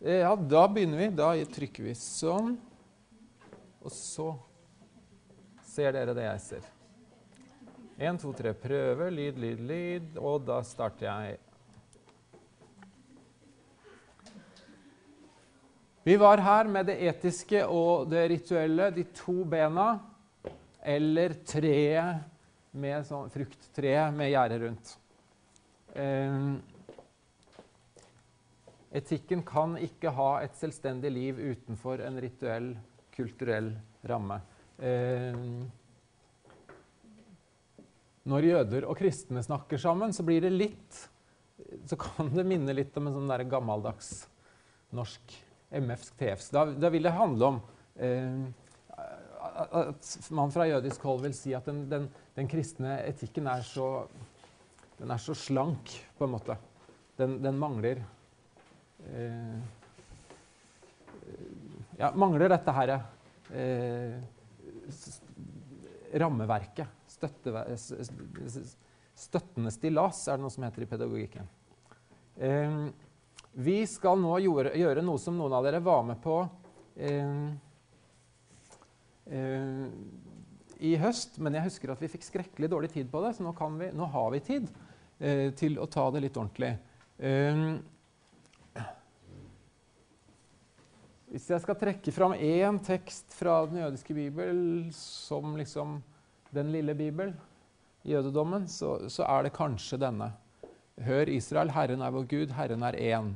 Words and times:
Eh, 0.00 0.14
ja, 0.14 0.36
da 0.36 0.68
begynner 0.68 0.98
vi. 0.98 1.08
Da 1.18 1.32
trykker 1.54 1.88
vi 1.88 1.94
sånn. 1.98 2.54
Og 3.82 3.94
så 3.94 4.30
ser 5.66 5.94
dere 5.96 6.14
det 6.14 6.26
jeg 6.28 6.44
ser. 6.44 6.70
Én, 7.98 8.18
to, 8.20 8.30
tre, 8.36 8.54
prøve. 8.54 9.10
Lyd, 9.10 9.40
lyd, 9.42 9.62
lyd. 9.66 10.16
Og 10.22 10.46
da 10.46 10.60
starter 10.66 11.08
jeg. 11.08 11.38
Vi 16.06 16.14
var 16.16 16.40
her 16.40 16.70
med 16.72 16.86
det 16.88 16.94
etiske 17.10 17.66
og 17.68 18.06
det 18.08 18.22
rituelle, 18.30 18.86
de 18.94 19.02
to 19.12 19.42
bena, 19.44 19.98
eller 20.80 21.34
treet 21.44 22.22
med 22.72 23.04
sånn 23.04 23.28
frukttreet 23.34 24.14
med 24.16 24.30
gjerde 24.30 24.60
rundt. 24.62 24.94
Eh, 25.92 26.46
etikken 28.90 29.42
kan 29.46 29.76
ikke 29.80 30.12
ha 30.16 30.30
et 30.44 30.56
selvstendig 30.56 31.10
liv 31.12 31.40
utenfor 31.40 32.00
en 32.06 32.20
rituell, 32.22 32.70
kulturell 33.14 33.72
ramme. 34.08 34.40
Eh, 34.78 35.36
når 38.28 38.48
jøder 38.48 38.86
og 38.88 38.98
kristne 38.98 39.42
snakker 39.44 39.80
sammen, 39.80 40.12
så 40.12 40.24
blir 40.26 40.44
det 40.44 40.52
litt 40.54 41.06
Så 41.88 41.96
kan 42.00 42.28
det 42.32 42.44
minne 42.46 42.72
litt 42.72 42.94
om 42.96 43.08
en 43.08 43.16
sånn 43.16 43.30
der 43.30 43.42
gammeldags 43.50 44.28
norsk 44.94 45.34
MFs 45.74 46.12
TFs. 46.16 46.46
Da, 46.54 46.62
da 46.70 46.88
vil 46.92 47.04
det 47.04 47.12
handle 47.12 47.48
om 47.50 47.58
eh, 47.98 48.46
at 49.58 50.30
man 50.30 50.52
fra 50.54 50.68
jødisk 50.68 51.02
hold 51.08 51.24
vil 51.26 51.34
si 51.36 51.52
at 51.56 51.66
den, 51.68 51.82
den, 51.90 52.06
den 52.36 52.48
kristne 52.48 53.00
etikken 53.08 53.48
er 53.50 53.64
så, 53.66 54.06
er 55.02 55.20
så 55.20 55.34
slank, 55.36 55.92
på 56.16 56.28
en 56.28 56.34
måte. 56.36 56.56
Den, 57.18 57.40
den 57.42 57.58
mangler 57.60 58.04
ja, 61.98 62.10
mangler 62.14 62.52
dette 62.52 62.74
her 62.76 62.94
eh, 62.94 64.18
rammeverket. 66.14 66.96
Støtte, 67.08 67.64
støttende 69.18 69.72
stillas 69.74 70.20
er 70.28 70.38
det 70.38 70.44
noe 70.44 70.54
som 70.54 70.66
heter 70.66 70.84
i 70.84 70.90
pedagogikken. 70.90 71.48
Eh, 72.38 72.78
vi 73.58 73.80
skal 73.90 74.20
nå 74.22 74.36
gjøre, 74.44 74.74
gjøre, 74.78 75.02
noe 75.02 75.18
som 75.18 75.34
noen 75.38 75.56
av 75.58 75.66
dere 75.66 75.82
var 75.82 76.04
med 76.06 76.20
på 76.22 76.38
eh, 76.94 77.48
eh, 79.34 79.84
i 80.78 80.94
høst, 81.02 81.40
men 81.42 81.56
jeg 81.58 81.66
husker 81.66 81.90
at 81.90 82.02
vi 82.04 82.10
fikk 82.12 82.26
skrekkelig 82.28 82.70
dårlig 82.70 82.92
tid 82.94 83.08
på 83.10 83.22
det, 83.24 83.34
så 83.34 83.42
nå, 83.42 83.54
vi, 83.80 83.90
nå 83.98 84.06
har 84.14 84.30
vi 84.36 84.44
tid 84.46 84.68
eh, 85.18 85.48
til 85.58 85.80
å 85.82 85.88
ta 85.90 86.06
det 86.14 86.22
litt 86.22 86.38
ordentlig. 86.38 86.76
Um, 87.18 87.80
hvis 91.28 91.50
jeg 91.52 91.60
skal 91.60 91.76
trekke 91.76 92.12
fram 92.14 92.32
én 92.32 92.78
tekst 92.84 93.34
fra 93.36 93.60
den 93.68 93.82
jødiske 93.82 94.14
bibel 94.16 94.60
som 94.96 95.56
liksom 95.58 95.98
den 96.56 96.70
lille 96.72 96.94
bibel, 96.96 97.34
jødedommen, 98.08 98.64
så, 98.68 98.94
så 99.12 99.26
er 99.28 99.44
det 99.44 99.56
kanskje 99.56 100.00
denne. 100.00 100.30
Hør, 101.04 101.28
Israel, 101.28 101.70
Herren 101.74 102.02
er 102.02 102.14
vår 102.14 102.24
Gud, 102.30 102.54
Herren 102.56 102.86
er 102.88 102.96
én. 102.96 103.34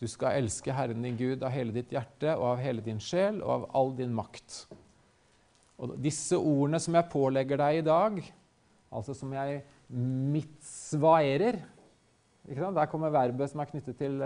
Du 0.00 0.06
skal 0.08 0.42
elske 0.42 0.72
Herren 0.72 1.02
din 1.04 1.16
Gud 1.16 1.42
av 1.44 1.52
hele 1.54 1.72
ditt 1.74 1.90
hjerte 1.92 2.36
og 2.36 2.46
av 2.52 2.60
hele 2.60 2.84
din 2.84 3.00
sjel 3.00 3.40
og 3.40 3.50
av 3.54 3.66
all 3.80 3.96
din 3.96 4.12
makt. 4.16 4.60
Og 5.80 5.96
disse 6.00 6.36
ordene 6.36 6.80
som 6.80 6.96
jeg 6.96 7.08
pålegger 7.12 7.60
deg 7.60 7.80
i 7.80 7.88
dag, 7.88 8.20
altså 8.92 9.16
som 9.16 9.32
jeg 9.32 9.62
mitzvaerer 9.90 11.60
Der 12.50 12.86
kommer 12.90 13.12
verbet 13.12 13.50
som 13.50 13.60
er 13.62 13.68
knyttet 13.68 13.98
til, 13.98 14.22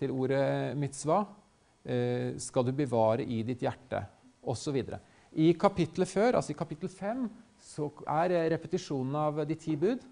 til 0.00 0.10
ordet 0.10 0.76
mitzva. 0.76 1.22
Eh, 1.84 2.36
skal 2.42 2.66
du 2.66 2.72
bevare 2.76 3.24
i 3.24 3.42
ditt 3.46 3.62
hjerte, 3.62 4.02
osv. 4.42 4.78
I 5.38 5.52
kapittelet 5.60 6.10
før, 6.10 6.38
altså 6.38 6.52
i 6.52 6.58
kapittel 6.58 6.90
5, 6.90 7.26
så 7.62 7.88
er 8.08 8.34
repetisjonen 8.52 9.16
av 9.18 9.42
de 9.46 9.56
ti 9.58 9.76
bud. 9.78 10.02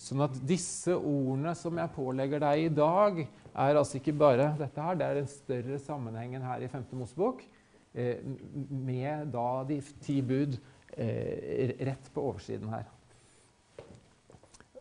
Sånn 0.00 0.24
at 0.24 0.38
disse 0.48 0.94
ordene 0.96 1.52
som 1.58 1.76
jeg 1.76 1.92
pålegger 1.92 2.40
deg 2.40 2.64
i 2.64 2.72
dag, 2.72 3.20
er 3.50 3.76
altså 3.76 3.98
ikke 3.98 4.16
bare 4.16 4.52
dette 4.58 4.80
her, 4.80 4.96
det 4.96 5.06
er 5.06 5.20
en 5.20 5.28
større 5.28 5.80
sammenheng 5.82 6.38
enn 6.38 6.46
her 6.46 6.64
i 6.64 6.70
5. 6.72 6.86
Mosebok. 6.96 7.44
Eh, 7.92 8.22
med 8.70 9.32
da 9.34 9.64
de 9.66 9.80
ti 10.00 10.20
bud 10.22 10.54
eh, 10.94 11.74
rett 11.82 12.10
på 12.14 12.22
oversiden 12.30 12.70
her. 12.70 12.86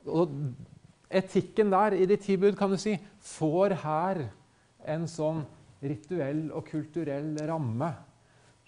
Og 0.07 0.35
etikken 1.09 1.73
der 1.73 1.97
i 1.97 2.05
de 2.09 2.17
ti 2.21 2.37
bud 2.37 2.55
kan 2.57 2.69
du 2.71 2.77
si, 2.79 2.95
får 3.35 3.75
her 3.83 4.27
en 4.93 5.07
sånn 5.09 5.41
rituell 5.81 6.47
og 6.51 6.67
kulturell 6.67 7.33
ramme. 7.47 7.89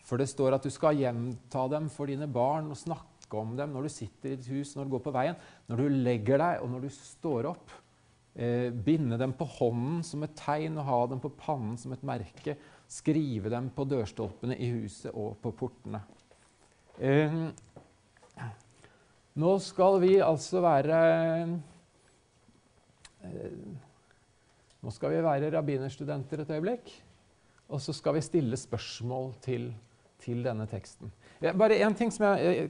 For 0.05 0.21
det 0.21 0.29
står 0.31 0.57
at 0.57 0.65
du 0.65 0.71
skal 0.73 0.97
gjenta 0.99 1.67
dem 1.71 1.89
for 1.93 2.09
dine 2.09 2.27
barn 2.31 2.71
og 2.73 2.79
snakke 2.79 3.37
om 3.39 3.53
dem 3.55 3.71
når 3.75 3.87
du 3.87 3.93
sitter 3.93 4.33
i 4.33 4.35
ditt 4.39 4.49
hus, 4.51 4.73
når 4.75 4.87
du 4.87 4.95
går 4.95 5.05
på 5.05 5.15
veien, 5.15 5.39
når 5.69 5.83
du 5.83 6.01
legger 6.07 6.41
deg 6.41 6.63
og 6.63 6.71
når 6.73 6.87
du 6.87 6.93
står 6.95 7.51
opp. 7.51 7.75
Eh, 8.31 8.69
binde 8.71 9.17
dem 9.19 9.33
på 9.35 9.43
hånden 9.57 9.99
som 10.07 10.23
et 10.23 10.37
tegn 10.39 10.77
og 10.79 10.87
ha 10.87 10.99
dem 11.11 11.19
på 11.19 11.33
pannen 11.35 11.75
som 11.79 11.91
et 11.91 12.05
merke 12.07 12.55
skrive 12.91 13.51
dem 13.51 13.67
på 13.75 13.83
dørstolpene 13.87 14.55
i 14.55 14.69
huset 14.71 15.11
og 15.11 15.35
på 15.43 15.51
portene. 15.59 15.99
Eh, 16.95 17.35
nå 19.41 19.51
skal 19.63 19.99
vi 20.03 20.13
altså 20.23 20.63
være 20.63 20.97
eh, 23.23 23.70
Nå 24.81 24.91
skal 24.93 25.13
vi 25.13 25.21
være 25.23 25.51
rabbinerstudenter 25.53 26.43
et 26.43 26.53
øyeblikk. 26.55 26.91
Og 27.71 27.81
så 27.81 27.93
skal 27.95 28.17
vi 28.17 28.25
stille 28.25 28.57
spørsmål 28.57 29.31
til, 29.41 29.69
til 30.19 30.41
denne 30.43 30.65
teksten. 30.67 31.11
Bare 31.41 31.79
én 31.79 31.95
ting 31.97 32.11
som 32.13 32.25
jeg, 32.27 32.69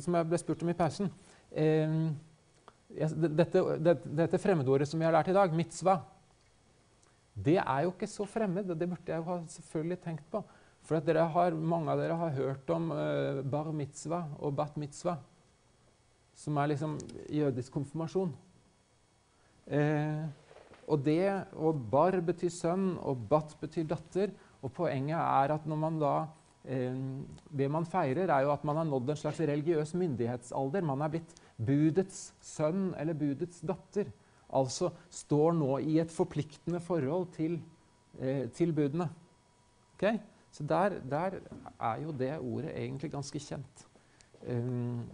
som 0.00 0.18
jeg, 0.18 0.28
ble 0.28 0.40
spurt 0.42 0.64
om 0.66 0.72
i 0.72 0.76
pausen. 0.76 1.08
Eh, 1.50 1.96
dette, 2.90 3.62
dette, 3.80 4.38
fremmedordet 4.42 4.88
som 4.88 5.00
vi 5.00 5.06
har 5.08 5.14
lært 5.14 5.32
i 5.32 5.36
dag, 5.36 5.54
mitzvah 5.56 6.04
det 7.36 7.58
er 7.60 7.80
jo 7.84 7.92
ikke 7.92 8.08
så 8.08 8.24
fremmed, 8.24 8.70
og 8.70 8.78
det 8.80 8.88
burde 8.88 9.12
jeg 9.12 9.20
jo 9.20 9.28
ha 9.28 9.40
selvfølgelig 9.52 9.98
tenkt 10.00 10.24
på. 10.32 10.40
For 10.86 11.00
har, 11.02 11.54
mange 11.54 11.90
av 11.92 12.00
dere 12.00 12.16
har 12.16 12.30
hørt 12.30 12.70
om 12.70 12.90
uh, 12.94 13.42
bar 13.44 13.72
mitzvah 13.74 14.30
og 14.38 14.54
bat 14.56 14.76
mitzvah, 14.76 15.18
som 16.34 16.56
er 16.56 16.70
liksom 16.72 16.96
jødisk 17.32 17.72
konfirmasjon. 17.72 18.32
Eh, 19.66 20.24
og 20.86 21.02
det, 21.02 21.28
og 21.58 21.80
bar 21.90 22.18
betyr 22.24 22.52
sønn, 22.54 22.92
og 23.02 23.26
bat 23.30 23.56
betyr 23.60 23.88
datter. 23.90 24.34
Og 24.62 24.72
poenget 24.74 25.18
er 25.18 25.54
at 25.54 25.66
når 25.66 25.78
man 25.78 25.98
da 26.00 26.12
eh, 26.64 26.94
Det 27.50 27.70
man 27.70 27.86
feirer, 27.86 28.30
er 28.30 28.46
jo 28.46 28.52
at 28.54 28.64
man 28.64 28.78
har 28.80 28.86
nådd 28.88 29.10
en 29.10 29.18
slags 29.18 29.40
religiøs 29.40 29.94
myndighetsalder. 29.94 30.86
Man 30.86 31.02
er 31.02 31.12
blitt 31.16 31.34
budets 31.56 32.30
sønn 32.42 32.94
eller 32.98 33.18
budets 33.18 33.60
datter 33.66 34.10
altså 34.54 34.90
står 35.10 35.54
nå 35.56 35.76
i 35.82 35.98
et 36.02 36.12
forpliktende 36.12 36.80
forhold 36.80 37.28
til, 37.34 37.60
eh, 38.18 38.48
til 38.50 38.72
budene. 38.72 39.08
Okay? 39.94 40.18
Så 40.50 40.64
der, 40.64 41.00
der, 41.10 41.40
er 41.80 41.96
jo 42.02 42.12
det 42.12 42.38
ordet 42.38 42.72
egentlig 42.76 43.10
ganske 43.10 43.38
kjent. 43.38 43.88
Um, 44.48 45.04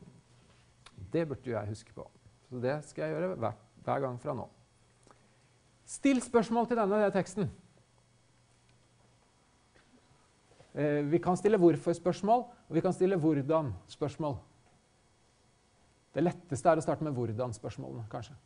det 1.13 1.29
burde 1.29 1.51
jo 1.51 1.57
jeg 1.57 1.69
huske 1.69 1.93
på. 1.95 2.11
Så 2.51 2.61
det 2.61 2.85
skal 2.85 3.03
jeg 3.03 3.17
gjøre 3.17 3.35
hver, 3.35 3.53
hver 3.85 4.01
gang 4.01 4.21
fra 4.21 4.35
nå. 4.35 4.49
Still 5.93 6.23
spørsmål 6.25 6.71
til 6.71 6.79
denne 6.81 7.11
teksten. 7.13 7.51
Eh, 10.75 11.11
vi 11.11 11.19
kan 11.19 11.37
stille 11.37 11.59
hvorfor-spørsmål, 11.61 12.47
og 12.69 12.75
vi 12.75 12.81
kan 12.81 12.93
stille 12.93 13.19
hvordan-spørsmål. 13.21 14.39
Det 16.15 16.25
letteste 16.25 16.69
er 16.69 16.81
å 16.81 16.85
starte 16.85 17.05
med 17.05 17.13
hvordan-spørsmålene, 17.13 18.07
kanskje. 18.13 18.39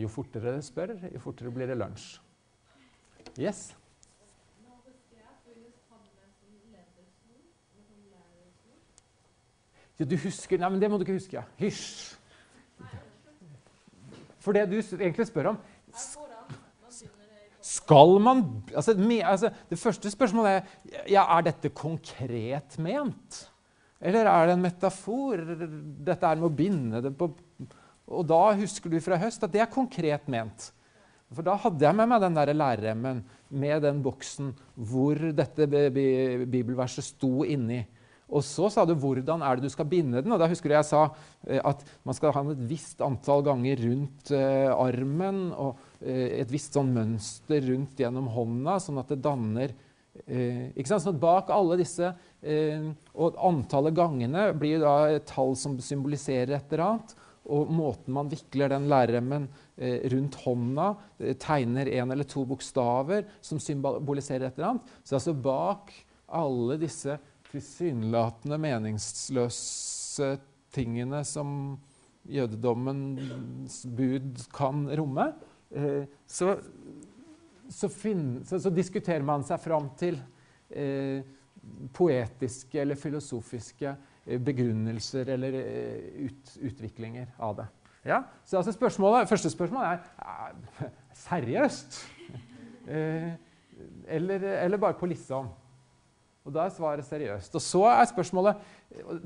Jo 0.00 0.08
fortere 0.08 0.52
dere 0.52 0.64
spør, 0.64 0.96
jo 1.12 1.20
fortere 1.20 1.52
blir 1.52 1.68
det 1.68 1.76
lunsj. 1.76 2.20
Yes? 3.40 3.70
Ja, 10.00 10.06
du 10.08 10.16
husker 10.16 10.60
Nei, 10.60 10.70
men 10.72 10.80
det 10.80 10.88
må 10.90 10.98
du 10.98 11.04
ikke 11.04 11.18
huske. 11.18 11.44
Hysj! 11.60 12.16
For 14.40 14.56
det 14.56 14.70
du 14.70 14.78
egentlig 14.80 15.26
spør 15.28 15.52
om 15.52 15.58
Skal 17.60 18.14
man 18.24 18.40
altså, 18.72 18.94
med, 18.96 19.20
altså, 19.20 19.50
Det 19.68 19.78
første 19.78 20.10
spørsmålet 20.10 20.50
er 20.56 20.62
ja, 21.12 21.26
er 21.36 21.44
dette 21.50 21.68
konkret 21.76 22.78
ment. 22.80 23.42
Eller 24.00 24.24
er 24.24 24.48
det 24.48 24.56
en 24.56 24.64
metafor? 24.64 25.44
Dette 26.08 26.26
er 26.26 26.40
med 26.40 26.48
å 26.48 26.56
binde 26.56 27.02
det 27.04 27.12
på 27.18 27.28
og 28.10 28.26
da 28.26 28.40
husker 28.58 28.90
du 28.90 28.98
fra 29.02 29.18
høst 29.20 29.44
at 29.46 29.52
det 29.54 29.62
er 29.62 29.70
konkret 29.70 30.26
ment. 30.30 30.70
For 31.30 31.46
da 31.46 31.54
hadde 31.62 31.84
jeg 31.84 31.94
med 31.94 32.10
meg 32.10 32.22
den 32.24 32.34
der 32.34 32.50
lærerremmen 32.56 33.20
med 33.62 33.84
den 33.84 34.00
boksen 34.02 34.50
hvor 34.74 35.20
dette 35.36 35.68
bibelverset 35.70 37.06
sto 37.06 37.44
inni. 37.46 37.84
Og 38.30 38.44
så 38.46 38.70
sa 38.70 38.84
du 38.86 38.94
hvordan 38.98 39.42
er 39.42 39.58
det 39.58 39.66
du 39.66 39.72
skal 39.72 39.88
binde 39.90 40.22
den. 40.22 40.32
og 40.32 40.40
Da 40.40 40.48
husker 40.50 40.70
du 40.70 40.76
jeg 40.76 40.88
sa 40.88 41.04
eh, 41.46 41.58
at 41.58 41.84
man 42.06 42.16
skal 42.16 42.34
ha 42.34 42.44
et 42.52 42.64
visst 42.70 43.02
antall 43.04 43.44
ganger 43.46 43.80
rundt 43.84 44.32
eh, 44.36 44.70
armen 44.70 45.48
og 45.50 45.80
eh, 46.00 46.40
et 46.40 46.52
visst 46.52 46.76
sånn 46.78 46.92
mønster 46.94 47.64
rundt 47.66 48.00
gjennom 48.00 48.30
hånda, 48.30 48.78
sånn 48.82 49.00
at 49.02 49.10
det 49.10 49.22
danner 49.24 49.74
eh, 50.26 50.70
ikke 50.74 50.92
sant? 50.92 51.06
Sånn 51.06 51.16
at 51.16 51.22
Bak 51.22 51.50
alle 51.54 51.80
disse 51.80 52.12
eh, 52.42 52.86
Og 53.14 53.40
antallet 53.50 53.96
gangene 53.96 54.50
blir 54.58 54.82
da 54.82 54.94
et 55.16 55.26
tall 55.30 55.56
som 55.58 55.78
symboliserer 55.82 56.54
et 56.56 56.70
eller 56.70 56.86
annet. 56.86 57.16
Og 57.50 57.70
måten 57.72 58.14
man 58.14 58.28
vikler 58.30 58.70
den 58.70 58.86
lærremmen 58.92 59.48
eh, 59.74 60.04
rundt 60.12 60.36
hånda, 60.44 60.92
tegner 61.40 61.88
en 61.96 62.12
eller 62.14 62.28
to 62.28 62.44
bokstaver 62.46 63.24
som 63.42 63.58
symboliserer 63.58 64.46
et 64.46 64.60
eller 64.60 64.74
annet. 64.74 64.94
Så 65.02 65.16
altså 65.18 65.34
bak 65.34 65.90
alle 66.30 66.76
disse 66.78 67.16
tilsynelatende 67.50 68.58
meningsløse 68.60 70.34
tingene 70.74 71.22
som 71.26 71.78
jødedommens 72.30 73.82
bud 73.96 74.44
kan 74.54 74.84
romme, 74.98 75.30
eh, 75.70 76.04
så, 76.26 76.54
så, 77.68 77.88
finner, 77.88 78.44
så, 78.46 78.60
så, 78.60 78.70
diskuterer 78.74 79.24
man 79.26 79.44
seg 79.46 79.60
fram 79.62 79.90
til 79.98 80.20
eh, 80.70 81.24
poetiske 81.96 82.80
eller 82.82 82.98
filosofiske 83.00 83.92
eh, 83.94 84.40
begrunnelser 84.40 85.32
eller 85.36 85.60
ut, 86.26 86.56
utviklinger 86.70 87.34
av 87.38 87.60
det. 87.62 87.68
Ja, 88.06 88.22
så 88.48 88.60
altså 88.60 88.72
spørsmålet, 88.72 89.28
Første 89.28 89.50
spørsmål 89.52 89.84
er, 89.84 90.04
er 90.24 90.92
seriøst. 91.26 92.00
Eller, 94.10 94.42
eller, 94.42 94.76
bare 94.82 94.96
på 94.98 95.06
liksom. 95.06 95.46
Og 96.44 96.54
da 96.54 96.64
er 96.64 96.72
svaret 96.72 97.04
seriøst. 97.04 97.54
Og 97.54 97.62
så 97.62 97.82
er 97.90 98.04
spørsmålet 98.08 98.56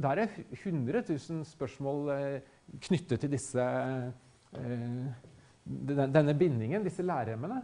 Der 0.03 0.25
er 0.25 0.29
100 0.51 1.05
000 1.09 1.45
spørsmål 1.45 2.11
eh, 2.11 2.41
knyttet 2.81 3.21
til 3.21 3.31
disse, 3.31 3.63
eh, 4.59 5.07
denne 5.65 6.35
bindingen, 6.39 6.85
disse 6.85 7.03
læremmene. 7.03 7.63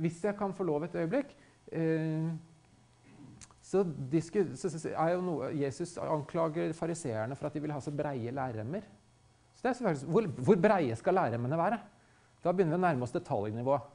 Hvis 0.00 0.24
jeg 0.24 0.36
kan 0.36 0.54
få 0.54 0.64
lov 0.64 0.84
et 0.84 0.94
øyeblikk 0.94 1.36
eh, 1.72 2.32
så, 3.64 3.80
er 3.80 5.08
jo 5.14 5.20
noe, 5.24 5.48
Jesus 5.56 5.96
anklager 5.96 6.72
fariseerne 6.76 7.36
for 7.36 7.48
at 7.48 7.54
de 7.56 7.62
vil 7.64 7.72
ha 7.72 7.80
så 7.80 7.92
breie 7.96 8.30
lærremmer. 8.30 8.84
Så 9.56 9.64
det 9.64 9.72
er 9.80 10.04
hvor, 10.04 10.26
hvor 10.26 10.56
breie 10.60 10.96
skal 10.96 11.16
lærremmene 11.16 11.58
være? 11.58 11.78
Da 12.44 12.52
begynner 12.52 12.76
vi 12.76 12.82
å 12.82 12.84
nærme 12.84 13.06
oss 13.06 13.14
detaljnivået. 13.14 13.92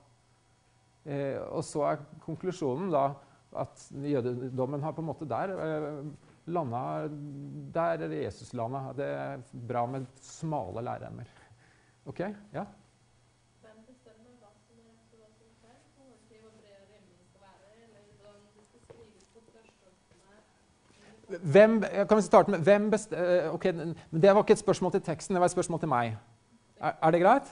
Eh, 1.05 1.37
og 1.53 1.61
så 1.63 1.85
er 1.85 2.01
konklusjonen 2.25 2.89
da 2.91 3.11
at 3.57 3.91
jødedommen 3.91 4.83
har 4.83 4.93
på 4.93 5.01
en 5.01 5.07
måte 5.09 5.25
der 5.29 5.53
eh, 5.55 6.03
landa 6.45 7.07
Der 7.73 8.05
er 8.05 8.13
Jesus 8.23 8.53
landa. 8.53 8.93
Det 8.97 9.05
er 9.05 9.41
bra 9.67 9.85
med 9.85 10.05
smale 10.21 10.83
læreremmer. 10.85 11.25
OK? 12.05 12.19
Ja? 12.53 12.65
Hvem, 21.29 21.81
kan 21.81 22.17
vi 22.17 22.21
starte 22.21 22.51
med, 22.51 22.59
hvem 22.65 22.89
best, 22.91 23.11
uh, 23.13 23.53
okay, 23.53 23.73
Det 24.11 24.31
var 24.33 24.41
ikke 24.41 24.55
et 24.57 24.63
spørsmål 24.63 24.91
til 24.91 25.01
teksten, 25.01 25.35
det 25.35 25.39
var 25.39 25.45
et 25.45 25.53
spørsmål 25.53 25.79
til 25.79 25.91
meg. 25.91 26.15
Er, 26.81 26.95
er 27.03 27.11
det 27.11 27.21
greit? 27.21 27.51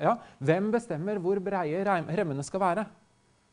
Ja. 0.00 0.14
Hvem 0.38 0.70
bestemmer 0.72 1.18
hvor 1.20 1.38
breie 1.44 1.84
remmene 1.84 2.42
skal 2.42 2.60
være? 2.60 2.86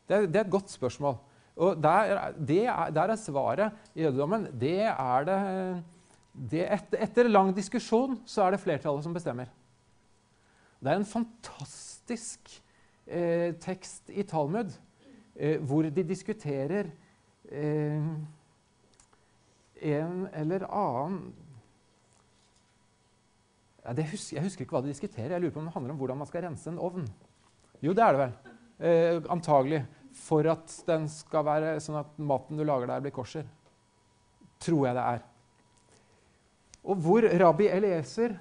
Det, 0.08 0.28
det 0.28 0.36
er 0.36 0.44
et 0.46 0.50
godt 0.50 0.70
spørsmål. 0.70 1.18
Og 1.56 1.76
der, 1.82 2.16
er, 2.38 2.90
der 2.90 3.12
er 3.12 3.16
svaret 3.20 3.72
i 3.94 4.02
jødedommen 4.02 4.46
det 4.60 4.78
er 4.88 5.26
det, 5.28 5.38
det 6.32 6.62
etter, 6.64 7.02
etter, 7.04 7.28
lang 7.28 7.52
diskusjon 7.56 8.16
så 8.26 8.46
er 8.46 8.54
det 8.54 8.62
flertallet 8.62 9.04
som 9.04 9.12
bestemmer. 9.14 9.50
Det 10.80 10.90
er 10.90 10.98
en 10.98 11.06
fantastisk 11.06 12.54
eh, 13.06 13.52
tekst 13.60 14.08
i 14.10 14.24
Talmud 14.26 14.72
eh, 15.36 15.60
hvor 15.60 15.84
de 15.84 16.08
diskuterer 16.08 16.88
eh, 17.52 18.08
en 19.82 20.26
eller 20.32 20.66
annen 20.70 21.32
ja, 23.82 23.92
husker, 23.92 24.36
Jeg 24.36 24.44
husker 24.44 24.64
ikke 24.64 24.76
hva 24.76 24.82
de 24.84 24.92
diskuterer. 24.92 25.34
Jeg 25.34 25.42
lurer 25.42 25.54
på 25.54 25.60
om 25.60 25.66
det 25.66 25.74
handler 25.74 25.94
om 25.94 25.98
hvordan 26.00 26.20
man 26.20 26.28
skal 26.30 26.44
rense 26.46 26.70
en 26.70 26.78
ovn. 26.78 27.06
Jo, 27.82 27.92
det 27.92 28.04
er 28.04 28.14
det 28.14 28.20
vel. 28.20 28.34
Eh, 28.82 29.22
antagelig 29.30 29.82
for 30.16 30.46
at 30.50 30.72
den 30.86 31.08
skal 31.10 31.44
være 31.46 31.76
sånn 31.82 32.00
at 32.02 32.16
maten 32.20 32.58
du 32.60 32.64
lager 32.66 32.90
der, 32.90 33.02
blir 33.04 33.14
korser. 33.14 33.46
Tror 34.62 34.86
jeg 34.88 34.96
det 34.98 35.04
er. 35.16 35.24
Og 36.82 36.98
hvor 37.02 37.26
rabbi 37.44 37.68
Elieser 37.70 38.34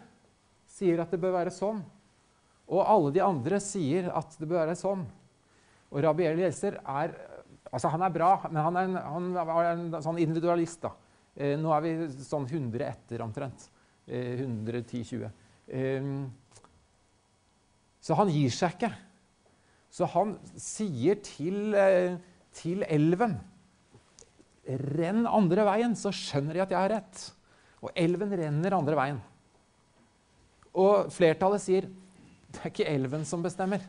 sier 0.72 1.02
at 1.04 1.12
det 1.14 1.20
bør 1.22 1.36
være 1.38 1.54
sånn, 1.54 1.82
og 2.72 2.88
alle 2.88 3.12
de 3.14 3.22
andre 3.24 3.60
sier 3.62 4.08
at 4.16 4.38
det 4.40 4.48
bør 4.48 4.64
være 4.64 4.80
sånn. 4.80 5.04
Og 5.92 6.04
rabbi 6.06 6.26
Elieser 6.30 6.80
er 6.80 7.16
altså 7.72 7.92
han 7.94 8.04
er 8.06 8.14
bra, 8.16 8.32
men 8.50 8.62
han 8.64 8.80
er 8.80 8.90
en, 8.90 8.98
han 8.98 9.30
er 9.38 9.70
en 9.72 10.04
sånn 10.04 10.20
individualist. 10.22 10.82
da. 10.84 10.94
Eh, 11.36 11.56
nå 11.60 11.72
er 11.76 11.86
vi 11.86 11.94
sånn 12.26 12.48
100 12.48 12.88
etter 12.88 13.24
omtrent. 13.24 13.70
Eh, 14.08 14.42
110-20. 14.42 15.30
Eh, 15.68 16.10
så 18.02 18.18
han 18.18 18.32
gir 18.34 18.52
seg 18.56 18.76
ikke. 18.76 18.92
Så 19.92 20.08
han 20.14 20.38
sier 20.56 21.20
til, 21.24 21.76
eh, 21.76 22.18
til 22.56 22.86
elven 22.88 23.40
Renn 24.72 25.26
andre 25.26 25.64
veien, 25.66 25.96
så 25.98 26.12
skjønner 26.14 26.54
de 26.54 26.62
at 26.62 26.72
jeg 26.72 26.78
har 26.78 26.92
rett. 26.94 27.22
Og 27.82 27.90
elven 27.98 28.30
renner 28.30 28.76
andre 28.78 28.96
veien. 28.96 29.18
Og 30.78 31.10
flertallet 31.12 31.64
sier 31.64 31.88
det 32.52 32.60
er 32.62 32.70
ikke 32.70 32.88
elven 32.92 33.26
som 33.26 33.42
bestemmer. 33.42 33.82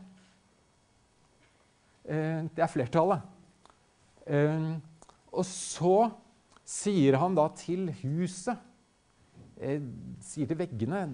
Eh, 2.08 2.48
det 2.56 2.64
er 2.64 2.72
flertallet. 2.72 3.20
Eh, 4.26 4.72
og 5.28 5.44
så 5.46 6.08
sier 6.64 7.20
han 7.20 7.36
da 7.36 7.46
til 7.58 7.90
huset, 8.00 8.56
sier 10.24 10.48
til 10.48 10.58
veggene, 10.58 11.04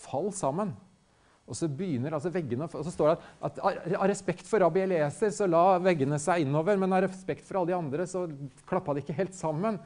fall 0.00 0.32
sammen. 0.34 0.72
Og 1.50 1.58
så 1.58 1.66
begynner 1.66 2.14
altså 2.14 2.30
veggene, 2.30 2.68
og 2.70 2.84
så 2.86 2.92
står 2.94 3.08
det 3.10 3.16
at, 3.48 3.56
av 3.98 4.04
respekt 4.06 4.46
for 4.46 4.62
rabbi 4.62 4.84
Elieser 4.84 5.32
så 5.34 5.48
la 5.50 5.80
veggene 5.82 6.18
seg 6.22 6.44
innover, 6.44 6.78
men 6.78 6.94
av 6.94 7.02
respekt 7.08 7.42
for 7.48 7.58
alle 7.58 7.72
de 7.72 7.78
andre 7.80 8.06
så 8.06 8.22
klappa 8.70 8.94
de 8.94 9.02
ikke 9.02 9.16
helt 9.18 9.34
sammen. 9.34 9.80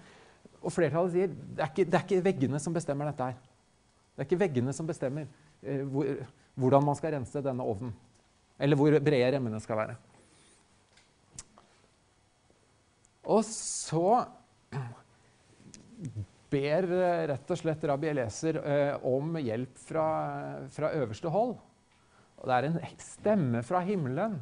Og 0.60 0.72
flertallet 0.72 1.14
sier 1.14 1.32
det 1.32 1.64
er 1.64 1.72
ikke, 1.72 1.86
det 1.88 1.98
er 1.98 2.04
ikke 2.04 2.26
veggene 2.26 2.60
som 2.60 2.76
bestemmer 2.76 3.08
dette 3.08 3.30
her. 3.30 3.38
Det 4.12 4.22
er 4.22 4.28
ikke 4.28 4.42
veggene 4.44 4.74
som 4.76 4.88
bestemmer 4.88 5.24
eh, 5.64 5.80
hvor, 5.88 6.10
hvordan 6.60 6.84
man 6.84 6.98
skal 7.00 7.16
rense 7.16 7.44
denne 7.48 7.64
ovnen. 7.64 7.94
Eller 8.60 8.78
hvor 8.78 8.92
brede 9.00 9.32
remmene 9.34 9.60
skal 9.64 9.80
være. 9.80 9.96
Og 13.24 13.40
så 13.48 14.20
ber 16.54 16.86
eh, 16.94 17.24
rett 17.32 17.50
og 17.50 17.60
slett 17.60 17.84
rabbi 17.90 18.10
Eleser 18.12 18.60
eh, 18.62 19.06
om 19.10 19.34
hjelp 19.40 19.78
fra, 19.88 20.06
fra, 20.72 20.92
øverste 21.02 21.32
hold. 21.34 21.56
Og 22.38 22.50
det 22.50 22.56
er 22.56 22.68
en 22.68 22.78
stemme 23.02 23.62
fra 23.66 23.82
himmelen 23.86 24.38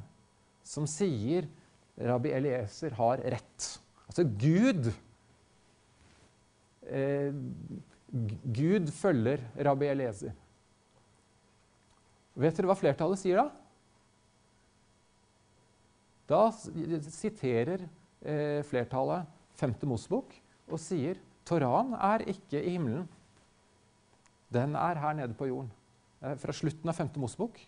som 0.67 0.87
sier 0.91 1.49
rabbi 1.99 2.33
Elieser 2.35 2.95
har 2.99 3.23
rett. 3.35 3.71
Altså 4.09 4.25
Gud 4.27 4.93
eh, 6.89 7.33
Gud 8.13 8.91
følger 8.93 9.41
rabbi 9.65 9.89
Elieser. 9.89 10.35
Vet 12.37 12.57
dere 12.57 12.69
hva 12.69 12.77
flertallet 12.77 13.21
sier 13.21 13.41
da? 13.41 13.49
Da 16.33 16.43
siterer 16.53 17.85
eh, 18.25 18.61
flertallet 18.69 19.29
5. 19.61 19.75
Mosebok 19.89 20.33
og 20.69 20.81
sier 20.81 21.19
Toraen 21.49 21.95
er 21.99 22.25
ikke 22.31 22.61
i 22.63 22.77
himmelen. 22.77 23.09
Den 24.53 24.77
er 24.77 25.01
her 25.01 25.13
nede 25.19 25.35
på 25.35 25.49
jorden. 25.49 25.71
Fra 26.21 26.55
slutten 26.55 26.89
av 26.89 26.95
5. 26.95 27.15
Mosebok. 27.17 27.59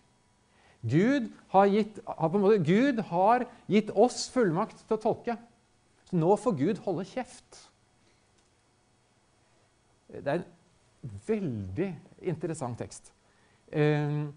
Gud 0.85 1.31
har, 1.49 1.65
gitt, 1.73 1.99
måte, 2.05 2.59
Gud 2.61 3.01
har 3.09 3.47
gitt 3.71 3.89
oss 3.97 4.27
fullmakt 4.29 4.83
til 4.85 4.97
å 4.97 5.01
tolke. 5.01 5.37
Så 6.05 6.19
nå 6.19 6.35
får 6.37 6.57
Gud 6.59 6.81
holde 6.85 7.07
kjeft. 7.09 7.61
Det 10.13 10.21
er 10.29 10.43
en 10.43 11.19
veldig 11.27 11.89
interessant 12.29 12.77
tekst. 12.79 13.09
Eh, 13.73 14.27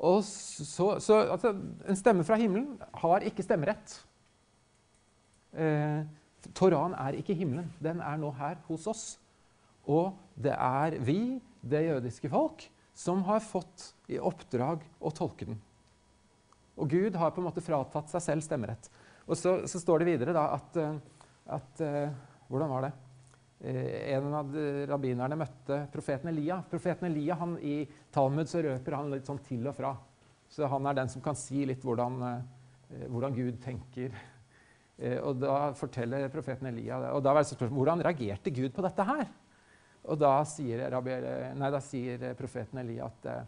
så, 0.00 0.86
så 0.98 1.16
altså, 1.20 1.54
En 1.88 1.98
stemme 1.98 2.24
fra 2.26 2.38
himmelen 2.40 2.80
har 3.02 3.26
ikke 3.28 3.44
stemmerett. 3.46 4.00
Eh, 5.56 6.02
Toraen 6.56 6.94
er 6.96 7.18
ikke 7.18 7.36
himmelen. 7.36 7.68
Den 7.82 8.00
er 8.04 8.20
nå 8.20 8.30
her 8.38 8.60
hos 8.68 8.86
oss. 8.90 9.04
Og 9.90 10.14
det 10.38 10.54
er 10.54 10.96
vi, 11.04 11.40
det 11.60 11.86
jødiske 11.88 12.30
folk, 12.32 12.64
som 12.96 13.24
har 13.26 13.42
fått 13.44 13.90
i 14.12 14.18
oppdrag 14.20 14.84
å 15.00 15.12
tolke 15.14 15.48
den. 15.48 15.60
Og 16.80 16.88
Gud 16.88 17.16
har 17.18 17.32
på 17.34 17.42
en 17.42 17.48
måte 17.48 17.64
fratatt 17.64 18.12
seg 18.12 18.24
selv 18.24 18.46
stemmerett. 18.46 18.88
Og 19.26 19.36
så, 19.36 19.60
så, 19.68 19.80
står 19.80 20.00
det 20.00 20.10
videre 20.14 20.34
da 20.34 20.46
at, 20.56 20.78
at 21.58 21.82
Hvordan 22.50 22.72
var 22.72 22.88
det? 22.88 22.92
en 23.60 24.32
av 24.32 24.54
rabbinerne 24.88 25.36
møtte 25.36 25.82
profeten 25.92 26.30
Elia. 26.30 26.62
Profeten 26.70 27.10
Elia 27.10 27.36
han, 27.36 27.58
I 27.60 27.84
Talmud 28.10 28.48
så 28.48 28.62
røper 28.64 28.96
han 28.96 29.10
litt 29.12 29.28
sånn 29.28 29.42
til 29.44 29.68
og 29.68 29.76
fra. 29.76 29.90
Så 30.48 30.64
han 30.72 30.88
er 30.88 30.96
den 30.96 31.12
som 31.12 31.20
kan 31.20 31.36
si 31.36 31.66
litt 31.68 31.84
hvordan, 31.84 32.16
hvordan 33.12 33.36
Gud 33.36 33.60
tenker. 33.60 34.16
Og 35.00 35.38
da 35.40 35.70
forteller 35.78 36.26
profeten 36.28 36.68
Elia 36.68 36.98
det. 37.00 37.12
Og 37.16 37.22
da 37.24 37.32
var 37.32 37.40
det 37.40 37.48
spørsmål, 37.48 37.78
Hvordan 37.78 38.02
reagerte 38.04 38.52
Gud 38.52 38.74
på 38.76 38.84
dette 38.84 39.06
her? 39.08 39.30
Og 40.08 40.18
da 40.20 40.34
sier, 40.48 40.86
nei, 41.56 41.70
da 41.72 41.80
sier 41.84 42.30
profeten 42.38 42.80
Elia 42.82 43.08
at 43.08 43.26
uh, 43.28 43.40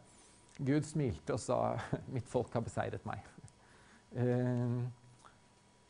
Gud 0.63 0.85
smilte 0.87 1.37
og 1.37 1.41
sa 1.41 1.61
'Mitt 2.13 2.29
folk 2.29 2.53
har 2.53 2.65
beseiret 2.65 3.05
meg'. 3.09 3.25
Uh, 4.13 4.83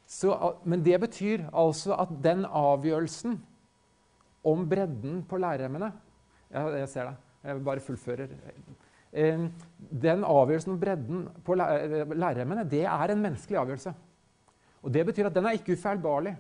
så, 0.07 0.35
men 0.69 0.85
det 0.85 1.01
betyr 1.01 1.47
altså 1.57 1.97
at 1.97 2.11
den 2.23 2.45
avgjørelsen 2.45 3.39
om 4.45 4.65
bredden 4.69 5.23
på 5.25 5.39
læreremmene 5.39 5.93
ja, 6.53 6.67
Jeg 6.69 6.89
ser 6.89 7.09
det. 7.09 7.15
Jeg 7.43 7.65
bare 7.65 7.81
fullfører. 7.81 8.29
Den 10.03 10.25
avgjørelsen 10.25 10.73
om 10.73 10.81
bredden 10.81 11.29
på 11.45 11.55
læreremmene, 11.55 12.67
det 12.69 12.85
er 12.85 13.13
en 13.13 13.23
menneskelig 13.23 13.59
avgjørelse. 13.59 13.95
Og 14.83 14.93
Det 14.93 15.07
betyr 15.07 15.27
at 15.29 15.35
den 15.37 15.47
er 15.47 15.53
ikke 15.59 15.73
ufeilbarlig. 15.79 16.35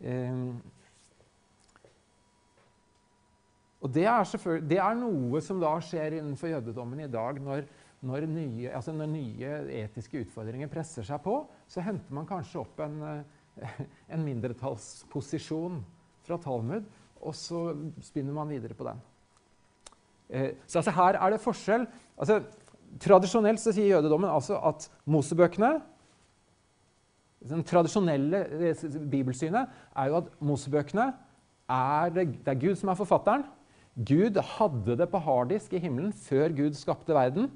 Eh, 0.00 0.38
og 3.80 3.92
det 3.94 4.04
er, 4.04 4.60
det 4.68 4.78
er, 4.78 4.96
noe 4.98 5.40
som 5.44 5.60
da 5.62 5.72
skjer 5.84 6.18
innenfor 6.18 6.52
jødedommen 6.52 7.00
i 7.00 7.10
dag, 7.10 7.40
når 7.40 7.64
når 8.00 8.24
nye, 8.32 8.70
altså 8.72 8.94
når 8.96 9.10
nye, 9.12 9.56
etiske 9.82 10.22
utfordringer 10.24 10.70
presser 10.72 11.04
seg 11.04 11.20
på, 11.24 11.34
så 11.68 11.82
henter 11.84 12.16
man 12.16 12.28
kanskje 12.28 12.62
opp 12.62 12.80
en, 12.80 12.96
eh, 13.04 13.82
en 14.14 14.24
mindretallsposisjon 14.24 15.82
fra 16.24 16.38
Talmud, 16.40 16.86
og 17.20 17.36
så 17.36 17.66
spinner 18.04 18.36
man 18.36 18.48
videre 18.48 18.76
på 18.76 18.88
den. 18.88 19.02
Eh, 20.30 20.50
så 20.66 20.80
altså 20.80 20.96
her 20.96 21.20
er 21.20 21.34
det 21.34 21.44
forskjell. 21.44 21.86
Altså, 22.16 22.40
tradisjonelt 23.00 23.60
så 23.60 23.74
sier 23.76 23.98
jødedommen 23.98 24.30
altså 24.32 24.58
at 24.66 24.88
Mosebøkene 25.06 25.80
Det 27.40 27.56
tradisjonelle 27.64 28.40
eh, 28.68 28.80
bibelsynet 29.12 29.68
er 29.96 30.08
jo 30.08 30.16
at 30.18 30.26
Mosebøkene 30.40 31.06
er 31.70 32.10
det 32.16 32.48
er 32.48 32.58
Gud 32.60 32.76
som 32.76 32.90
er 32.92 32.98
forfatteren. 32.98 33.44
Gud 33.98 34.38
hadde 34.56 34.96
det 34.96 35.08
på 35.10 35.20
harddisk 35.24 35.74
i 35.74 35.82
himmelen 35.82 36.12
før 36.14 36.52
Gud 36.54 36.78
skapte 36.78 37.14
verden. 37.16 37.50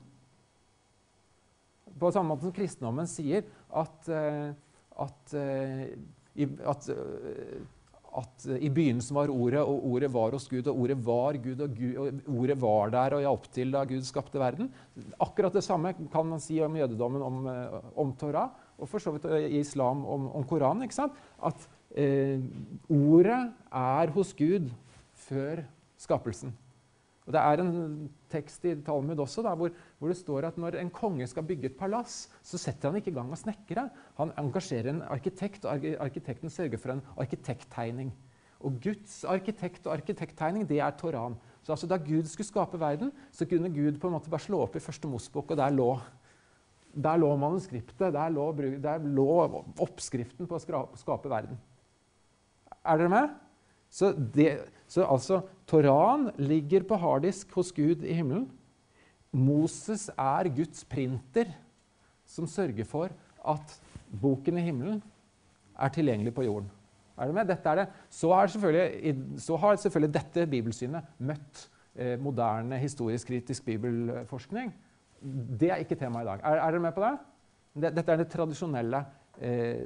På 2.01 2.11
samme 2.11 2.33
måte 2.33 2.49
som 2.49 2.55
kristendommen 2.55 3.07
sier 3.09 3.47
at, 3.71 4.09
eh, 4.11 4.51
at, 5.05 5.35
eh, 5.39 5.95
at, 6.67 6.89
eh, 6.91 7.61
at, 8.19 8.47
i 8.59 8.69
begynnelsen 8.69 9.15
var 9.15 9.31
Ordet, 9.31 9.63
og 9.63 9.87
Ordet 9.93 10.11
var 10.13 10.35
hos 10.35 10.49
Gud, 10.51 10.67
og 10.67 10.81
Ordet 10.83 10.99
var 11.07 11.39
Gud, 11.39 11.61
og, 11.61 11.79
Gud, 11.79 11.95
og 12.03 12.35
Ordet 12.35 12.59
var 12.61 12.91
der 12.91 13.17
og 13.17 13.25
hjalp 13.25 13.47
til 13.55 13.71
da 13.75 13.85
Gud 13.87 14.03
skapte 14.03 14.43
verden. 14.43 14.73
Akkurat 15.23 15.55
det 15.55 15.65
samme 15.65 15.95
kan 16.13 16.27
man 16.27 16.43
si 16.43 16.59
om 16.61 16.77
jødedommen, 16.77 17.23
om, 17.23 17.47
om 17.97 18.13
Torah, 18.19 18.51
og 18.79 18.91
for 18.91 18.99
så 18.99 19.15
vidt 19.15 19.31
i 19.39 19.63
islam 19.63 20.03
om, 20.05 20.29
om 20.35 20.45
Koranen. 20.45 20.83
ikke 20.83 20.99
sant? 20.99 21.15
At 21.39 21.69
eh, 21.95 22.43
Ordet 22.91 23.53
er 23.71 24.15
hos 24.19 24.35
Gud 24.35 24.73
før 25.29 25.63
skapelsen. 26.05 26.55
Og 27.25 27.33
Det 27.33 27.41
er 27.41 27.61
en 27.63 28.11
tekst 28.29 28.67
i 28.69 28.75
Talmud 28.85 29.21
også 29.23 29.43
da, 29.47 29.55
hvor, 29.57 29.73
hvor, 29.99 30.11
det 30.13 30.19
står 30.19 30.45
at 30.51 30.59
når 30.61 30.77
en 30.77 30.93
konge 30.93 31.27
skal 31.27 31.47
bygge 31.49 31.71
et 31.71 31.79
palass, 31.79 32.27
så 32.45 32.61
setter 32.61 32.91
han 32.91 33.01
ikke 33.01 33.15
i 33.15 33.17
gang 33.17 33.33
å 33.33 33.39
snekkere. 33.41 33.87
Han 34.19 34.35
engasjerer 34.41 34.93
en 34.93 35.03
arkitekt, 35.09 35.65
og 35.65 35.87
arkitekten 36.05 36.53
sørger 36.53 36.81
for 36.83 36.93
en 36.93 37.05
arkitekttegning. 37.17 38.13
Og 38.65 38.77
Guds 38.85 39.23
arkitekt 39.29 39.89
og 39.89 39.95
arkitekttegning, 39.97 40.67
det 40.69 40.83
er 40.85 40.93
Toran. 41.01 41.39
Så 41.65 41.73
altså, 41.73 41.89
Da 41.89 41.97
Gud 41.97 42.29
skulle 42.29 42.49
skape 42.49 42.81
verden, 42.81 43.13
så 43.33 43.49
kunne 43.49 43.73
Gud 43.73 43.99
på 44.01 44.09
en 44.09 44.19
måte 44.19 44.33
bare 44.33 44.45
slå 44.45 44.61
opp 44.65 44.77
i 44.77 44.85
første 44.85 45.09
Mosebok, 45.09 45.51
og 45.51 45.61
der 45.61 45.73
lå, 45.73 45.89
der 46.93 47.17
lå 47.21 47.31
manuskriptet. 47.41 48.13
Der 48.13 48.29
lå, 48.37 48.51
der 48.85 49.01
lå 49.01 49.31
oppskriften 49.81 50.49
på 50.49 50.61
å 50.61 50.85
skape 51.01 51.33
verden. 51.33 51.57
Er 52.85 53.01
dere 53.01 53.13
med? 53.13 53.33
Så, 53.95 54.13
det, 54.13 54.59
så 54.95 55.03
altså, 55.11 55.41
Toran 55.67 56.29
ligger 56.39 56.85
på 56.87 56.99
harddisk 57.03 57.51
hos 57.57 57.73
Gud 57.75 58.05
i 58.07 58.15
himmelen. 58.15 58.47
Moses 59.35 60.07
er 60.15 60.51
Guds 60.55 60.85
printer 60.87 61.51
som 62.25 62.47
sørger 62.47 62.87
for 62.87 63.11
at 63.51 63.75
boken 64.23 64.61
i 64.61 64.65
himmelen 64.69 65.03
er 65.75 65.91
tilgjengelig 65.91 66.35
på 66.37 66.47
jorden. 66.47 66.71
Er 67.19 67.27
det 67.27 67.35
med? 67.35 67.51
Dette 67.51 67.71
er 67.71 67.81
det. 67.81 67.87
Så, 68.11 68.31
selvfølgelig, 68.55 69.41
så 69.43 69.57
har 69.57 69.77
selvfølgelig 69.83 70.15
dette 70.15 70.47
bibelsynet 70.51 71.11
møtt 71.19 71.67
eh, 71.95 72.15
moderne 72.21 72.79
historisk 72.79 73.33
kritisk 73.33 73.67
bibelforskning. 73.67 74.73
Det 75.61 75.71
er 75.71 75.83
ikke 75.83 75.99
tema 75.99 76.23
i 76.23 76.31
dag. 76.31 76.43
Er, 76.43 76.63
er 76.63 76.71
dere 76.71 76.87
med 76.87 76.95
på 76.95 77.03
det? 77.03 77.15
Dette 77.91 78.13
er 78.13 78.23
det 78.23 78.31
tradisjonelle 78.31 79.03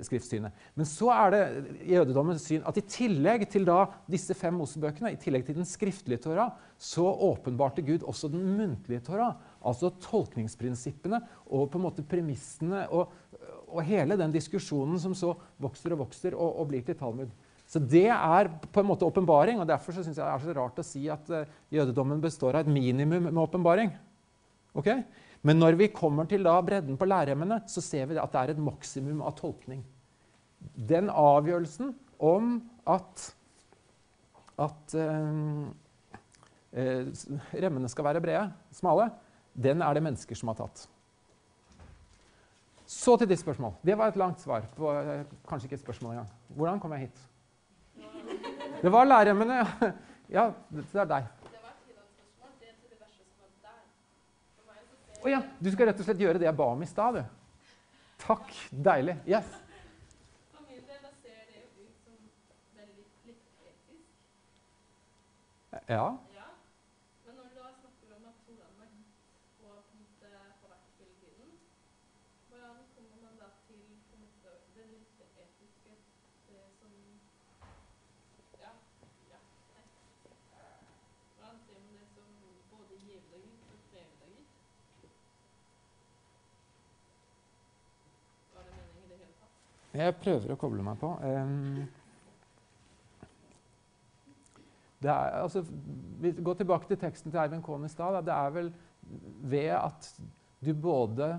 skriftsynet. 0.05 0.55
Men 0.77 0.89
så 0.89 1.09
er 1.15 1.33
det 1.33 1.43
jødedommens 1.89 2.45
syn 2.45 2.67
at 2.69 2.77
i 2.79 2.85
tillegg 2.85 3.47
til 3.51 3.65
da 3.69 3.87
disse 4.11 4.37
fem 4.37 4.55
Mosebøkene, 4.61 5.15
i 5.15 5.21
tillegg 5.21 5.47
til 5.47 5.57
den 5.57 5.69
skriftlige 5.69 6.21
Torah, 6.27 6.53
så 6.79 7.05
åpenbarte 7.05 7.83
Gud 7.87 8.05
også 8.07 8.31
den 8.33 8.45
muntlige 8.59 9.03
Torah. 9.07 9.39
Altså 9.65 9.91
tolkningsprinsippene 10.05 11.23
og 11.49 11.71
på 11.73 11.81
en 11.81 11.87
måte 11.89 12.07
premissene 12.07 12.85
og, 12.95 13.15
og 13.69 13.85
hele 13.89 14.19
den 14.21 14.35
diskusjonen 14.35 15.01
som 15.01 15.17
så 15.17 15.35
vokser 15.61 15.97
og 15.97 16.05
vokser 16.05 16.37
og, 16.37 16.61
og 16.61 16.71
blir 16.71 16.85
til 16.87 16.99
Talmud. 16.99 17.33
Så 17.69 17.81
det 17.85 18.07
er 18.09 18.49
på 18.49 18.81
en 18.81 18.89
måte 18.89 19.05
åpenbaring, 19.05 19.59
og 19.61 19.69
derfor 19.69 19.93
så 19.93 20.03
synes 20.05 20.17
jeg 20.17 20.25
det 20.25 20.33
er 20.33 20.45
så 20.45 20.55
rart 20.57 20.79
å 20.81 20.87
si 20.87 21.03
at 21.13 21.27
uh, 21.29 21.49
jødedommen 21.73 22.21
består 22.23 22.57
av 22.57 22.65
et 22.65 22.73
minimum 22.73 23.29
med 23.29 23.43
åpenbaring. 23.43 23.93
Okay? 24.79 25.03
Men 25.47 25.61
når 25.61 25.77
vi 25.79 25.91
kommer 25.95 26.27
til 26.29 26.43
da 26.47 26.57
bredden 26.65 26.99
på 26.99 27.07
læreremmene, 27.07 27.61
så 27.71 27.83
ser 27.85 28.09
vi 28.11 28.19
at 28.19 28.33
det 28.33 28.41
er 28.41 28.55
et 28.55 28.63
maksimum 28.63 29.23
av 29.23 29.37
tolkning. 29.39 29.85
Den 30.75 31.11
avgjørelsen 31.13 31.93
om 32.19 32.57
at, 32.91 33.29
at 34.59 34.97
uh, 34.99 35.69
remmene 37.55 37.91
skal 37.93 38.09
være 38.09 38.23
brede, 38.25 38.49
smale, 38.75 39.11
den 39.55 39.83
er 39.83 39.95
det 39.95 40.03
mennesker 40.09 40.39
som 40.39 40.51
har 40.51 40.59
tatt. 40.65 40.89
Så 42.89 43.19
til 43.21 43.29
ditt 43.29 43.41
spørsmål. 43.43 43.77
Det 43.85 43.95
var 44.01 44.11
et 44.11 44.19
langt 44.19 44.43
svar 44.43 44.67
på 44.75 44.91
uh, 44.91 45.23
kanskje 45.47 45.71
ikke 45.71 45.79
et 45.79 45.87
spørsmål 45.87 46.17
engang. 46.17 46.31
Hvordan 46.59 46.83
kom 46.83 46.97
jeg 46.97 47.07
hit? 47.07 47.27
Det 48.83 48.93
var 48.93 49.05
læreremmene. 49.07 49.65
Ja, 50.29 50.51
det 50.69 50.83
er 50.93 51.07
deg. 51.09 51.29
Å 55.29 55.31
ja, 55.31 55.43
du 55.61 55.69
skal 55.69 55.91
rett 55.91 55.99
og 56.01 56.07
slett 56.07 56.21
gjøre 56.23 56.41
det 56.41 56.47
jeg 56.47 56.57
ba 56.57 56.67
om 56.73 56.81
i 56.81 56.87
stad, 56.89 57.19
du. 57.19 57.25
Takk. 58.23 58.49
Deilig. 58.87 59.13
Yes. 59.29 59.49
For 60.55 60.65
min 60.65 60.81
del 60.89 61.03
da 61.05 61.11
ser 61.21 61.43
det 61.51 61.59
jo 61.59 61.85
ut 61.85 61.99
som 62.07 62.15
veldig 62.79 63.05
litt. 63.29 63.43
Ja. 65.93 66.07
ja. 66.33 66.47
Men 67.27 67.37
når 67.37 67.51
du 67.51 67.59
da 67.61 67.69
snakker 67.77 68.17
om 68.17 68.25
at 68.31 68.41
Toran 68.47 68.81
er 68.87 68.89
gitt 68.95 69.69
og 69.69 69.85
på 69.85 69.99
en 69.99 70.01
måte 70.07 70.33
har 70.33 70.57
vært 70.73 70.97
hele 70.97 71.13
tiden, 71.21 71.53
hvordan 72.49 72.81
kommer 72.97 73.21
man 73.27 73.37
da 73.43 73.51
til 73.67 73.85
på 74.09 74.17
en 74.17 74.25
måte, 74.25 74.57
det 74.79 74.89
litt 74.95 75.21
etiske 75.45 75.93
det 76.49 76.65
som 76.81 76.97
Ja. 78.65 78.73
ja. 79.35 79.45
Hvordan 81.37 81.61
ser 81.69 81.85
man 81.85 82.01
det 82.01 82.09
som 82.17 82.33
både 82.73 83.03
givende 83.05 83.45
gitt 83.45 83.77
og 83.77 83.85
krevende 83.93 84.33
gitt? 84.33 84.57
Jeg 89.97 90.17
prøver 90.21 90.53
å 90.53 90.59
koble 90.61 90.85
meg 90.85 90.99
på. 91.01 91.13
Er, 94.99 95.15
altså, 95.41 95.63
vi 96.21 96.33
går 96.35 96.59
tilbake 96.59 96.91
til 96.91 96.99
teksten 97.01 97.33
til 97.33 97.41
Eivind 97.41 97.63
Kohn 97.65 97.87
i 97.87 97.93
stad. 97.93 98.19
Det 98.27 98.35
er 98.35 98.55
vel 98.55 98.73
ved 99.49 99.71
at 99.79 100.11
du 100.61 100.73
både 100.75 101.39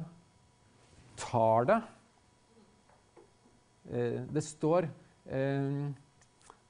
tar 1.20 1.68
det 1.68 1.80
eh, 3.92 4.22
Det 4.32 4.44
står, 4.44 4.88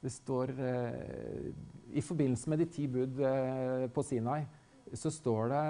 det 0.01 0.11
står 0.11 0.53
eh, 0.57 1.51
I 1.93 2.01
forbindelse 2.01 2.49
med 2.49 2.63
de 2.63 2.67
ti 2.73 2.87
bud 2.89 3.21
eh, 3.21 3.85
på 3.93 4.03
Sinai 4.03 4.41
så 4.97 5.11
står 5.13 5.51
det 5.51 5.65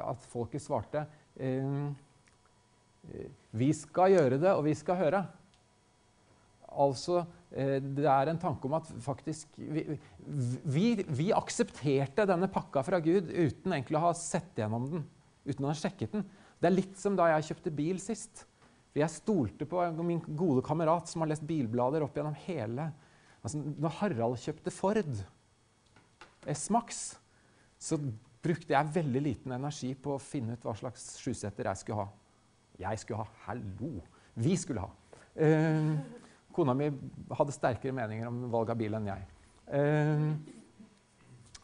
at 0.00 0.22
folket 0.32 0.62
svarte 0.64 1.02
Vi 3.52 3.68
skal 3.76 4.14
gjøre 4.14 4.38
det, 4.40 4.48
og 4.48 4.62
vi 4.64 4.72
skal 4.78 4.96
høre. 4.96 5.20
Altså, 6.80 7.24
eh, 7.50 7.78
det 7.82 8.06
er 8.08 8.30
en 8.30 8.40
tanke 8.40 8.68
om 8.68 8.76
at 8.78 8.88
faktisk 9.04 9.58
vi, 9.58 9.84
vi, 10.64 10.86
vi, 11.08 11.28
aksepterte 11.36 12.26
denne 12.28 12.48
pakka 12.52 12.84
fra 12.86 13.00
Gud 13.02 13.28
uten 13.30 13.74
egentlig 13.74 13.98
å 14.00 14.06
ha 14.06 14.14
sett 14.16 14.56
gjennom 14.58 14.88
den. 14.90 15.04
Uten 15.44 15.66
å 15.66 15.72
ha 15.72 15.76
sjekket 15.76 16.16
den. 16.16 16.24
Det 16.62 16.70
er 16.70 16.76
litt 16.76 16.98
som 17.00 17.18
da 17.18 17.28
jeg 17.32 17.50
kjøpte 17.50 17.74
bil 17.74 18.00
sist. 18.02 18.44
For 18.92 19.00
jeg 19.00 19.14
stolte 19.14 19.66
på 19.68 19.82
min 20.04 20.20
gode 20.36 20.62
kamerat 20.64 21.08
som 21.08 21.24
har 21.24 21.32
lest 21.32 21.46
bilblader 21.48 22.04
opp 22.04 22.16
gjennom 22.16 22.36
hele 22.44 22.90
altså, 23.40 23.58
Når 23.58 23.96
Harald 24.02 24.40
kjøpte 24.42 24.74
Ford 24.74 25.00
S-Max, 26.52 27.14
så 27.78 27.96
brukte 28.42 28.74
jeg 28.74 28.94
veldig 28.96 29.22
liten 29.22 29.54
energi 29.54 29.92
på 29.94 30.16
å 30.16 30.22
finne 30.22 30.56
ut 30.56 30.66
hva 30.66 30.74
slags 30.78 31.12
sjuseter 31.22 31.68
jeg 31.70 31.82
skulle 31.82 32.02
ha. 32.02 32.08
Jeg 32.82 33.02
skulle 33.02 33.22
ha. 33.22 33.28
Hallo! 33.46 33.92
Vi 34.34 34.56
skulle 34.58 34.82
ha. 34.82 34.90
Uh, 35.36 35.96
Kona 36.52 36.74
mi 36.76 36.90
hadde 37.32 37.54
sterkere 37.54 37.94
meninger 37.96 38.28
om 38.28 38.44
valg 38.52 38.72
av 38.72 38.80
bil 38.80 38.98
enn 38.98 39.08
jeg. 39.08 39.28
Uh, 39.72 40.28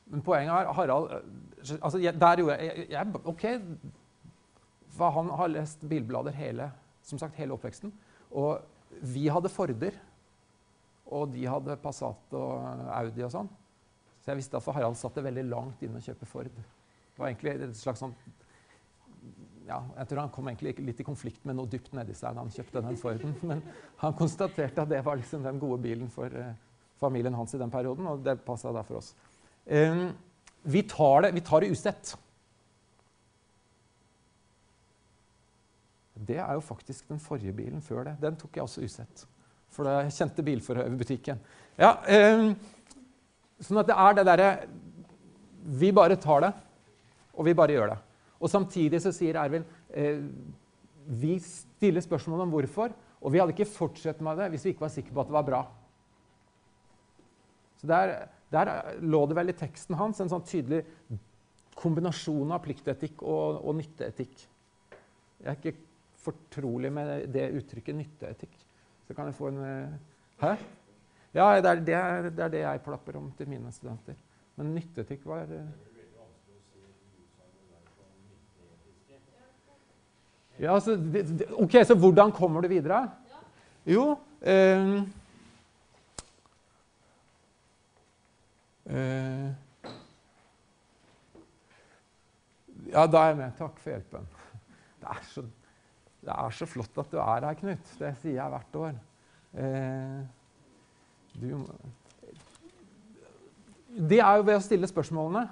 men 0.08 0.24
poenget 0.24 0.54
er 0.54 0.72
Harald 0.72 1.10
altså, 1.82 1.98
jeg, 2.00 2.14
Der 2.16 2.40
gjorde 2.40 2.56
jeg, 2.62 2.86
jeg 2.90 3.22
OK. 3.24 3.44
For 4.98 5.12
han 5.14 5.30
har 5.36 5.52
lest 5.52 5.84
bilblader 5.88 6.34
hele, 6.34 6.70
som 7.04 7.20
sagt, 7.20 7.36
hele 7.36 7.54
oppveksten. 7.54 7.92
Og 8.30 8.62
vi 9.04 9.28
hadde 9.28 9.52
Forder. 9.52 9.98
Og 11.08 11.30
de 11.32 11.44
hadde 11.48 11.76
Passat 11.80 12.36
og 12.36 12.88
Audi 12.92 13.24
og 13.24 13.32
sånn. 13.32 13.48
Så 14.20 14.32
jeg 14.32 14.40
visste 14.42 14.58
at 14.58 14.64
for 14.64 14.76
Harald 14.76 14.98
satt 15.00 15.14
det 15.16 15.24
veldig 15.24 15.44
langt 15.48 15.84
inne 15.84 16.00
å 16.00 16.04
kjøpe 16.04 16.28
Ford. 16.28 16.50
Det 16.52 17.20
var 17.20 17.30
egentlig 17.30 17.54
et 17.64 17.78
slags 17.78 18.02
sånn 18.02 18.16
ja, 19.68 19.78
jeg 19.98 20.08
tror 20.08 20.22
han 20.22 20.32
kom 20.32 20.48
egentlig 20.48 20.74
litt 20.80 21.00
i 21.02 21.06
konflikt 21.06 21.44
med 21.48 21.58
noe 21.58 21.68
dypt 21.68 21.92
nedi 21.96 22.14
seg 22.16 22.36
da 22.36 22.44
han 22.44 22.52
kjøpte 22.52 22.82
den 22.84 23.00
Forden. 23.00 23.34
Men 23.50 23.60
han 24.00 24.16
konstaterte 24.16 24.84
at 24.84 24.90
det 24.90 25.02
var 25.04 25.20
liksom 25.20 25.44
den 25.44 25.60
gode 25.60 25.80
bilen 25.84 26.08
for 26.12 26.32
uh, 26.32 26.54
familien 27.00 27.36
hans 27.36 27.52
i 27.54 27.60
den 27.60 27.72
perioden, 27.72 28.08
og 28.08 28.24
det 28.24 28.38
passa 28.46 28.72
da 28.74 28.84
for 28.86 29.02
oss. 29.02 29.12
Vi, 29.68 30.80
tar 30.88 31.26
det, 31.26 31.34
vi 31.36 31.42
tar 31.44 31.60
det 31.60 31.68
usett. 31.70 32.14
Det 36.28 36.38
er 36.40 36.56
jo 36.56 36.64
faktisk 36.64 37.12
den 37.12 37.20
forrige 37.22 37.52
bilen 37.54 37.84
før 37.84 38.08
det. 38.08 38.16
Den 38.24 38.40
tok 38.40 38.56
jeg 38.56 38.64
også 38.64 38.84
usett. 38.84 39.26
For 39.72 39.86
da 39.86 40.00
jeg 40.00 40.16
kjente 40.16 40.44
bilforhøverbutikken. 40.46 41.38
Ja, 41.78 41.92
sånn 43.62 43.80
at 43.82 43.90
det 43.90 43.96
er 44.00 44.16
det 44.16 44.24
derre 44.26 44.50
Vi 45.78 45.92
bare 45.94 46.16
tar 46.16 46.40
det, 46.46 46.52
og 47.36 47.44
vi 47.46 47.54
bare 47.54 47.76
gjør 47.76 47.92
det. 47.92 47.98
Og 48.38 48.50
Samtidig 48.50 49.00
så 49.02 49.12
sier 49.14 49.38
Ervin 49.40 49.66
eh, 49.90 50.22
vi 51.08 51.38
stiller 51.40 52.04
spørsmål 52.04 52.44
om 52.44 52.52
hvorfor, 52.52 52.92
og 53.18 53.32
vi 53.32 53.40
hadde 53.40 53.54
ikke 53.54 53.70
fortsatt 53.70 54.20
med 54.22 54.38
det 54.38 54.50
hvis 54.52 54.66
vi 54.66 54.74
ikke 54.74 54.84
var 54.84 54.92
sikre 54.92 55.14
på 55.14 55.22
at 55.24 55.30
det 55.30 55.38
var 55.38 55.46
bra. 55.46 55.62
Så 57.78 57.86
Der, 57.86 58.14
der 58.52 59.00
lå 59.00 59.24
det 59.26 59.36
vel 59.38 59.52
i 59.52 59.56
teksten 59.56 59.96
hans 59.98 60.20
en 60.20 60.30
sånn 60.30 60.46
tydelig 60.46 60.82
kombinasjon 61.78 62.52
av 62.52 62.62
pliktetikk 62.64 63.22
og, 63.22 63.60
og 63.62 63.76
nytteetikk. 63.78 64.40
Jeg 65.38 65.50
er 65.52 65.58
ikke 65.58 65.76
fortrolig 66.18 66.90
med 66.92 67.28
det 67.32 67.50
uttrykket 67.60 67.96
nytteetikk. 67.96 68.56
Så 69.06 69.14
kan 69.16 69.30
jeg 69.30 69.38
få 69.38 69.52
en 69.52 69.60
eh, 69.64 69.98
Hæ? 70.38 70.56
Ja, 71.34 71.46
det 71.60 71.70
er 71.70 71.80
det, 71.82 72.32
det 72.36 72.44
er 72.44 72.50
det, 72.52 72.60
jeg 72.62 72.82
plapper 72.84 73.18
om 73.18 73.30
til 73.36 73.48
mine 73.50 73.70
studenter. 73.74 74.16
Men 74.58 74.74
nytteetikk 74.74 75.26
var 75.28 75.50
Ja, 80.58 80.80
så, 80.80 80.96
ok, 81.52 81.84
Så 81.86 81.94
hvordan 81.94 82.32
kommer 82.32 82.60
du 82.60 82.68
videre? 82.68 83.10
Jo 83.86 84.18
eh, 84.42 85.02
eh, 88.86 89.50
Ja, 92.88 93.06
da 93.06 93.20
er 93.20 93.26
jeg 93.28 93.36
med. 93.36 93.52
Takk 93.58 93.78
for 93.82 93.90
hjelpen. 93.92 94.26
Det 94.98 95.08
er, 95.12 95.22
så, 95.28 95.42
det 96.24 96.34
er 96.34 96.54
så 96.56 96.66
flott 96.66 96.98
at 96.98 97.10
du 97.12 97.18
er 97.20 97.44
her, 97.44 97.54
Knut. 97.54 97.90
Det 97.98 98.14
sier 98.22 98.38
jeg 98.38 98.54
hvert 98.54 98.78
år. 98.80 98.94
Eh, 99.60 100.22
du, 101.38 101.52
det 104.08 104.20
er 104.24 104.40
jo 104.40 104.46
ved 104.48 104.56
å 104.56 104.64
stille 104.64 104.88
spørsmålene. 104.88 105.44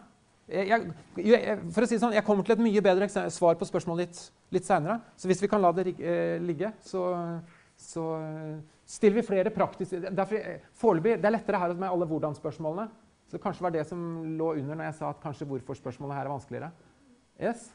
Jeg, 0.49 0.89
jeg, 1.19 1.59
for 1.75 1.85
å 1.85 1.89
si 1.89 1.97
det 1.97 2.03
sånn, 2.03 2.17
jeg 2.17 2.25
kommer 2.25 2.47
til 2.47 2.57
et 2.57 2.65
mye 2.65 2.83
bedre 2.83 3.09
svar 3.35 3.59
på 3.61 3.69
spørsmålet 3.69 4.09
ditt 4.09 4.21
litt 4.55 4.67
seinere. 4.67 5.01
Så 5.17 5.31
hvis 5.31 5.43
vi 5.43 5.51
kan 5.51 5.63
la 5.63 5.73
det 5.75 5.89
eh, 5.97 6.37
ligge, 6.43 6.73
så, 6.85 7.07
så 7.77 8.07
stiller 8.87 9.21
vi 9.21 9.27
flere 9.27 9.51
praktiske 9.55 9.99
eh, 9.99 10.69
Foreløpig 10.79 11.17
det 11.19 11.31
er 11.31 11.35
lettere 11.35 11.63
her 11.63 11.75
med 11.75 11.89
alle 11.91 12.09
hvordan-spørsmålene. 12.11 12.87
Så 13.27 13.41
kanskje 13.43 13.67
var 13.67 13.75
det 13.75 13.87
som 13.89 13.99
lå 14.39 14.53
under 14.61 14.79
når 14.79 14.91
jeg 14.91 15.01
sa 15.01 15.11
at 15.11 15.23
kanskje 15.25 15.49
hvorfor-spørsmålet 15.51 16.17
her 16.17 16.29
er 16.29 16.35
vanskeligere. 16.37 16.71
Yes? 17.43 17.73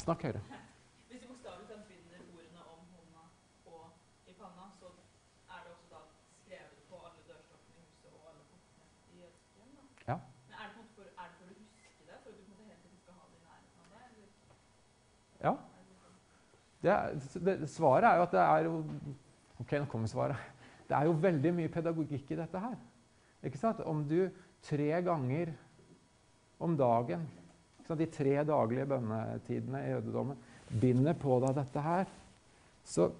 Snakk 0.00 0.22
høyere. 0.22 0.40
Ja. 15.40 15.56
Det 16.80 16.94
det, 17.44 17.56
svaret 17.68 18.08
er 18.08 18.20
jo 18.20 18.26
at 18.28 18.36
det 18.36 18.44
er 18.44 18.68
jo 18.68 18.76
Ok, 19.60 19.74
nå 19.76 19.84
kommer 19.92 20.08
svaret. 20.08 20.40
Det 20.88 20.96
er 20.96 21.04
jo 21.04 21.18
veldig 21.20 21.50
mye 21.52 21.68
pedagogikk 21.68 22.30
i 22.32 22.38
dette 22.38 22.62
her. 22.62 22.78
Ikke 23.44 23.58
sant? 23.60 23.82
Om 23.84 24.06
du 24.08 24.30
tre 24.64 24.88
ganger 25.04 25.52
om 26.64 26.76
dagen, 26.80 27.26
de 27.90 28.06
tre 28.06 28.38
daglige 28.46 28.86
bønnetidene 28.86 29.82
i 29.84 29.90
jødedommen, 29.90 30.38
binder 30.80 31.16
på 31.18 31.36
deg 31.42 31.56
dette 31.58 31.84
her, 31.84 32.08
så 32.86 33.10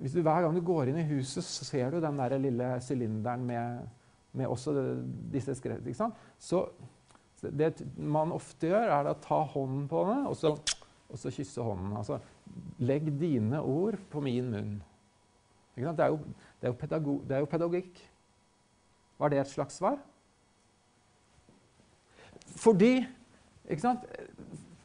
hvis 0.00 0.12
du 0.14 0.20
Hver 0.22 0.44
gang 0.44 0.54
du 0.54 0.62
går 0.64 0.90
inn 0.90 1.00
i 1.00 1.08
huset, 1.08 1.44
så 1.44 1.64
ser 1.66 1.90
du 1.90 2.00
den 2.02 2.18
der 2.20 2.36
lille 2.38 2.68
sylinderen 2.84 3.46
med, 3.46 3.88
med 4.32 4.46
også 4.46 4.74
disse 5.32 5.54
skrev, 5.58 5.82
Så 6.38 6.66
det 7.40 7.80
man 7.96 8.32
ofte 8.32 8.68
gjør, 8.68 8.92
er 8.92 9.08
å 9.10 9.18
ta 9.22 9.40
hånden 9.54 9.88
på 9.88 10.04
den, 10.10 10.26
og 10.28 10.36
så, 10.36 10.54
og 11.10 11.18
så 11.18 11.32
kysse 11.34 11.62
hånden. 11.64 11.96
Altså, 11.98 12.20
legg 12.78 13.10
dine 13.20 13.60
ord 13.62 13.98
på 14.10 14.22
min 14.24 14.50
munn. 14.52 14.78
Det 15.74 15.86
er, 15.86 16.10
jo, 16.12 16.18
det, 16.60 16.68
er 16.68 16.76
pedagog, 16.76 17.20
det 17.28 17.36
er, 17.36 17.44
jo, 17.44 17.48
pedagogikk. 17.48 18.00
Var 19.20 19.32
det 19.32 19.38
et 19.40 19.52
slags 19.52 19.78
svar? 19.80 19.98
Fordi 22.60 23.06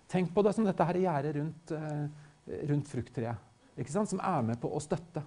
Tenk 0.08 0.30
på 0.34 0.44
det 0.46 0.54
som 0.54 0.68
dette 0.68 0.86
her 0.86 1.00
gjerdet 1.02 1.32
rundt, 1.36 1.72
uh, 1.74 2.06
rundt 2.70 2.88
frukttreet, 2.88 3.56
som 3.92 4.22
er 4.22 4.46
med 4.46 4.60
på 4.62 4.70
å 4.70 4.80
støtte. 4.80 5.24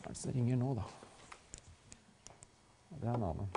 Hva 0.00 0.08
er 0.08 0.08
det 0.08 0.18
som 0.18 0.32
ringer 0.34 0.58
nå, 0.58 0.72
da? 0.78 0.86
Det 2.96 3.04
er 3.04 3.12
en 3.12 3.26
annen. 3.28 3.52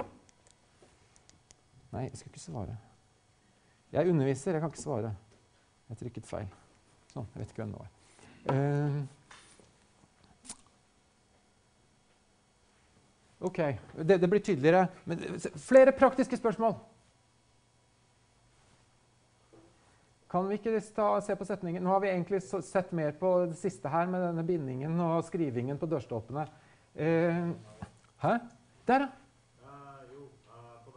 Nei, 1.94 2.04
jeg 2.10 2.20
skal 2.20 2.34
ikke 2.34 2.44
svare. 2.44 2.76
Jeg 3.94 4.10
underviser, 4.10 4.52
jeg 4.56 4.62
kan 4.62 4.72
ikke 4.72 4.82
svare. 4.82 5.12
Jeg 5.92 6.00
trykket 6.00 6.26
feil. 6.26 6.48
Sånn. 7.12 7.28
Jeg 7.36 7.44
vet 7.44 7.52
ikke 7.52 7.62
hvem 7.62 7.74
det 7.76 7.82
var. 7.84 7.92
Uh, 8.50 9.02
OK. 13.52 13.60
Det, 14.02 14.18
det, 14.18 14.30
blir 14.32 14.42
tydeligere. 14.42 14.88
Men 15.06 15.22
flere 15.62 15.94
praktiske 15.94 16.40
spørsmål. 16.42 16.74
Kan 20.34 20.50
vi 20.50 20.58
ikke 20.58 20.80
ta, 20.96 21.22
se 21.22 21.38
på 21.38 21.46
setningen? 21.46 21.84
Nå 21.86 21.94
har 21.94 22.02
vi 22.02 22.10
egentlig 22.10 22.42
sett 22.42 22.90
mer 22.98 23.14
på 23.20 23.36
det 23.52 23.60
siste 23.62 23.94
her 23.94 24.10
med 24.10 24.26
denne 24.26 24.48
bindingen 24.48 24.98
og 25.06 25.22
skrivingen 25.30 25.78
på 25.78 25.86
dørstolpene. 25.92 26.48
Uh, 26.98 27.54
hæ? 28.26 28.40
Der, 28.90 29.06
ja. 29.06 29.14
Så 29.14 30.90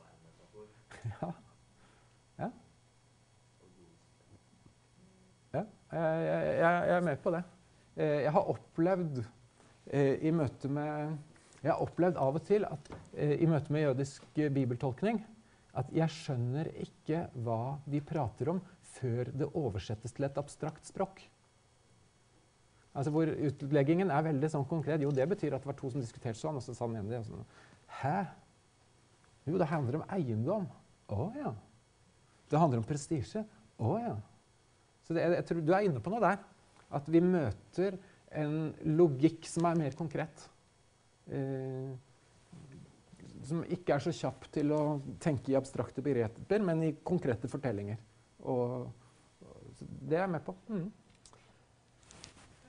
være 0.02 0.12
en 0.14 0.24
metafor. 0.26 0.66
Ja. 1.22 1.32
Ja. 2.40 2.50
ja. 5.54 5.64
jeg, 5.92 6.58
jeg, 6.60 6.88
jeg 6.88 6.96
er 6.96 7.06
med 7.06 7.18
på 7.24 7.34
det. 7.36 7.44
Eh, 7.96 8.22
jeg 8.26 8.32
har 8.32 8.52
opplevd 8.54 9.20
eh, 9.92 10.16
i 10.24 10.32
møte 10.32 10.70
med 10.72 11.18
Jeg 11.62 11.74
har 11.74 11.82
opplevd 11.84 12.18
av 12.18 12.40
og 12.40 12.46
til 12.48 12.66
at 12.66 12.92
eh, 13.14 13.36
i 13.44 13.50
møte 13.50 13.74
med 13.74 13.86
jødisk 13.86 14.26
bibeltolkning 14.34 15.22
at 15.78 15.92
jeg 15.96 16.12
skjønner 16.12 16.68
ikke 16.84 17.26
hva 17.46 17.78
de 17.88 18.02
prater 18.04 18.50
om 18.52 18.60
før 18.98 19.30
det 19.32 19.48
oversettes 19.56 20.12
til 20.16 20.28
et 20.28 20.40
abstrakt 20.40 20.88
språk. 20.88 21.22
Altså 22.92 23.12
Hvor 23.14 23.30
utleggingen 23.48 24.12
er 24.12 24.26
veldig 24.26 24.50
sånn 24.52 24.68
konkret. 24.68 25.04
Jo, 25.04 25.14
det 25.16 25.28
betyr 25.32 25.56
at 25.56 25.64
det 25.64 25.72
var 25.72 25.78
to 25.80 25.92
som 25.94 26.04
diskuterte 26.04 26.40
sånn, 26.40 26.60
og 26.60 26.66
så 26.66 26.76
sa 26.76 26.90
den 26.90 27.00
ene 27.00 27.22
og 27.22 27.28
Sånn. 27.30 27.46
Hæ? 28.02 28.18
Jo, 29.48 29.58
det 29.58 29.70
handler 29.72 30.02
om 30.02 30.06
eiendom. 30.12 30.68
Å 31.12 31.28
ja. 31.40 31.54
Det 32.52 32.60
handler 32.60 32.82
om 32.82 32.88
prestisje. 32.88 33.46
Å 33.80 33.98
ja. 34.00 34.16
Så 35.08 35.16
det, 35.16 35.24
jeg 35.40 35.48
tror 35.48 35.64
du 35.66 35.74
er 35.76 35.88
inne 35.88 36.04
på 36.04 36.12
noe 36.14 36.24
der. 36.24 36.44
At 36.92 37.08
vi 37.08 37.24
møter 37.24 37.98
en 38.36 38.72
logikk 39.00 39.48
som 39.48 39.68
er 39.68 39.80
mer 39.80 39.96
konkret. 40.00 40.48
Eh, 41.32 41.92
som 43.48 43.64
ikke 43.74 43.96
er 43.96 44.04
så 44.04 44.14
kjapp 44.14 44.48
til 44.54 44.72
å 44.76 44.82
tenke 45.22 45.52
i 45.52 45.58
abstrakte 45.58 46.04
begreper, 46.06 46.64
men 46.66 46.84
i 46.86 46.96
konkrete 47.08 47.50
fortellinger. 47.52 48.00
Og, 48.52 48.90
det 49.82 50.18
er 50.18 50.26
jeg 50.26 50.34
med 50.36 50.44
på. 50.46 50.54
Mm. 50.70 50.88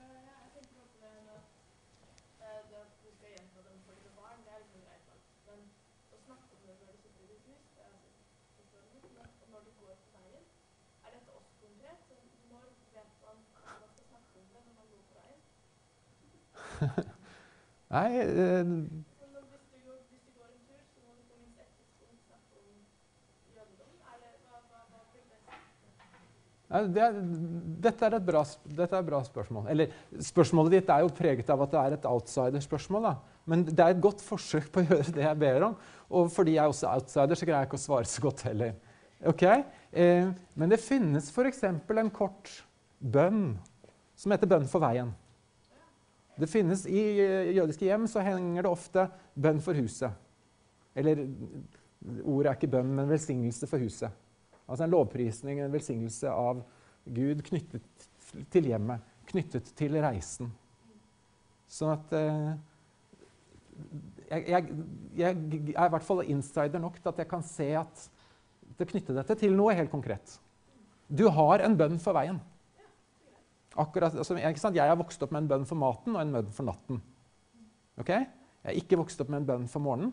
Eh, 0.01 0.19
ja, 0.29 0.37
jeg 0.45 0.51
tenker 0.57 0.77
også 0.85 0.99
det 1.03 1.11
med 1.13 1.35
at 1.37 1.47
eh, 2.41 2.61
det 2.71 2.79
at 2.81 2.93
du 3.05 3.09
skal 3.13 3.31
gjenta 3.35 3.65
den 3.69 3.79
for 3.85 3.95
dine 4.01 4.13
barn, 4.17 4.39
det 4.47 4.53
er 4.55 4.61
liksom 4.65 4.83
greit 4.87 5.05
nok. 5.13 5.23
Men 5.49 5.59
å 6.17 6.23
snakke 6.25 6.49
om 6.57 6.61
det 6.67 6.75
når 6.81 6.93
du 6.93 6.99
sitter 7.05 7.23
i 7.23 7.31
ditt 7.33 7.45
hus, 7.53 7.65
det 7.77 7.83
er 7.85 7.93
altså 7.93 8.11
forståelig. 8.59 9.01
Men 9.17 9.29
og 9.33 9.49
når 9.53 9.61
du 9.67 9.73
går 9.81 9.95
på 10.03 10.09
veien, 10.17 10.45
er 11.05 11.11
dette 11.17 11.31
også 11.37 11.53
konkret? 11.65 11.99
Så 12.09 12.15
når 12.53 12.65
vet 12.97 13.13
man 13.27 13.37
at 13.41 13.77
man 13.77 13.91
skal 13.93 14.07
snakke 14.09 14.33
om 14.41 14.47
det 14.53 14.61
når 14.69 14.75
man 14.79 14.87
går 14.93 15.03
på 15.09 15.15
veien? 15.21 15.41
Nei, 16.83 16.91
eh, 16.93 17.03
Så 17.03 17.03
når, 17.03 17.09
hvis, 17.09 17.09
du 17.09 17.09
går, 17.09 17.09
hvis 17.09 17.09
du 17.09 17.09
går 17.09 17.09
en 17.09 17.09
tur, 17.09 17.09
så 17.09 17.09
må 17.09 17.09
du 17.09 17.09
på 17.09 17.09
minst 17.09 17.09
ett 17.09 17.09
tidspunkt 17.09 17.09
snakke 17.09 17.09
om 17.09 17.09
jødedom. 17.09 17.09
Er 17.09 17.09
det, 17.09 17.09
hva, 17.09 17.09
hva, 17.09 17.11
hva 17.11 17.11
blir 17.11 17.21
det? 17.93 19.03
Nei, 26.73 26.87
det 26.89 27.03
er, 27.05 27.17
dette, 27.85 28.07
er 28.07 28.15
et 28.17 28.25
bra, 28.25 28.41
dette 28.65 28.97
er 28.97 29.05
bra 29.05 29.19
spørsmål. 29.27 29.67
Eller, 29.75 29.91
spørsmålet 30.25 30.79
ditt 30.79 30.93
er 30.93 31.03
jo 31.05 31.11
preget 31.13 31.51
av 31.53 31.67
at 31.67 31.75
det 31.75 31.81
er 31.83 31.97
et 31.99 32.07
outsiderspørsmål. 32.09 33.11
da. 33.11 33.43
Men 33.45 33.65
det 33.69 33.83
er 33.83 33.93
et 33.93 34.01
godt 34.01 34.23
forsøk 34.25 34.71
på 34.73 34.81
å 34.81 34.87
gjøre 34.87 35.13
det 35.13 35.27
jeg 35.27 35.41
ber 35.43 35.67
om. 35.69 35.77
Og 36.17 36.31
fordi 36.33 36.57
jeg 36.57 36.73
også 36.73 36.89
er 36.89 37.03
outsider, 37.03 37.37
så 37.37 37.49
greier 37.49 37.59
jeg 37.61 37.69
ikke 37.69 37.81
å 37.81 37.85
svare 37.85 38.09
så 38.09 38.25
godt 38.25 38.47
heller. 38.49 38.73
Ok? 39.29 39.45
Eh, 39.93 40.31
men 40.57 40.73
det 40.73 40.81
finnes 40.81 41.29
f.eks. 41.29 41.61
en 41.69 42.15
kort 42.15 42.55
bønn 42.99 43.59
som 44.17 44.33
heter 44.33 44.49
'Bønn 44.49 44.69
for 44.71 44.81
veien'. 44.81 45.13
Det 46.41 46.49
finnes 46.49 46.87
I 46.89 47.03
eh, 47.21 47.53
jødiske 47.57 47.87
hjem 47.87 48.07
så 48.09 48.25
henger 48.25 48.65
det 48.65 48.71
ofte 48.71 49.07
'bønn 49.35 49.61
for 49.61 49.77
huset'. 49.77 50.13
Eller 50.97 51.27
ordet 52.25 52.51
er 52.51 52.57
ikke 52.57 52.73
bønn, 52.73 52.95
men 52.97 53.09
velsignelse 53.09 53.67
for 53.67 53.79
huset. 53.79 54.11
Altså 54.69 54.85
en 54.85 54.91
lovprisning, 54.91 55.61
en 55.61 55.73
velsignelse 55.73 56.31
av 56.31 56.63
Gud 57.05 57.43
knyttet 57.43 58.09
til 58.51 58.69
hjemmet, 58.71 59.01
knyttet 59.29 59.73
til 59.77 59.97
reisen. 60.03 60.53
Sånn 61.69 61.95
at 61.95 62.13
eh, 62.17 62.53
jeg, 64.31 64.49
jeg, 64.49 64.69
jeg 65.17 65.75
er 65.77 65.87
i 65.87 65.93
hvert 65.95 66.07
fall 66.07 66.25
insider 66.25 66.81
nok 66.81 66.99
til 67.01 67.13
at 67.13 67.21
jeg 67.23 67.29
kan 67.31 67.45
se 67.45 67.69
at 67.81 68.07
det 68.79 68.89
knytter 68.89 69.17
dette 69.19 69.37
til 69.41 69.55
noe 69.57 69.75
helt 69.77 69.93
konkret. 69.93 70.39
Du 71.09 71.27
har 71.29 71.65
en 71.65 71.77
bønn 71.77 71.99
for 72.01 72.17
veien. 72.17 72.41
Akkurat, 73.81 74.15
altså? 74.15 74.37
Jeg 74.37 74.89
har 74.89 74.99
vokst 75.01 75.23
opp 75.25 75.33
med 75.33 75.45
en 75.45 75.51
bønn 75.55 75.67
for 75.69 75.81
maten 75.81 76.17
og 76.17 76.21
en 76.21 76.35
bønn 76.35 76.51
for 76.53 76.69
natten. 76.69 77.01
Okay? 78.01 78.27
Jeg 78.63 78.69
har 78.69 78.81
ikke 78.83 78.99
vokst 79.01 79.21
opp 79.23 79.31
med 79.33 79.43
en 79.43 79.49
bønn 79.49 79.69
for 79.71 79.85
morgenen 79.85 80.13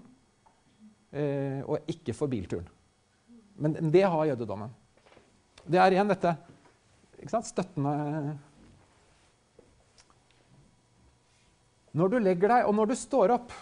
eh, 1.12 1.60
og 1.65 1.89
ikke 1.91 2.15
for 2.15 2.32
bilturen. 2.32 2.67
Men 3.60 3.91
det 3.91 4.06
har 4.08 4.30
jødedommen. 4.32 4.72
Det 5.67 5.80
er 5.82 5.93
igjen 5.93 6.10
dette 6.10 6.36
sant? 7.28 7.50
støttende 7.50 8.38
Når 12.00 12.13
du 12.13 12.19
legger 12.22 12.54
deg, 12.54 12.67
og 12.69 12.76
når 12.78 12.91
du 12.91 12.95
står 12.95 13.34
opp 13.34 13.54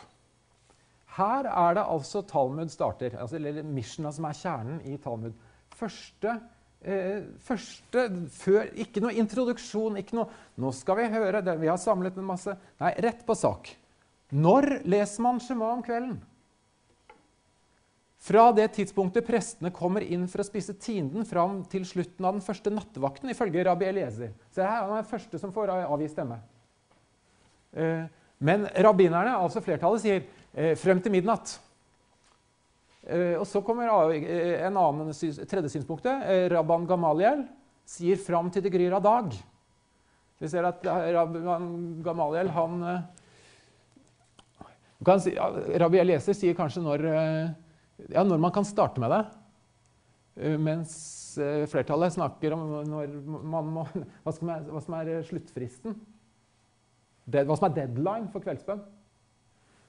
Her 1.17 1.47
er 1.49 1.77
det 1.79 1.85
altså 1.89 2.21
Talmud 2.27 2.69
starter, 2.69 3.15
altså, 3.17 3.39
eller 3.39 3.63
Mishna 3.65 4.11
som 4.13 4.27
er 4.29 4.37
kjernen 4.37 4.81
i 4.85 4.99
Talmud. 5.01 5.33
Første, 5.73 6.35
eh, 6.83 7.23
første 7.39 8.07
før, 8.29 8.71
Ikke 8.75 9.01
noe 9.01 9.15
introduksjon, 9.17 9.97
ikke 9.97 10.15
noe 10.15 10.29
'Nå 10.57 10.73
skal 10.73 10.97
vi 10.97 11.09
høre 11.13 11.41
det, 11.41 11.59
vi 11.59 11.67
har 11.67 11.77
samlet 11.77 12.17
en 12.17 12.27
masse' 12.27 12.57
Nei, 12.79 12.93
rett 13.01 13.25
på 13.25 13.35
sak. 13.35 13.75
Når 14.31 14.83
leser 14.85 15.21
man 15.21 15.39
Shema 15.39 15.71
om 15.71 15.83
kvelden? 15.83 16.17
Fra 18.27 18.51
det 18.51 18.73
tidspunktet 18.75 19.25
prestene 19.25 19.71
kommer 19.71 20.03
inn 20.03 20.25
for 20.27 20.41
å 20.41 20.47
spise 20.47 20.73
tienden 20.73 21.23
fram 21.25 21.61
til 21.69 21.85
slutten 21.85 22.25
av 22.25 22.33
den 22.33 22.43
første 22.43 22.73
nattevakten, 22.73 23.29
ifølge 23.29 23.63
rabbi 23.63 23.85
Eliezer. 23.85 24.33
Så 24.51 24.65
her 24.65 24.81
er 24.81 24.87
han 24.89 24.97
den 24.97 25.07
første 25.07 25.39
som 25.39 25.53
får 25.55 25.71
avgi 25.85 26.09
stemme. 26.11 26.41
Eh, 27.73 28.07
Men 28.39 28.67
rabbinerne, 28.69 29.31
altså 29.33 29.63
flertallet, 29.65 30.01
sier 30.03 30.19
eh, 30.53 30.75
frem 30.77 30.99
til 31.01 31.11
midnatt. 31.11 31.55
Eh, 33.07 33.37
Og 33.39 33.45
så 33.47 33.61
kommer 33.63 33.87
eh, 34.11 34.65
en 34.67 34.77
annen 34.77 35.13
tredje 35.47 35.71
synspunktet. 35.71 36.25
Eh, 36.27 36.47
Rabban 36.51 36.87
Gamaliel 36.87 37.45
sier 37.87 38.19
fram 38.19 38.51
til 38.51 38.65
det 38.65 38.73
gryr 38.73 38.97
av 38.97 39.05
dag. 39.05 39.37
Vi 40.37 40.49
ser 40.51 40.67
at 40.67 40.83
Rabban 40.85 41.69
Gamaliel 42.05 42.51
han 42.53 42.81
kan 45.05 45.21
si, 45.23 45.31
Rabbi 45.33 46.01
Elieser 46.01 46.35
sier 46.35 46.57
kanskje 46.57 46.83
når, 46.83 47.05
ja, 48.11 48.21
når 48.21 48.43
man 48.43 48.53
kan 48.53 48.67
starte 48.67 49.01
med 49.01 49.13
det. 49.15 49.21
Mens 50.61 50.91
flertallet 51.71 52.13
snakker 52.13 52.53
om 52.53 52.67
når 52.91 53.15
man 53.25 53.71
må, 53.79 53.87
hva, 54.25 54.35
som 54.35 54.51
er, 54.53 54.67
hva 54.69 54.83
som 54.83 54.97
er 54.99 55.13
sluttfristen. 55.25 55.97
Hva 57.33 57.57
som 57.57 57.69
er 57.71 57.77
deadline 57.79 58.29
for 58.33 58.45
kveldsbønn. 58.45 58.83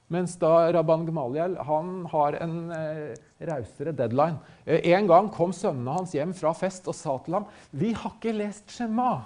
Mens 0.09 0.33
da 0.41 0.71
Rabban 0.73 1.05
Gmaliel 1.05 1.55
han 1.67 2.05
har 2.09 2.37
en 2.41 2.55
eh, 2.73 3.11
rausere 3.45 3.93
deadline. 3.93 4.39
Eh, 4.65 4.81
en 4.95 5.09
gang 5.09 5.29
kom 5.33 5.53
sønnene 5.53 5.99
hans 5.99 6.15
hjem 6.17 6.33
fra 6.37 6.53
fest 6.57 6.89
og 6.89 6.97
sa 6.97 7.17
til 7.21 7.37
ham 7.37 7.45
'Vi 7.71 7.93
har 7.93 8.15
ikke 8.17 8.33
lest 8.33 8.73
Shema'. 8.73 9.21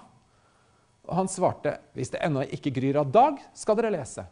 Og 1.08 1.16
han 1.16 1.28
svarte 1.28 1.78
'Hvis 1.96 2.12
det 2.12 2.20
ennå 2.22 2.44
ikke 2.52 2.74
gryr 2.76 3.00
av 3.00 3.12
dag, 3.12 3.40
skal 3.54 3.76
dere 3.76 3.96
lese'. 3.96 4.26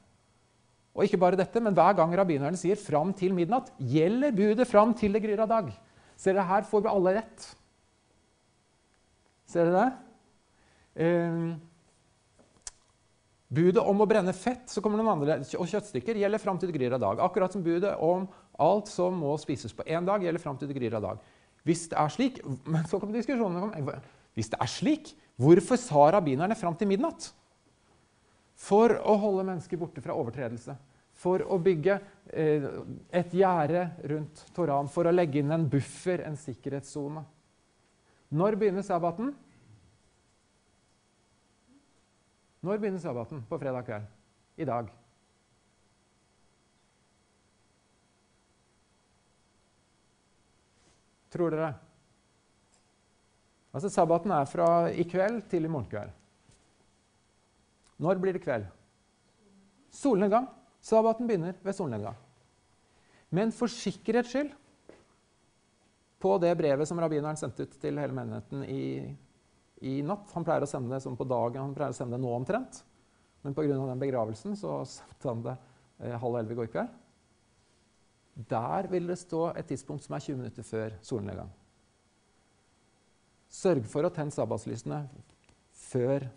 Og 0.93 1.03
ikke 1.05 1.17
bare 1.19 1.39
dette, 1.39 1.59
men 1.61 1.73
hver 1.73 1.95
gang 1.95 2.11
rabbineren 2.11 2.57
sier 2.57 2.75
'fram 2.75 3.13
til 3.13 3.31
midnatt', 3.31 3.71
gjelder 3.79 4.35
budet 4.35 4.67
fram 4.67 4.93
til 4.93 5.13
det 5.13 5.23
gryr 5.23 5.39
av 5.39 5.47
dag. 5.47 5.71
Ser 6.17 6.33
dere, 6.33 6.43
her 6.43 6.63
får 6.63 6.81
vi 6.81 6.89
alle 6.89 7.15
rett. 7.15 7.55
Ser 9.47 9.65
dere 9.65 9.85
det? 9.85 9.93
Eh, 10.95 11.55
budet 13.51 13.83
om 13.83 13.99
å 14.01 14.07
brenne 14.07 14.33
fett 14.35 14.71
så 14.71 14.83
kommer 14.83 15.01
noen 15.01 15.11
andre, 15.15 15.41
og 15.59 15.67
kjøttstykker 15.67 16.19
gjelder 16.21 16.41
fram 16.41 16.59
til 16.59 16.71
det 16.71 16.77
gryr 16.77 16.95
av 16.95 17.03
dag. 17.03 17.21
Akkurat 17.25 17.53
som 17.53 17.63
budet 17.65 17.93
om 17.99 18.29
alt 18.61 18.89
som 18.91 19.17
må 19.19 19.35
spises 19.41 19.75
på 19.75 19.85
én 19.87 20.07
dag, 20.07 20.23
gjelder 20.23 20.43
fram 20.43 20.59
til 20.59 20.71
det 20.71 20.77
gryr 20.77 20.95
av 20.99 21.05
dag. 21.09 21.27
Hvis 21.67 21.85
det 21.91 21.99
er 21.99 22.13
slik, 22.13 22.39
men 22.65 22.87
så 22.89 22.99
kom 23.01 23.11
diskusjonen 23.13 23.67
om 23.67 23.91
hvis 24.37 24.49
det 24.53 24.61
er 24.63 24.69
slik, 24.71 25.11
hvorfor 25.41 25.79
sa 25.79 26.07
rabbinerne 26.15 26.55
fram 26.55 26.77
til 26.79 26.87
midnatt? 26.89 27.27
For 28.61 28.93
å 28.95 29.17
holde 29.19 29.45
mennesker 29.49 29.79
borte 29.81 30.03
fra 30.03 30.15
overtredelse. 30.15 30.77
For 31.21 31.43
å 31.43 31.57
bygge 31.61 31.97
eh, 32.31 32.67
et 33.19 33.33
gjerde 33.35 33.83
rundt 34.09 34.43
Toran. 34.55 34.89
For 34.89 35.09
å 35.09 35.13
legge 35.13 35.41
inn 35.41 35.51
en 35.53 35.67
buffer, 35.69 36.23
en 36.25 36.37
sikkerhetssone. 36.39 37.23
Når 38.31 38.57
begynner 38.61 38.85
sabbaten? 38.85 39.33
Når 42.61 42.77
begynner 42.77 43.01
sabbaten 43.01 43.41
på 43.49 43.57
fredag 43.57 43.85
kveld? 43.87 44.09
I 44.61 44.65
dag. 44.69 44.89
Tror 51.31 51.53
dere? 51.53 51.71
Altså 53.71 53.89
Sabbaten 53.89 54.33
er 54.35 54.49
fra 54.51 54.67
i 54.91 55.05
kveld 55.07 55.45
til 55.49 55.65
i 55.65 55.71
morgen 55.71 55.89
kveld. 55.89 56.11
Når 58.01 58.19
blir 58.19 58.35
det 58.35 58.43
kveld? 58.43 58.65
Solnedgang. 59.95 60.49
Sabbaten 60.81 61.29
begynner 61.29 61.55
ved 61.63 61.77
solnedgang. 61.77 62.17
Men 63.31 63.53
for 63.55 63.71
sikkerhets 63.71 64.33
skyld, 64.33 64.51
på 66.21 66.37
det 66.37 66.51
brevet 66.57 66.85
som 66.85 66.99
rabbineren 67.01 67.37
sendte 67.39 67.65
ut 67.65 67.77
til 67.81 67.97
hele 67.97 68.13
menigheten 68.13 68.65
i, 68.69 68.81
i 69.81 69.99
natt 70.05 70.29
Han 70.35 70.45
pleier 70.45 70.63
å 70.63 70.69
sende 70.69 70.93
det 70.93 71.01
som 71.03 71.17
på 71.17 71.25
dagen, 71.25 71.61
han 71.63 71.75
pleier 71.75 71.93
å 71.93 71.97
sende 71.97 72.17
det 72.17 72.23
nå 72.23 72.33
omtrent. 72.35 72.83
Men 73.41 73.55
pga. 73.57 73.73
den 73.73 74.01
begravelsen 74.01 74.57
så 74.57 74.81
sendte 74.95 75.29
han 75.29 75.45
det 75.45 75.55
eh, 75.99 76.17
halv 76.21 76.37
elleve 76.37 76.55
i 76.55 76.59
går 76.61 76.73
kveld. 76.73 76.99
Der 78.51 78.87
vil 78.91 79.09
det 79.09 79.19
stå 79.19 79.49
et 79.57 79.67
tidspunkt 79.67 80.05
som 80.05 80.15
er 80.15 80.23
20 80.23 80.39
minutter 80.39 80.65
før 80.65 80.93
solnedgang. 81.05 81.49
Sørg 83.51 83.87
for 83.91 84.07
å 84.07 84.13
tenne 84.13 84.31
sabbatslysene 84.31 85.01
før 85.89 86.29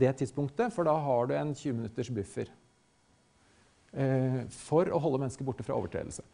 det 0.00 0.10
tidspunktet, 0.18 0.72
for 0.74 0.88
da 0.88 0.96
har 0.98 1.28
du 1.28 1.36
en 1.36 1.52
20 1.54 1.76
minutters 1.76 2.10
buffer. 2.14 2.50
Eh, 3.92 4.40
for 4.54 4.90
å 4.90 5.00
holde 5.02 5.20
mennesker 5.22 5.46
borte 5.46 5.66
fra 5.66 5.76
overtredelse. 5.78 6.24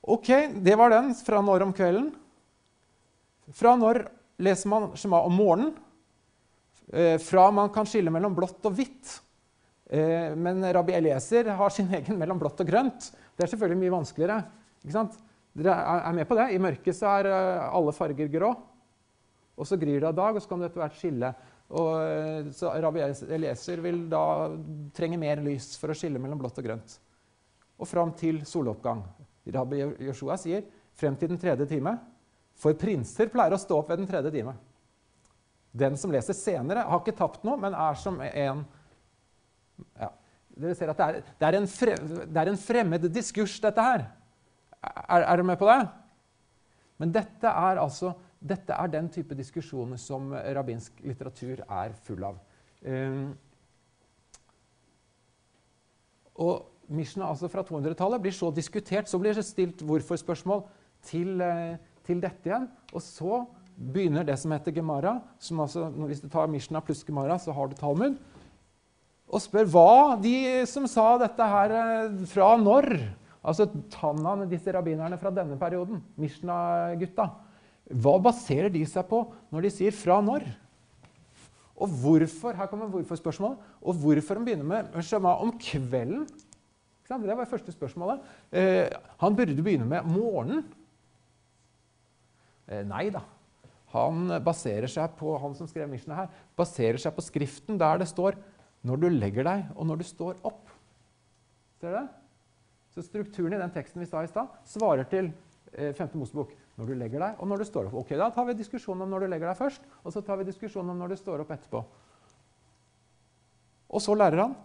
Ok, 0.00 0.30
det 0.64 0.74
var 0.80 0.92
den 0.94 1.12
fra 1.18 1.42
når 1.44 1.66
om 1.66 1.74
kvelden. 1.76 2.10
Fra 3.54 3.74
når 3.78 4.06
leser 4.40 4.70
man 4.72 4.90
Shema 4.98 5.20
om 5.26 5.36
morgenen? 5.36 5.74
Eh, 6.92 7.18
fra 7.22 7.50
man 7.54 7.70
kan 7.70 7.86
skille 7.86 8.10
mellom 8.10 8.34
blått 8.34 8.64
og 8.66 8.74
hvitt. 8.74 9.12
Eh, 9.90 10.32
men 10.34 10.64
rabbi 10.74 10.96
Elieser 10.96 11.52
har 11.58 11.74
sin 11.74 11.90
egen 11.98 12.18
mellom 12.18 12.40
blått 12.40 12.62
og 12.62 12.70
grønt. 12.70 13.10
Det 13.36 13.46
er 13.46 13.52
selvfølgelig 13.52 13.82
mye 13.84 13.94
vanskeligere. 13.94 14.40
Ikke 14.82 14.96
sant? 14.96 15.20
Dere 15.54 15.76
er 15.76 16.16
med 16.16 16.28
på 16.30 16.38
det? 16.38 16.50
I 16.54 16.62
mørket 16.62 16.96
så 16.96 17.14
er 17.20 17.30
eh, 17.30 17.68
alle 17.68 17.94
farger 17.94 18.32
grå. 18.32 18.50
Og 19.60 19.68
så 19.68 19.76
gryr 19.76 20.00
det 20.00 20.08
av 20.08 20.16
dag, 20.16 20.36
og 20.36 20.42
så 20.42 20.48
kan 20.50 20.62
det 20.62 20.70
etter 20.70 20.80
hvert 20.80 20.96
skille. 20.96 21.30
Og, 21.70 21.90
så 22.56 22.70
rabbi 22.82 23.02
Elieser 23.36 23.82
vil 23.84 24.00
da 24.10 24.22
trenge 24.96 25.18
mer 25.20 25.42
lys 25.44 25.74
for 25.78 25.92
å 25.92 25.94
skille 25.94 26.18
mellom 26.18 26.40
blått 26.40 26.56
og 26.58 26.64
grønt. 26.66 26.94
Og 27.78 27.86
fram 27.86 28.14
til 28.18 28.40
soloppgang. 28.48 29.04
Rabbi 29.52 29.82
Joshua 30.08 30.38
sier 30.40 30.64
frem 30.96 31.14
til 31.20 31.30
den 31.30 31.38
tredje 31.38 31.68
time. 31.70 31.92
For 32.60 32.76
prinser 32.78 33.30
pleier 33.32 33.56
å 33.56 33.60
stå 33.60 33.78
opp 33.80 33.90
ved 33.90 34.02
den 34.02 34.10
tredje 34.10 34.32
time. 34.34 34.54
Den 35.72 35.96
som 35.96 36.12
leser 36.12 36.36
senere, 36.36 36.84
har 36.86 37.00
ikke 37.00 37.16
tapt 37.16 37.44
noe, 37.46 37.56
men 37.60 37.76
er 37.76 37.98
som 37.98 38.20
en 38.20 38.64
ja. 39.96 40.10
Dere 40.60 40.74
ser 40.76 40.90
at 40.92 40.98
det 40.98 41.06
er, 41.06 41.20
det, 41.40 41.48
er 41.48 41.66
frem, 41.72 42.08
det 42.26 42.40
er, 42.40 42.48
en 42.50 42.58
fremmed 42.60 43.04
diskurs, 43.14 43.54
dette 43.62 43.80
her. 43.80 44.02
Er, 44.82 45.22
er 45.22 45.38
dere 45.38 45.46
med 45.46 45.56
på 45.60 45.68
det? 45.70 45.78
Men 47.00 47.14
dette 47.14 47.48
er 47.48 47.80
altså 47.80 48.12
dette 48.40 48.72
er 48.72 48.88
den 48.88 49.08
type 49.12 49.36
diskusjoner 49.36 50.00
som 50.00 50.32
rabbinsk 50.32 51.02
litteratur 51.04 51.60
er 51.60 51.92
full 52.06 52.24
av. 52.24 52.38
Um, 52.80 53.34
og 56.40 56.70
Mishna 56.88 57.28
altså 57.28 57.50
fra 57.52 57.62
200-tallet 57.68 58.22
blir 58.24 58.34
så 58.34 58.48
diskutert, 58.54 59.08
så 59.08 59.20
blir 59.20 59.36
det 59.36 59.44
stilt 59.44 59.84
hvorfor-spørsmål 59.84 60.64
til, 61.04 61.36
uh, 61.44 61.76
til, 62.10 62.20
dette 62.22 62.50
igjen. 62.50 62.68
Og 62.92 63.04
så 63.04 63.44
begynner 63.80 64.26
det 64.26 64.36
som 64.40 64.52
heter 64.54 64.74
Gemara. 64.76 65.16
Som 65.40 65.62
altså, 65.64 65.86
hvis 66.10 66.22
du 66.22 66.28
tar 66.30 66.50
Mishnah 66.50 66.84
pluss 66.84 67.04
Gemara, 67.06 67.38
så 67.40 67.54
har 67.56 67.70
du 67.70 67.78
Talmud. 67.78 68.18
Og 69.30 69.42
spør 69.42 69.68
hva 69.70 69.92
de 70.20 70.34
som 70.66 70.88
sa 70.90 71.14
dette 71.22 71.50
her, 71.52 71.74
uh, 72.10 72.24
fra 72.30 72.52
når? 72.58 72.90
Altså 73.40 73.68
Tannan, 73.92 74.48
disse 74.50 74.72
rabbinerne 74.74 75.16
fra 75.20 75.32
denne 75.32 75.56
perioden, 75.60 76.02
Mishnah-gutta. 76.20 77.30
Hva 77.90 78.18
baserer 78.22 78.68
de 78.72 78.82
seg 78.86 79.06
på 79.08 79.22
når 79.50 79.64
de 79.64 79.70
sier 79.72 79.94
'fra 79.94 80.20
når'? 80.22 80.44
Og 81.80 81.88
hvorfor 81.88 82.52
her 82.52 82.68
kommer 82.68 82.90
hvorfor-spørsmålet, 82.92 83.56
og 83.80 83.94
hvorfor 83.94 84.36
de 84.36 84.44
begynner 84.44 84.64
med 84.68 85.02
Shema 85.02 85.32
om 85.40 85.54
kvelden? 85.56 86.26
Det 87.08 87.36
var 87.36 87.42
det 87.42 87.48
første 87.48 87.72
spørsmålet. 87.72 88.20
Eh, 88.52 88.86
han 89.18 89.36
burde 89.36 89.62
begynne 89.62 89.86
med 89.88 90.04
morgenen. 90.04 90.64
Eh, 92.70 92.84
nei 92.86 93.08
da. 93.12 93.24
Han 93.90 94.30
baserer 94.46 94.90
seg 94.90 95.16
på 95.18 95.34
han 95.42 95.56
som 95.58 95.68
skrev 95.68 95.90
Mishnah 95.90 96.22
her, 96.22 96.30
baserer 96.58 97.00
seg 97.02 97.14
på 97.16 97.24
Skriften 97.26 97.78
der 97.78 97.98
det 97.98 98.08
står 98.08 98.38
'når 98.86 99.00
du 99.00 99.08
legger 99.08 99.44
deg, 99.44 99.66
og 99.76 99.86
når 99.86 99.98
du 99.98 100.04
står 100.04 100.34
opp'. 100.46 100.70
Ser 101.80 101.90
dere? 101.90 102.08
Så 102.94 103.02
strukturen 103.02 103.52
i 103.54 103.58
den 103.58 103.70
teksten 103.70 104.00
vi 104.00 104.06
sa 104.06 104.22
i 104.22 104.26
stad, 104.26 104.48
svarer 104.64 105.04
til 105.08 105.32
eh, 105.74 105.92
5. 105.92 106.14
Mosebok 106.14 106.54
når 106.78 106.86
du 106.86 106.94
legger 106.94 107.20
deg, 107.20 107.36
og 107.38 107.48
når 107.48 107.58
du 107.58 107.64
står 107.64 107.86
opp. 107.86 107.94
Ok, 107.94 108.16
Da 108.16 108.30
tar 108.30 108.46
vi 108.46 108.54
diskusjonen 108.54 109.02
om 109.02 109.10
når 109.10 109.20
du 109.20 109.26
legger 109.26 109.48
deg 109.48 109.56
først, 109.56 109.82
og 110.04 110.12
så 110.12 110.24
tar 110.24 110.36
vi 110.36 110.44
diskusjonen 110.44 110.90
om 110.90 110.98
når 110.98 111.08
du 111.08 111.16
står 111.16 111.40
opp 111.40 111.50
etterpå. 111.50 111.84
Og 113.90 114.00
så 114.00 114.14
lærer 114.14 114.40
han 114.40 114.56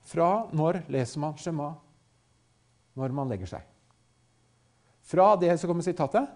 fra 0.00 0.46
når 0.52 0.82
leser 0.88 1.20
man 1.20 1.36
Shema 1.36 1.74
når 2.96 3.12
man 3.12 3.28
legger 3.28 3.46
seg. 3.46 3.62
Fra 5.10 5.34
det 5.36 5.58
så 5.58 5.66
kommer 5.66 5.82
sitatet. 5.82 6.28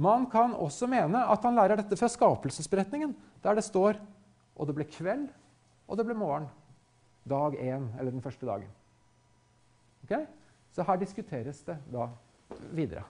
Man 0.00 0.24
kan 0.32 0.54
også 0.56 0.88
mene 0.88 1.20
at 1.28 1.44
han 1.44 1.58
lærer 1.58 1.80
dette 1.82 1.98
fra 1.98 2.08
skapelsesberetningen, 2.08 3.12
der 3.44 3.58
det 3.58 3.66
står 3.66 3.98
og 4.56 4.68
det 4.68 4.76
ble 4.76 4.86
kveld, 4.88 5.28
og 5.88 5.98
det 5.98 6.06
ble 6.08 6.16
morgen. 6.16 6.48
Dag 7.28 7.56
én, 7.60 7.88
eller 7.98 8.12
den 8.14 8.24
første 8.24 8.46
dagen. 8.48 8.68
Okay? 10.04 10.24
Så 10.72 10.84
her 10.86 11.00
diskuteres 11.00 11.60
det 11.66 11.76
da 11.92 12.08
videre. 12.72 13.04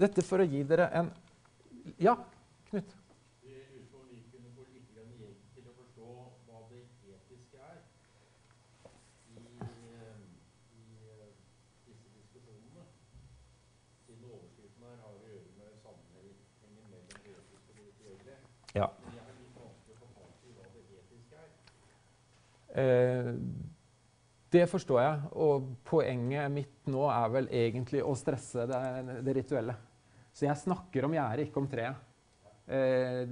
Dette 0.00 0.22
for 0.24 0.42
å 0.42 0.48
gi 0.48 0.62
dere 0.66 0.90
en 0.96 1.10
Ja, 2.00 2.14
Knut? 2.70 2.92
Det 24.50 24.64
forstår 24.70 25.00
jeg. 25.02 25.30
Og 25.42 25.70
poenget 25.86 26.52
mitt 26.54 26.90
nå 26.90 27.06
er 27.10 27.32
vel 27.34 27.48
egentlig 27.50 28.02
å 28.06 28.14
stresse 28.18 28.66
det, 28.70 28.82
det 29.26 29.34
rituelle. 29.40 29.74
Så 30.32 30.46
jeg 30.46 30.62
snakker 30.62 31.06
om 31.06 31.14
gjerdet, 31.14 31.48
ikke 31.48 31.60
om 31.62 31.68
treet. 31.70 32.06
Eh, 32.70 33.28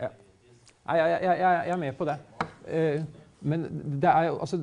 ja. 0.00 0.10
Nei, 0.84 0.96
jeg, 0.98 1.10
jeg, 1.22 1.38
jeg, 1.38 1.70
er 1.70 1.76
med 1.76 1.92
på 1.98 2.08
det. 2.08 2.16
Eh, 2.66 3.04
men 3.44 3.66
det 4.02 4.10
er 4.10 4.26
jo 4.30 4.38
altså 4.40 4.58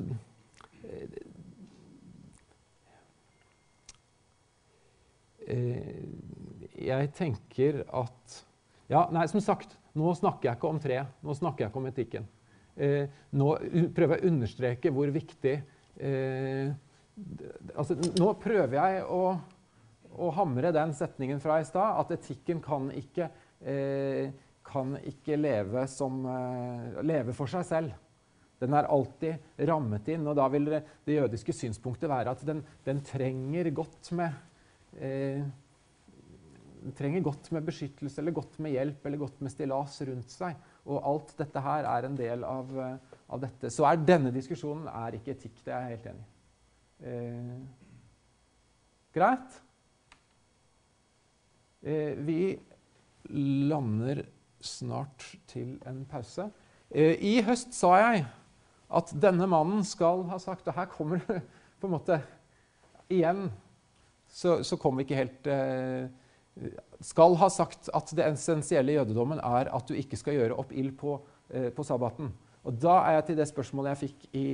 eh, 5.46 6.02
Jeg 6.82 7.12
tenker 7.14 7.84
at 7.86 8.40
Ja, 8.90 9.06
nei, 9.14 9.24
som 9.30 9.40
sagt, 9.40 9.78
nå 9.98 10.14
snakker 10.16 10.48
jeg 10.48 10.58
ikke 10.58 10.70
om 10.70 10.80
tre, 10.80 11.02
Nå 11.22 11.34
snakker 11.36 11.64
jeg 11.64 11.72
ikke 11.72 11.80
om 11.82 11.88
etikken. 11.90 12.28
Eh, 12.72 13.04
nå 13.36 13.48
prøver 13.92 14.16
jeg 14.16 14.24
å 14.24 14.30
understreke 14.30 14.92
hvor 14.94 15.10
viktig 15.12 15.52
eh, 16.00 16.70
altså, 17.76 17.98
Nå 18.16 18.30
prøver 18.40 18.78
jeg 18.78 19.02
å, 19.04 19.34
å, 20.16 20.30
hamre 20.38 20.72
den 20.72 20.94
setningen 20.96 21.42
fra 21.42 21.60
i 21.60 21.66
stad, 21.68 22.00
at 22.00 22.14
etikken 22.16 22.62
kan 22.64 22.88
ikke, 22.96 23.28
eh, 23.60 24.32
kan 24.64 24.96
ikke 25.02 25.36
leve, 25.36 25.84
som, 25.90 26.22
eh, 26.24 27.02
leve, 27.04 27.36
for 27.36 27.50
seg 27.50 27.68
selv. 27.68 27.98
Den 28.62 28.76
er 28.78 28.88
alltid 28.94 29.66
rammet 29.68 30.08
inn, 30.14 30.24
og 30.30 30.38
da 30.38 30.46
vil 30.52 30.70
det, 30.70 30.84
jødiske 31.10 31.54
synspunktet 31.56 32.10
være 32.10 32.32
at 32.32 32.44
den, 32.46 32.62
den 32.86 33.02
trenger 33.04 33.68
godt 33.74 34.12
med 34.16 34.32
eh, 35.02 35.42
trenger 36.96 37.24
godt 37.24 37.50
med 37.54 37.66
beskyttelse 37.66 38.20
eller 38.20 38.34
godt 38.36 38.58
med 38.62 38.74
hjelp 38.74 39.06
eller 39.06 39.20
godt 39.22 39.40
med 39.44 39.52
stillas 39.54 40.00
rundt 40.08 40.34
seg. 40.34 40.58
Og 40.90 41.02
alt 41.12 41.34
dette 41.38 41.62
her 41.62 41.88
er 41.88 42.08
en 42.08 42.18
del 42.18 42.44
av, 42.44 42.72
eh, 42.80 43.18
av 43.28 43.42
dette. 43.42 43.70
Så 43.70 43.86
er 43.88 44.02
denne 44.02 44.32
diskusjonen 44.34 44.88
er 44.88 45.18
ikke 45.18 45.36
etikk. 45.36 45.62
Det 45.64 45.72
er 45.72 45.80
jeg 45.86 45.96
helt 45.96 46.10
enig 46.12 46.24
i. 46.24 46.30
Eh, 47.12 47.56
greit. 49.14 49.60
Eh, 51.82 52.14
vi 52.18 52.58
lander 53.70 54.24
snart 54.60 55.36
til 55.50 55.80
en 55.86 56.04
pause. 56.06 56.50
Eh, 56.90 57.16
I 57.18 57.40
høst 57.42 57.74
sa 57.74 57.96
jeg 57.98 58.26
at 58.92 59.12
denne 59.16 59.48
mannen 59.48 59.84
skal 59.84 60.26
ha 60.28 60.36
sagt 60.38 60.66
Og 60.68 60.74
her 60.76 60.86
kommer 60.92 61.22
det 61.24 61.40
på 61.80 61.88
en 61.88 61.94
måte 61.94 62.18
Igjen 63.08 63.46
så, 64.32 64.62
så 64.64 64.76
kom 64.80 64.96
vi 64.96 65.04
ikke 65.06 65.18
helt 65.18 65.48
eh, 65.50 66.08
Skal 67.02 67.36
ha 67.40 67.48
sagt 67.48 67.88
at 67.96 68.10
det 68.16 68.26
essensielle 68.26 68.92
i 68.92 68.96
jødedommen 68.98 69.40
er 69.40 69.70
at 69.72 69.88
du 69.88 69.94
ikke 69.96 70.18
skal 70.20 70.36
gjøre 70.36 70.58
opp 70.60 70.72
ild 70.76 70.92
på, 71.00 71.16
eh, 71.50 71.70
på 71.72 71.84
sabbaten. 71.86 72.32
Og 72.62 72.76
da 72.78 72.98
er 73.06 73.18
jeg 73.18 73.24
til 73.30 73.40
det 73.40 73.48
spørsmålet 73.50 73.94
jeg 73.94 74.02
fikk 74.04 74.26
i 74.38 74.46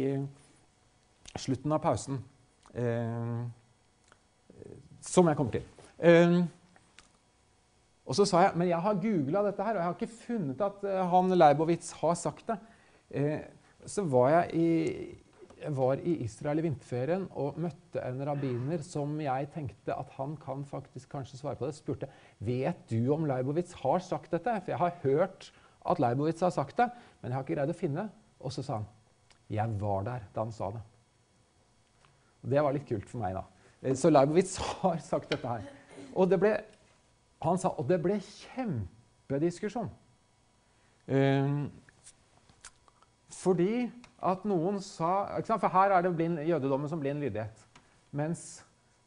slutten 1.38 1.74
av 1.74 1.82
pausen. 1.82 2.22
Eh, 2.74 3.42
som 5.04 5.28
jeg 5.28 5.38
kommer 5.38 5.58
til. 5.58 5.66
Eh, 5.98 6.38
og 8.08 8.16
så 8.16 8.24
sa 8.24 8.46
jeg 8.46 8.56
men 8.56 8.70
jeg 8.70 8.80
har 8.80 9.00
googla 9.02 9.44
dette 9.44 9.64
her, 9.64 9.76
og 9.76 9.80
jeg 9.80 9.88
har 9.88 9.96
ikke 9.98 10.20
funnet 10.24 10.64
at 10.64 10.84
eh, 10.88 11.04
han 11.12 11.34
Leibowitz 11.37 11.92
har 12.00 12.14
sagt 12.18 12.46
det. 12.48 12.58
Eh, 13.11 13.40
så 13.88 14.04
var 14.08 14.30
jeg 14.32 14.54
i, 14.54 14.68
var 15.75 16.01
i 16.07 16.14
Israel 16.25 16.61
i 16.61 16.64
vinterferien 16.68 17.25
og 17.38 17.59
møtte 17.61 18.03
en 18.05 18.21
rabbiner 18.27 18.83
som 18.87 19.16
jeg 19.21 19.49
tenkte 19.55 19.94
at 19.94 20.12
han 20.18 20.37
kan 20.40 20.64
faktisk 20.68 21.11
kanskje 21.12 21.40
svare 21.40 21.59
på 21.59 21.66
det. 21.66 21.77
Spurte 21.79 22.11
vet 22.44 22.85
du 22.90 23.11
om 23.14 23.27
Leibowitz 23.29 23.75
har 23.83 24.03
sagt 24.05 24.33
dette. 24.35 24.55
For 24.62 24.75
jeg 24.75 24.83
har 24.83 25.01
hørt 25.03 25.51
at 25.88 26.03
Leibowitz 26.03 26.44
har 26.44 26.55
sagt 26.55 26.79
det, 26.79 26.88
men 27.21 27.31
jeg 27.31 27.38
har 27.38 27.47
ikke 27.47 27.59
greid 27.59 27.75
å 27.75 27.79
finne. 27.79 28.09
Og 28.38 28.55
så 28.55 28.64
sa 28.66 28.81
han 28.81 28.88
jeg 29.49 29.79
var 29.81 30.03
der 30.05 30.27
da 30.35 30.44
han 30.44 30.53
sa 30.53 30.68
det. 30.75 30.85
Det 32.53 32.62
var 32.62 32.75
litt 32.77 32.87
kult 32.88 33.09
for 33.09 33.23
meg, 33.23 33.35
da. 33.38 33.47
Eh, 33.83 33.97
så 33.97 34.12
Leibowitz 34.12 34.59
har 34.83 35.01
sagt 35.03 35.33
dette 35.33 35.49
her. 35.49 35.64
Og 36.14 36.29
det 36.31 36.38
ble, 36.42 36.55
han 37.44 37.59
sa, 37.61 37.73
og 37.75 37.88
det 37.88 38.01
ble 38.05 38.21
kjempe 38.23 38.99
kjempediskusjon. 39.29 39.90
Um, 41.07 41.71
fordi 43.29 43.90
at 44.18 44.46
noen 44.48 44.81
sa? 44.83 45.40
For 45.46 45.70
her 45.72 45.94
er 45.94 46.04
det 46.04 46.14
blind, 46.16 46.40
jødedommen 46.46 46.90
som 46.90 47.00
blind 47.00 47.22
lydighet. 47.22 47.64
Mens, 48.18 48.62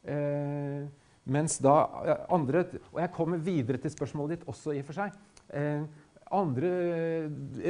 eh, 0.05 0.85
mens 1.25 1.57
da 1.61 1.75
eh, 2.05 2.21
andre 2.29 2.65
Og 2.91 2.99
jeg 3.01 3.11
kommer 3.15 3.41
videre 3.41 3.77
til 3.81 3.91
spørsmålet 3.91 4.37
ditt 4.37 4.47
også, 4.47 4.75
i 4.75 4.79
og 4.79 4.87
for 4.87 4.99
seg. 5.01 5.17
Eh, 5.49 5.83
andre 6.31 6.69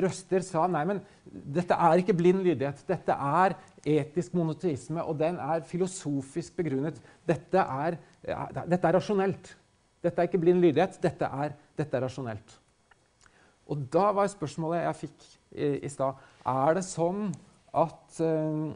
røster 0.04 0.44
sa 0.46 0.68
nei, 0.70 0.84
men 0.86 1.00
dette 1.26 1.74
er 1.74 1.98
ikke 1.98 2.14
blind 2.14 2.44
lydighet. 2.46 2.84
Dette 2.86 3.16
er 3.16 3.56
etisk 3.90 4.36
monoteisme, 4.38 5.02
og 5.02 5.18
den 5.18 5.40
er 5.42 5.66
filosofisk 5.66 6.60
begrunnet. 6.60 7.00
Dette 7.26 7.58
er, 7.58 7.98
dette 8.22 8.86
er 8.86 8.98
rasjonelt. 9.00 9.56
Dette 10.02 10.22
er 10.22 10.30
ikke 10.30 10.42
blind 10.42 10.62
lydighet, 10.62 11.00
dette 11.02 11.26
er, 11.26 11.56
dette 11.78 11.98
er 11.98 12.06
rasjonelt. 12.06 12.54
Og 13.72 13.82
da 13.94 14.10
var 14.14 14.30
spørsmålet 14.30 14.84
jeg 14.84 15.00
fikk 15.06 15.26
i, 15.26 15.68
i 15.86 15.92
stad 15.92 16.20
Er 16.48 16.78
det 16.78 16.84
sånn 16.88 17.30
at, 17.78 18.18
uh, 18.24 18.72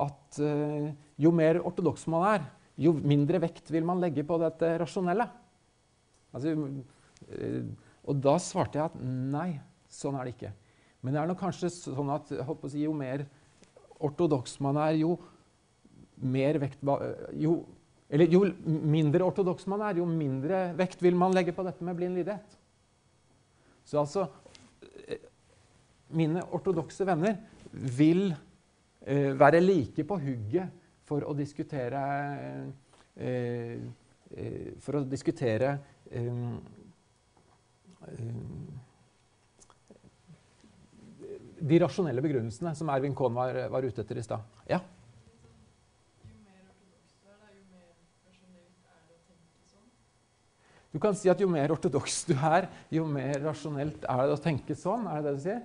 at 0.00 0.40
uh, 0.40 0.88
jo 1.20 1.32
mer 1.36 1.60
ortodoks 1.60 2.06
man 2.10 2.26
er, 2.30 2.46
jo 2.80 2.94
mindre 2.96 3.42
vekt 3.42 3.68
vil 3.70 3.84
man 3.86 4.00
legge 4.00 4.24
på 4.26 4.38
dette 4.40 4.72
rasjonelle? 4.80 5.28
Altså, 6.32 6.54
uh, 6.56 7.60
og 8.02 8.18
da 8.24 8.38
svarte 8.42 8.80
jeg 8.80 8.88
at 8.88 8.96
nei, 9.02 9.50
sånn 9.92 10.16
er 10.18 10.26
det 10.26 10.34
ikke. 10.36 10.54
Men 11.02 11.14
det 11.14 11.20
er 11.20 11.30
nok 11.30 11.42
kanskje 11.42 11.70
sånn 11.74 12.10
at 12.14 12.30
si, 12.70 12.82
jo 12.82 12.94
mer 12.96 13.26
ortodoks 14.02 14.56
man 14.64 14.78
er, 14.82 14.96
jo 15.02 15.16
mer 16.22 16.58
vekt 16.62 16.82
jo, 17.42 17.56
Eller 18.12 18.30
jo 18.30 18.44
mindre 18.66 19.24
ortodoks 19.26 19.66
man 19.70 19.82
er, 19.82 19.98
jo 19.98 20.06
mindre 20.06 20.70
vekt 20.78 21.02
vil 21.02 21.16
man 21.18 21.34
legge 21.34 21.54
på 21.56 21.64
dette 21.66 21.84
med 21.84 21.96
blind 21.98 22.18
lydighet. 22.18 22.58
Så 23.84 23.98
altså 24.02 24.26
Mine 26.12 26.44
ortodokse 26.52 27.06
venner 27.08 27.38
vil 27.72 28.28
eh, 29.06 29.32
være 29.38 29.62
like 29.62 30.04
på 30.04 30.18
hugget 30.20 30.80
for 31.08 31.24
å 31.28 31.34
diskutere 31.36 32.02
eh, 33.16 33.80
eh, 34.36 34.70
For 34.80 35.00
å 35.00 35.04
diskutere 35.08 35.74
eh, 36.10 36.30
de 41.62 41.78
rasjonelle 41.78 42.24
begrunnelsene 42.24 42.72
som 42.74 42.90
Ervin 42.90 43.14
Kohn 43.14 43.36
var, 43.36 43.58
var 43.70 43.84
ute 43.86 44.02
etter 44.02 44.18
i 44.18 44.24
stad. 44.24 44.42
Ja? 44.66 44.80
Du 50.92 50.98
kan 51.00 51.14
si 51.16 51.30
at 51.32 51.40
jo 51.40 51.46
mer 51.48 51.72
ortodoks 51.72 52.24
du 52.28 52.34
er, 52.34 52.66
jo 52.92 53.06
mer 53.08 53.38
rasjonelt 53.46 54.02
er 54.04 54.26
det 54.26 54.34
å 54.34 54.42
tenke 54.42 54.76
sånn. 54.76 55.06
Er 55.08 55.22
det 55.22 55.30
det 55.30 55.38
du 55.38 55.44
sier? 55.46 55.62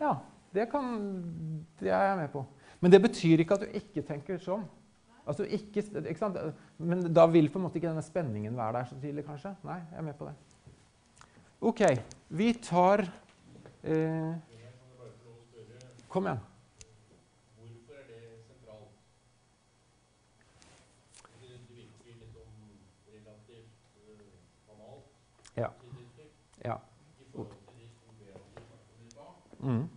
Ja, 0.00 0.14
det, 0.54 0.68
kan, 0.70 0.84
det 1.80 1.90
er 1.90 2.02
jeg 2.10 2.18
med 2.22 2.28
på. 2.32 2.44
Men 2.80 2.92
det 2.92 3.02
betyr 3.02 3.42
ikke 3.42 3.58
at 3.58 3.64
du 3.66 3.78
ikke 3.80 4.04
tenker 4.06 4.38
sånn. 4.42 4.66
Altså, 5.28 5.44
ikke, 5.44 5.82
ikke 6.08 6.28
Men 6.78 7.02
da 7.12 7.26
vil 7.28 7.50
på 7.52 7.58
en 7.60 7.66
måte 7.66 7.76
ikke 7.76 7.90
denne 7.90 8.04
spenningen 8.04 8.56
være 8.56 8.78
der 8.78 8.84
så 8.88 9.00
tidlig, 9.00 9.26
kanskje? 9.26 9.52
Nei, 9.68 9.80
jeg 9.90 9.98
er 10.00 10.06
med 10.06 10.16
på 10.16 10.28
det. 10.28 10.36
OK. 11.60 11.82
Vi 12.28 12.52
tar 12.62 13.02
eh, 13.82 14.34
Kom 16.08 16.24
igjen. 16.24 16.38
Hvorfor 17.58 17.98
er 26.64 26.87
sabbaten? 29.58 29.88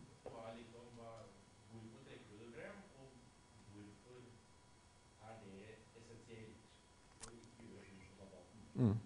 Mm. 8.75 8.99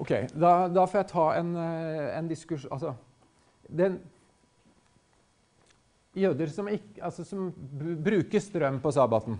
Ok, 0.00 0.10
da, 0.32 0.68
da 0.68 0.86
får 0.86 1.02
jeg 1.02 1.08
ta 1.10 1.26
en, 1.36 1.56
eh, 1.56 2.18
en 2.18 2.28
diskurs... 2.30 2.64
Altså, 2.72 2.94
den, 3.68 3.98
jøder 6.16 6.50
som, 6.50 6.68
ikke, 6.68 7.02
altså, 7.04 7.24
som 7.24 7.50
bruker 8.04 8.40
strøm 8.40 8.80
på 8.82 8.92
sabbaten, 8.94 9.36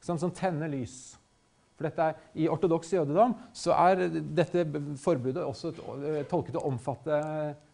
som, 0.00 0.18
som 0.18 0.32
tenner 0.34 0.70
lys 0.72 1.18
For 1.82 1.88
dette 1.88 2.04
er, 2.06 2.18
I 2.38 2.46
ortodoks 2.46 2.92
jødedom 2.94 3.34
så 3.58 3.74
er 3.74 4.04
dette 4.22 4.62
forbudet 5.02 5.42
også 5.42 5.72
eh, 5.74 6.20
tolket 6.30 6.60
å 6.60 6.66
omfatte 6.68 7.18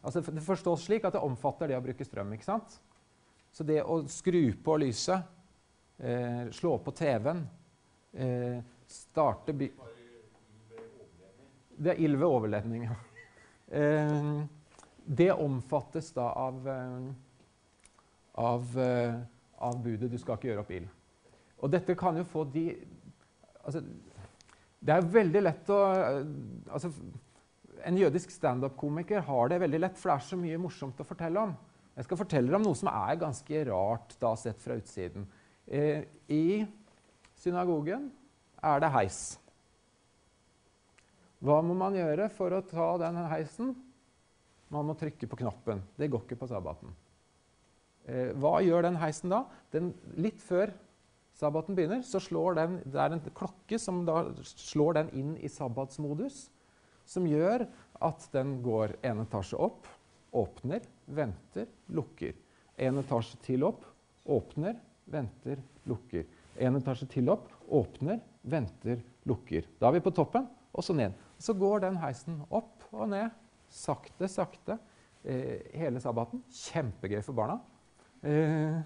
altså 0.00 0.22
Det 0.24 0.44
forstås 0.46 0.86
slik 0.88 1.04
at 1.04 1.18
det 1.18 1.20
omfatter 1.20 1.68
det 1.68 1.76
å 1.76 1.84
bruke 1.84 2.06
strøm. 2.06 2.32
ikke 2.32 2.48
sant? 2.48 2.78
Så 3.52 3.66
det 3.68 3.82
å 3.84 4.00
skru 4.08 4.54
på 4.64 4.76
lyset, 4.80 5.28
eh, 6.00 6.48
slå 6.56 6.78
på 6.80 6.94
TV-en, 6.96 7.44
eh, 8.16 8.62
starte 8.88 9.52
by 9.52 9.68
det 11.78 11.92
er 11.92 12.00
ild 12.02 12.16
ved 12.18 12.26
overledning. 12.26 12.88
ja. 12.88 12.94
Eh, 13.78 14.44
det 15.04 15.32
omfattes 15.32 16.10
da 16.12 16.32
av, 16.32 16.68
eh, 16.68 17.12
av, 18.34 18.78
eh, 18.78 19.20
av 19.58 19.82
budet 19.82 20.10
'du 20.10 20.18
skal 20.18 20.36
ikke 20.36 20.48
gjøre 20.48 20.60
opp 20.60 20.70
ild'. 20.70 20.88
Og 21.58 21.70
dette 21.70 21.94
kan 21.94 22.16
jo 22.16 22.24
få 22.24 22.44
de 22.52 22.76
altså, 23.68 23.82
Det 24.80 24.94
er 24.94 25.10
veldig 25.14 25.42
lett 25.44 25.72
å 25.74 25.78
eh, 25.92 26.20
altså, 26.74 26.90
En 27.86 27.98
jødisk 28.00 28.32
standup-komiker 28.34 29.22
har 29.28 29.52
det 29.52 29.60
veldig 29.62 29.80
lett, 29.84 29.98
for 29.98 30.10
det 30.10 30.16
er 30.18 30.28
så 30.32 30.38
mye 30.40 30.60
morsomt 30.60 30.98
å 30.98 31.06
fortelle 31.06 31.44
om. 31.46 31.52
Jeg 31.94 32.06
skal 32.06 32.18
fortelle 32.20 32.58
om 32.58 32.64
noe 32.66 32.78
som 32.78 32.90
er 32.90 33.20
ganske 33.20 33.60
rart 33.68 34.16
da 34.20 34.32
sett 34.38 34.60
fra 34.62 34.76
utsiden. 34.78 35.26
Eh, 35.66 36.02
I 36.30 36.66
synagogen 37.38 38.08
er 38.62 38.82
det 38.82 38.90
heis. 38.94 39.20
Hva 41.38 41.60
må 41.62 41.76
man 41.78 41.94
gjøre 41.94 42.26
for 42.34 42.54
å 42.54 42.64
ta 42.66 42.88
den 43.04 43.18
heisen? 43.30 43.76
Man 44.74 44.88
må 44.90 44.96
trykke 44.98 45.28
på 45.30 45.38
knappen. 45.38 45.84
Det 45.96 46.10
går 46.10 46.26
ikke 46.26 46.40
på 46.42 46.50
sabbaten. 46.50 46.90
Eh, 48.08 48.34
hva 48.40 48.58
gjør 48.64 48.88
den 48.88 48.98
heisen 48.98 49.32
da? 49.32 49.44
Den, 49.72 49.92
litt 50.18 50.42
før 50.42 50.72
sabbaten 51.38 51.76
begynner, 51.78 52.02
så 52.02 52.20
slår 52.22 52.58
den, 52.58 52.78
det 52.82 52.98
er 52.98 53.14
en 53.14 53.22
klokke 53.36 53.78
som 53.80 54.02
da 54.08 54.24
slår 54.42 54.98
den 54.98 55.12
inn 55.18 55.36
i 55.38 55.50
sabbatsmodus, 55.52 56.48
som 57.08 57.28
gjør 57.28 57.64
at 58.04 58.26
den 58.34 58.58
går 58.64 58.96
en 59.06 59.22
etasje 59.22 59.58
opp, 59.58 59.86
åpner, 60.36 60.82
venter, 61.06 61.68
lukker. 61.94 62.34
En 62.78 63.00
etasje 63.00 63.38
til 63.46 63.64
opp, 63.66 63.86
åpner, 64.28 64.76
venter, 65.08 65.62
lukker. 65.88 66.26
En 66.58 66.76
etasje 66.78 67.08
til 67.14 67.30
opp, 67.32 67.48
åpner, 67.70 68.20
venter, 68.42 69.00
lukker. 69.28 69.66
Da 69.80 69.88
er 69.88 69.98
vi 69.98 70.04
på 70.04 70.14
toppen, 70.14 70.46
og 70.74 70.84
så 70.84 70.94
ned. 70.94 71.16
Så 71.38 71.54
går 71.56 71.86
den 71.86 71.98
heisen 72.02 72.42
opp 72.50 72.86
og 72.92 73.08
ned, 73.14 73.30
sakte, 73.72 74.28
sakte, 74.30 74.78
eh, 75.24 75.70
hele 75.78 76.02
sabbaten. 76.02 76.42
Kjempegøy 76.50 77.22
for 77.22 77.38
barna. 77.38 77.60
Eh, 78.22 78.82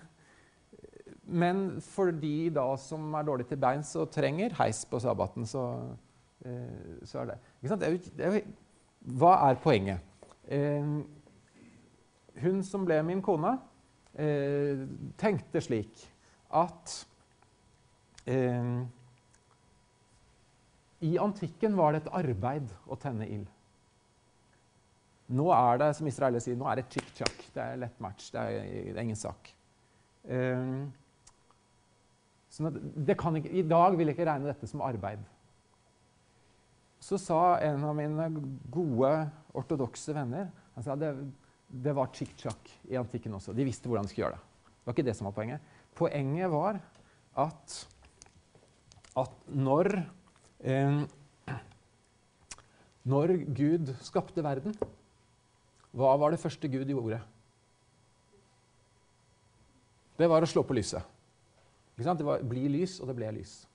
men 1.33 1.65
for 1.85 2.13
de 2.13 2.51
da 2.55 2.67
som 2.81 3.13
er 3.17 3.27
dårlige 3.27 3.53
til 3.53 3.61
beins 3.63 3.93
og 4.01 4.11
trenger 4.13 4.55
heis 4.59 4.85
på 4.89 5.01
sabbaten, 5.03 5.47
så, 5.49 5.65
eh, 6.45 7.01
så 7.09 7.23
er 7.23 7.33
det 7.33 7.39
ikke 7.61 7.73
sant? 7.73 7.83
Det 7.83 7.89
er 7.89 7.97
jo, 7.97 8.17
det 8.17 8.27
er 8.27 8.37
jo, 8.37 8.43
Hva 9.19 9.33
er 9.49 9.59
poenget? 9.59 9.99
Eh, 10.47 10.91
hun 12.43 12.63
som 12.65 12.85
ble 12.87 13.01
min 13.07 13.23
kone, 13.25 13.57
eh, 14.15 14.85
tenkte 15.19 15.63
slik 15.65 16.05
at 16.53 16.95
eh, 18.31 18.85
i 21.03 21.17
antikken 21.19 21.75
var 21.77 21.93
det 21.93 22.05
et 22.05 22.15
arbeid 22.23 22.71
å 22.87 22.99
tenne 23.01 23.27
ild. 23.27 23.49
Nå 25.33 25.49
er 25.55 25.81
det 25.81 25.93
som 25.97 26.07
israelere 26.07 26.45
sier, 26.45 26.59
nå 26.59 26.69
er 26.69 26.79
det 26.79 26.91
chick-chack. 26.93 27.47
Det 27.55 27.63
er 27.63 27.81
lett 27.81 28.01
match. 28.05 28.29
Det 28.35 28.41
er, 28.43 28.67
det 28.93 28.99
er 28.99 29.07
ingen 29.07 29.19
sak. 29.19 29.51
Um, 30.29 30.93
sånn 32.53 32.69
at 32.69 32.79
ikke, 33.15 33.53
I 33.53 33.65
dag 33.67 33.97
vil 33.97 34.11
jeg 34.11 34.17
ikke 34.17 34.29
regne 34.29 34.51
dette 34.51 34.69
som 34.69 34.85
arbeid. 34.85 35.23
Så 37.03 37.19
sa 37.19 37.59
en 37.65 37.83
av 37.89 37.97
mine 37.99 38.29
gode 38.71 39.13
ortodokse 39.59 40.15
venner 40.15 40.51
han 40.73 40.85
sa 40.85 40.95
det, 40.97 41.11
det 41.69 41.93
var 41.97 42.13
chick-chack 42.15 42.71
i 42.93 42.97
antikken 43.01 43.35
også. 43.37 43.53
De 43.57 43.67
visste 43.67 43.89
hvordan 43.89 44.07
de 44.07 44.13
skulle 44.13 44.29
gjøre 44.29 44.39
det. 44.39 44.67
Det 44.73 44.89
var 44.89 44.97
ikke 44.97 45.09
det 45.09 45.17
som 45.19 45.29
var 45.29 45.35
poenget. 45.37 45.71
Poenget 45.99 46.53
var 46.53 46.79
at, 47.43 47.75
at 49.21 49.35
når 49.53 49.91
Eh, 50.63 51.03
når 53.03 53.35
Gud 53.51 53.91
skapte 54.07 54.45
verden, 54.47 54.77
hva 55.91 56.15
var 56.21 56.33
det 56.33 56.41
første 56.41 56.71
Gud 56.71 56.87
gjorde? 56.87 57.19
Det 60.19 60.29
var 60.31 60.45
å 60.45 60.49
slå 60.49 60.63
på 60.63 60.77
lyset. 60.79 61.03
Det 61.97 62.25
var 62.25 62.43
'bli 62.43 62.69
lys', 62.69 63.01
og 63.01 63.09
det 63.09 63.17
ble 63.17 63.33
lys. 63.33 63.67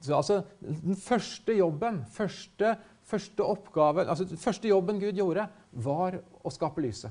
Så 0.00 0.14
altså, 0.16 0.42
Den 0.60 0.96
første 0.96 1.52
jobben, 1.52 2.04
første 2.04 2.76
Første 3.12 3.44
oppgaven, 3.44 4.08
altså 4.08 4.38
første 4.40 4.70
jobben 4.70 5.00
Gud 5.02 5.18
gjorde, 5.18 5.48
var 5.84 6.20
å 6.42 6.52
skape 6.54 6.84
lyset. 6.84 7.10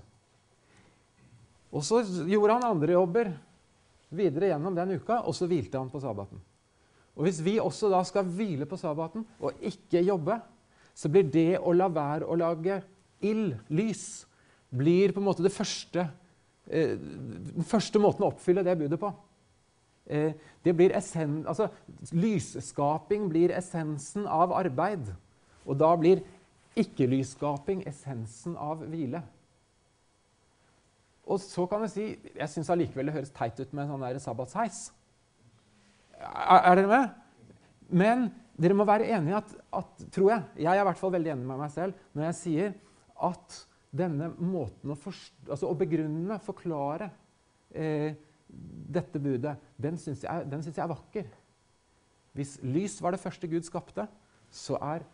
Og 1.72 1.84
så 1.86 2.02
gjorde 2.28 2.58
han 2.58 2.68
andre 2.72 2.96
jobber 2.96 3.32
videre 4.12 4.52
gjennom 4.52 4.76
den 4.76 4.96
uka, 4.98 5.22
og 5.28 5.36
så 5.36 5.48
hvilte 5.52 5.80
han 5.80 5.92
på 5.92 6.02
sabbaten. 6.04 6.42
Og 7.16 7.28
Hvis 7.28 7.42
vi 7.44 7.58
også 7.60 7.92
da 7.92 8.02
skal 8.08 8.28
hvile 8.28 8.66
på 8.66 8.80
sabbaten 8.80 9.26
og 9.40 9.60
ikke 9.68 10.04
jobbe, 10.04 10.40
så 10.96 11.12
blir 11.12 11.28
det 11.32 11.60
å 11.60 11.74
la 11.76 11.88
være 11.92 12.28
å 12.28 12.38
lage 12.40 12.82
ild, 13.24 13.54
lys, 13.70 14.26
blir 14.72 15.14
på 15.14 15.22
en 15.22 15.28
måte 15.28 15.44
det 15.44 15.54
første, 15.54 16.08
eh, 16.68 16.96
den 16.98 17.68
første 17.68 18.00
måten 18.00 18.26
å 18.26 18.32
oppfylle 18.32 18.64
det 18.64 18.78
budet 18.80 19.00
på. 19.00 19.12
Eh, 20.12 20.34
essen, 20.66 21.46
altså, 21.48 21.70
lysskaping 22.12 23.30
blir 23.32 23.54
essensen 23.56 24.28
av 24.28 24.52
arbeid. 24.52 25.14
Og 25.66 25.78
da 25.80 25.94
blir 25.96 26.24
ikke-lysskaping 26.76 27.86
essensen 27.88 28.58
av 28.60 28.84
hvile. 28.84 29.22
Og 31.32 31.40
så 31.40 31.68
kan 31.70 31.86
jeg 31.86 31.92
si 31.94 32.06
Jeg 32.36 32.50
syns 32.50 32.70
allikevel 32.74 33.08
det 33.08 33.16
høres 33.16 33.34
teit 33.36 33.60
ut 33.60 33.74
med 33.78 33.88
sånn 33.88 34.20
sabbatsheis. 34.20 34.92
Er, 36.20 36.60
er 36.60 36.76
dere 36.76 36.92
med? 36.92 37.18
Men 37.92 38.26
dere 38.62 38.76
må 38.78 38.88
være 38.88 39.10
enige 39.16 39.38
at, 39.40 39.54
at, 39.74 40.04
tror 40.14 40.32
jeg 40.32 40.66
Jeg 40.66 40.72
er 40.74 40.82
i 40.82 40.88
hvert 40.90 41.00
fall 41.00 41.14
veldig 41.16 41.32
enig 41.34 41.48
med 41.48 41.62
meg 41.62 41.72
selv 41.74 41.94
når 42.16 42.28
jeg 42.30 42.40
sier 42.40 42.74
at 43.22 43.58
denne 43.92 44.32
måten 44.40 44.94
å, 44.94 44.98
forst, 44.98 45.34
altså 45.46 45.70
å 45.70 45.78
begrunne, 45.78 46.38
forklare 46.42 47.10
eh, 47.76 48.16
dette 48.92 49.22
budet, 49.24 49.56
den 49.82 49.98
syns 50.00 50.24
jeg, 50.26 50.48
jeg, 50.52 50.78
er 50.84 50.92
vakker. 50.92 51.30
Hvis 52.36 52.58
lys 52.64 52.98
var 53.04 53.16
det 53.16 53.22
første 53.24 53.48
Gud 53.52 53.66
skapte, 53.68 54.08
så 54.52 54.78
er 54.84 55.06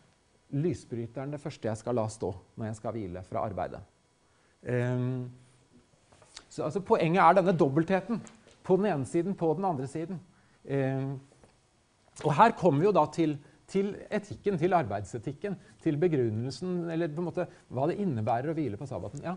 lysbryteren 0.54 1.34
det 1.34 1.40
første 1.42 1.68
jeg 1.68 1.80
skal 1.80 1.98
la 1.98 2.06
stå 2.10 2.30
når 2.56 2.70
jeg 2.70 2.78
skal 2.78 2.96
hvile 2.96 3.22
fra 3.26 3.44
arbeidet. 3.46 3.82
Um, 4.62 5.28
så 6.48 6.64
altså, 6.66 6.80
Poenget 6.80 7.22
er 7.22 7.38
denne 7.38 7.54
dobbeltheten. 7.58 8.22
På 8.64 8.76
den 8.76 8.88
ene 8.90 9.06
siden, 9.06 9.36
på 9.38 9.52
den 9.56 9.64
andre 9.64 9.86
siden. 9.88 10.18
Um, 10.64 11.20
og 12.24 12.34
her 12.34 12.56
kommer 12.58 12.82
vi 12.82 12.88
jo 12.88 12.94
da 12.96 13.04
til, 13.14 13.36
til, 13.70 13.92
etikken, 14.10 14.58
til 14.58 14.74
arbeidsetikken, 14.74 15.54
til 15.82 15.96
begrunnelsen, 16.00 16.90
eller 16.90 17.12
på 17.12 17.22
en 17.22 17.28
måte 17.30 17.46
hva 17.72 17.86
det 17.88 18.00
innebærer 18.02 18.50
å 18.50 18.56
hvile 18.58 18.80
på 18.80 18.88
sabbaten. 18.90 19.22
Ja? 19.24 19.36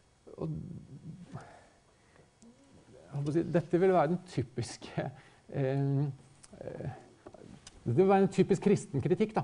og, 0.41 0.49
dette 3.31 3.79
vil 3.79 3.91
være 3.93 4.13
den 4.13 4.21
typiske 4.31 5.03
eh, 5.53 6.05
eh, 6.61 6.93
vil 7.83 8.07
være 8.07 8.25
en 8.25 8.31
typisk 8.31 8.63
kristen 8.63 9.01
kritikk. 9.03 9.35
da. 9.35 9.43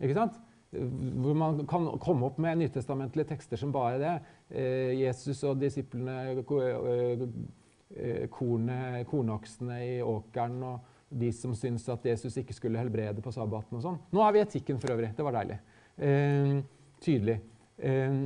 Ikke 0.00 0.16
sant? 0.16 0.40
Hvor 0.74 1.36
man 1.38 1.60
kan 1.70 1.86
komme 2.02 2.26
opp 2.26 2.40
med 2.42 2.58
nytestamentlige 2.58 3.28
tekster 3.30 3.60
som 3.60 3.72
bare 3.72 4.00
det. 4.00 4.14
Eh, 4.50 5.00
Jesus 5.04 5.42
og 5.46 5.60
disiplene, 5.60 6.42
kornet, 8.32 9.06
kornoksene 9.06 9.78
i 9.84 10.02
åkeren 10.02 10.62
og 10.66 10.90
de 11.14 11.30
som 11.32 11.54
syntes 11.54 11.86
at 11.92 12.06
Jesus 12.08 12.36
ikke 12.40 12.56
skulle 12.56 12.80
helbrede 12.80 13.22
på 13.22 13.32
sabbaten. 13.34 13.76
og 13.78 13.84
sånn. 13.84 14.00
Nå 14.10 14.22
er 14.24 14.34
vi 14.34 14.40
i 14.40 14.46
etikken 14.46 14.80
for 14.82 14.94
øvrig. 14.94 15.12
Det 15.14 15.26
var 15.26 15.36
deilig. 15.38 15.58
Eh, 15.96 16.56
tydelig. 17.04 17.38
Eh, 17.78 18.18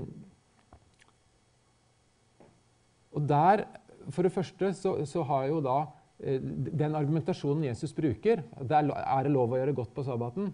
og 3.18 3.28
der, 3.28 3.66
For 4.08 4.24
det 4.24 4.32
første 4.32 4.72
så, 4.72 4.94
så 5.04 5.22
har 5.28 5.48
jo 5.50 5.58
da 5.60 5.76
eh, 6.16 6.40
den 6.40 6.94
argumentasjonen 6.96 7.66
Jesus 7.66 7.92
bruker 7.92 8.40
det 8.40 8.72
er, 8.72 8.88
er, 8.88 9.26
det 9.26 9.32
lov 9.34 9.52
å 9.52 9.58
gjøre 9.60 9.74
godt 9.76 9.92
på 9.92 10.04
sabbaten? 10.06 10.52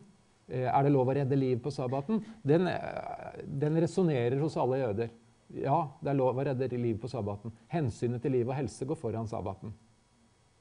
Eh, 0.48 0.66
er 0.66 0.82
det 0.82 0.90
lov 0.90 1.08
å 1.08 1.14
redde 1.14 1.38
liv 1.38 1.60
på 1.62 1.70
sabbaten? 1.70 2.18
Den, 2.42 2.66
eh, 2.66 3.44
den 3.46 3.78
resonnerer 3.84 4.40
hos 4.42 4.56
alle 4.58 4.80
jøder. 4.82 5.12
Ja, 5.54 5.78
det 6.02 6.10
er 6.10 6.18
lov 6.18 6.40
å 6.40 6.48
redde 6.48 6.68
liv 6.80 6.98
på 6.98 7.10
sabbaten. 7.12 7.54
Hensynet 7.70 8.24
til 8.24 8.34
liv 8.34 8.50
og 8.50 8.58
helse 8.58 8.88
går 8.88 8.98
foran 8.98 9.30
sabbaten. 9.30 9.70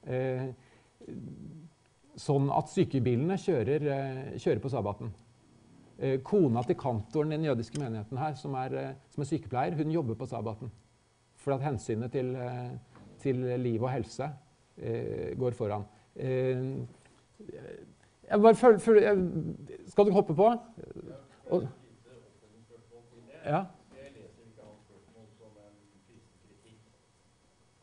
Eh, 0.06 0.46
sånn 2.20 2.46
at 2.54 2.70
sykebilene 2.70 3.40
kjører, 3.40 3.90
kjører 4.38 4.62
på 4.62 4.70
sabbaten. 4.70 5.10
Eh, 5.98 6.20
kona 6.26 6.62
til 6.66 6.78
kantoren 6.78 7.32
i 7.32 7.36
den 7.36 7.46
jødiske 7.46 7.78
menigheten 7.78 8.18
her, 8.18 8.34
som 8.38 8.54
er, 8.58 8.96
som 9.10 9.22
er 9.22 9.30
sykepleier, 9.30 9.76
hun 9.78 9.92
jobber 9.94 10.18
på 10.18 10.30
sabbaten. 10.30 10.70
For 11.44 11.52
at 11.52 11.60
hensynet 11.60 12.12
til, 12.12 12.36
eh, 12.40 12.70
til 13.20 13.36
liv 13.60 13.82
og 13.82 13.90
helse 13.92 14.30
eh, 14.78 15.38
går 15.38 15.50
foran. 15.50 15.84
Eh, 16.16 16.80
jeg 18.30 18.40
bare 18.40 18.54
føl, 18.54 18.78
føl, 18.80 19.00
skal 19.86 20.06
du 20.06 20.12
hoppe 20.12 20.34
på? 20.34 20.52
Og, 21.50 21.68
ja. 23.44 23.64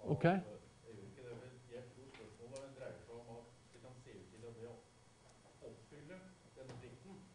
Ok. 0.08 0.26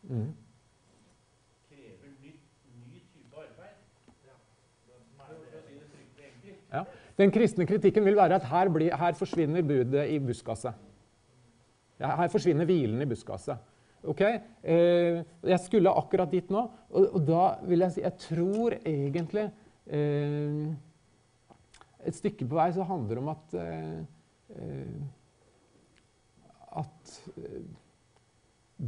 Mm. 0.08 0.45
Den 7.16 7.32
kristne 7.32 7.66
kritikken 7.66 8.04
vil 8.04 8.16
være 8.16 8.36
at 8.36 8.44
her, 8.50 8.68
blir, 8.68 8.96
her 8.96 9.16
forsvinner 9.16 9.64
budet 9.64 10.08
i 10.12 10.18
buskaset. 10.20 10.74
Her 11.98 12.28
forsvinner 12.28 12.68
hvilen 12.68 13.00
i 13.02 13.08
buskaset. 13.08 13.56
Ok? 14.06 14.20
Eh, 14.20 15.22
jeg 15.42 15.60
skulle 15.64 15.90
akkurat 15.90 16.30
dit 16.30 16.50
nå, 16.50 16.66
og, 16.90 17.06
og, 17.06 17.20
da 17.26 17.46
vil 17.66 17.82
jeg 17.82 17.94
si 17.94 18.00
Jeg 18.04 18.12
tror 18.22 18.76
egentlig 18.86 19.46
eh, 19.86 20.66
Et 22.06 22.14
stykke 22.14 22.46
på 22.46 22.58
vei 22.58 22.68
så 22.76 22.86
handler 22.86 23.16
det 23.16 23.22
om 23.24 23.32
at 23.32 23.56
eh, 23.62 23.98
eh 24.60 25.00
At 26.76 27.16
eh, 27.40 27.64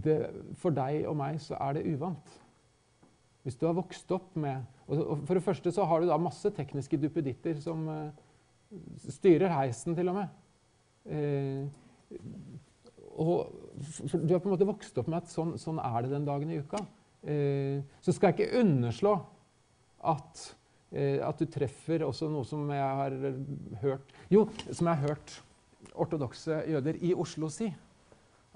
det, 0.05 0.19
for 0.61 0.71
deg 0.77 1.07
og 1.09 1.17
meg 1.17 1.41
så 1.41 1.57
er 1.57 1.79
det 1.79 1.87
uvant. 1.89 2.35
Hvis 3.49 3.57
du 3.57 3.65
har 3.65 3.79
vokst 3.79 4.11
opp 4.13 4.35
med 4.37 4.61
og 4.93 5.23
For 5.25 5.39
det 5.39 5.45
første 5.45 5.73
så 5.73 5.87
har 5.89 6.03
du 6.03 6.09
da 6.09 6.19
masse 6.21 6.51
tekniske 6.53 6.99
duppeditter 7.01 7.57
som 7.61 7.87
uh, 7.89 8.09
styrer 9.09 9.53
heisen, 9.53 9.97
til 9.97 10.09
og 10.09 10.17
med. 10.17 10.35
Uh, 11.09 11.69
og 13.19 13.49
du 14.13 14.33
har 14.33 14.41
på 14.41 14.49
en 14.49 14.55
måte 14.55 14.69
vokst 14.69 14.97
opp 15.01 15.09
med 15.09 15.23
at 15.23 15.33
sånn, 15.33 15.55
sånn 15.61 15.81
er 15.81 15.99
det 16.05 16.13
den 16.15 16.29
dagen 16.29 16.53
i 16.53 16.61
uka. 16.61 16.81
Uh, 17.25 17.85
så 18.05 18.17
skal 18.17 18.33
jeg 18.33 18.39
ikke 18.39 18.63
underslå 18.63 19.15
at, 20.09 20.45
at, 20.97 21.41
du 21.41 21.53
treffer 21.53 22.05
også 22.07 22.29
noe 22.33 22.49
som 22.49 22.69
jeg 22.73 23.01
har 23.01 23.17
hørt 23.83 24.13
Jo, 24.33 24.47
som 24.71 24.89
jeg 24.89 24.93
har 24.93 25.09
hørt 25.09 25.39
ortodokse 25.93 26.63
jøder 26.69 27.01
i 27.05 27.13
Oslo 27.17 27.49
si. 27.53 27.69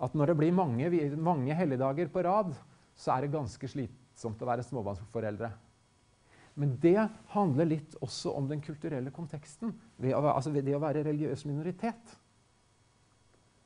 At 0.00 0.16
når 0.16 0.32
det 0.32 0.38
blir 0.40 0.56
mange, 0.56 0.92
mange 1.16 1.56
helligdager 1.56 2.12
på 2.12 2.24
rad, 2.24 2.54
så 2.96 3.16
er 3.16 3.26
det 3.26 3.36
ganske 3.36 3.68
slitsomt 3.68 4.01
å 4.12 4.48
være 4.48 4.64
småbarnsforeldre. 4.66 5.50
Men 6.60 6.74
det 6.82 7.00
handler 7.32 7.70
litt 7.70 7.94
også 8.04 8.34
om 8.36 8.48
den 8.50 8.60
kulturelle 8.64 9.12
konteksten 9.14 9.72
ved, 9.96 10.12
å, 10.12 10.20
altså 10.34 10.52
ved 10.52 10.66
det 10.68 10.76
å 10.76 10.82
være 10.82 11.04
religiøs 11.06 11.46
minoritet. 11.48 12.16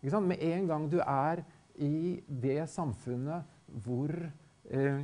Med 0.06 0.42
en 0.44 0.68
gang 0.68 0.84
du 0.90 1.00
er 1.02 1.42
i 1.82 2.20
det 2.28 2.68
samfunnet 2.70 3.46
hvor, 3.82 4.12
eh, 4.70 5.00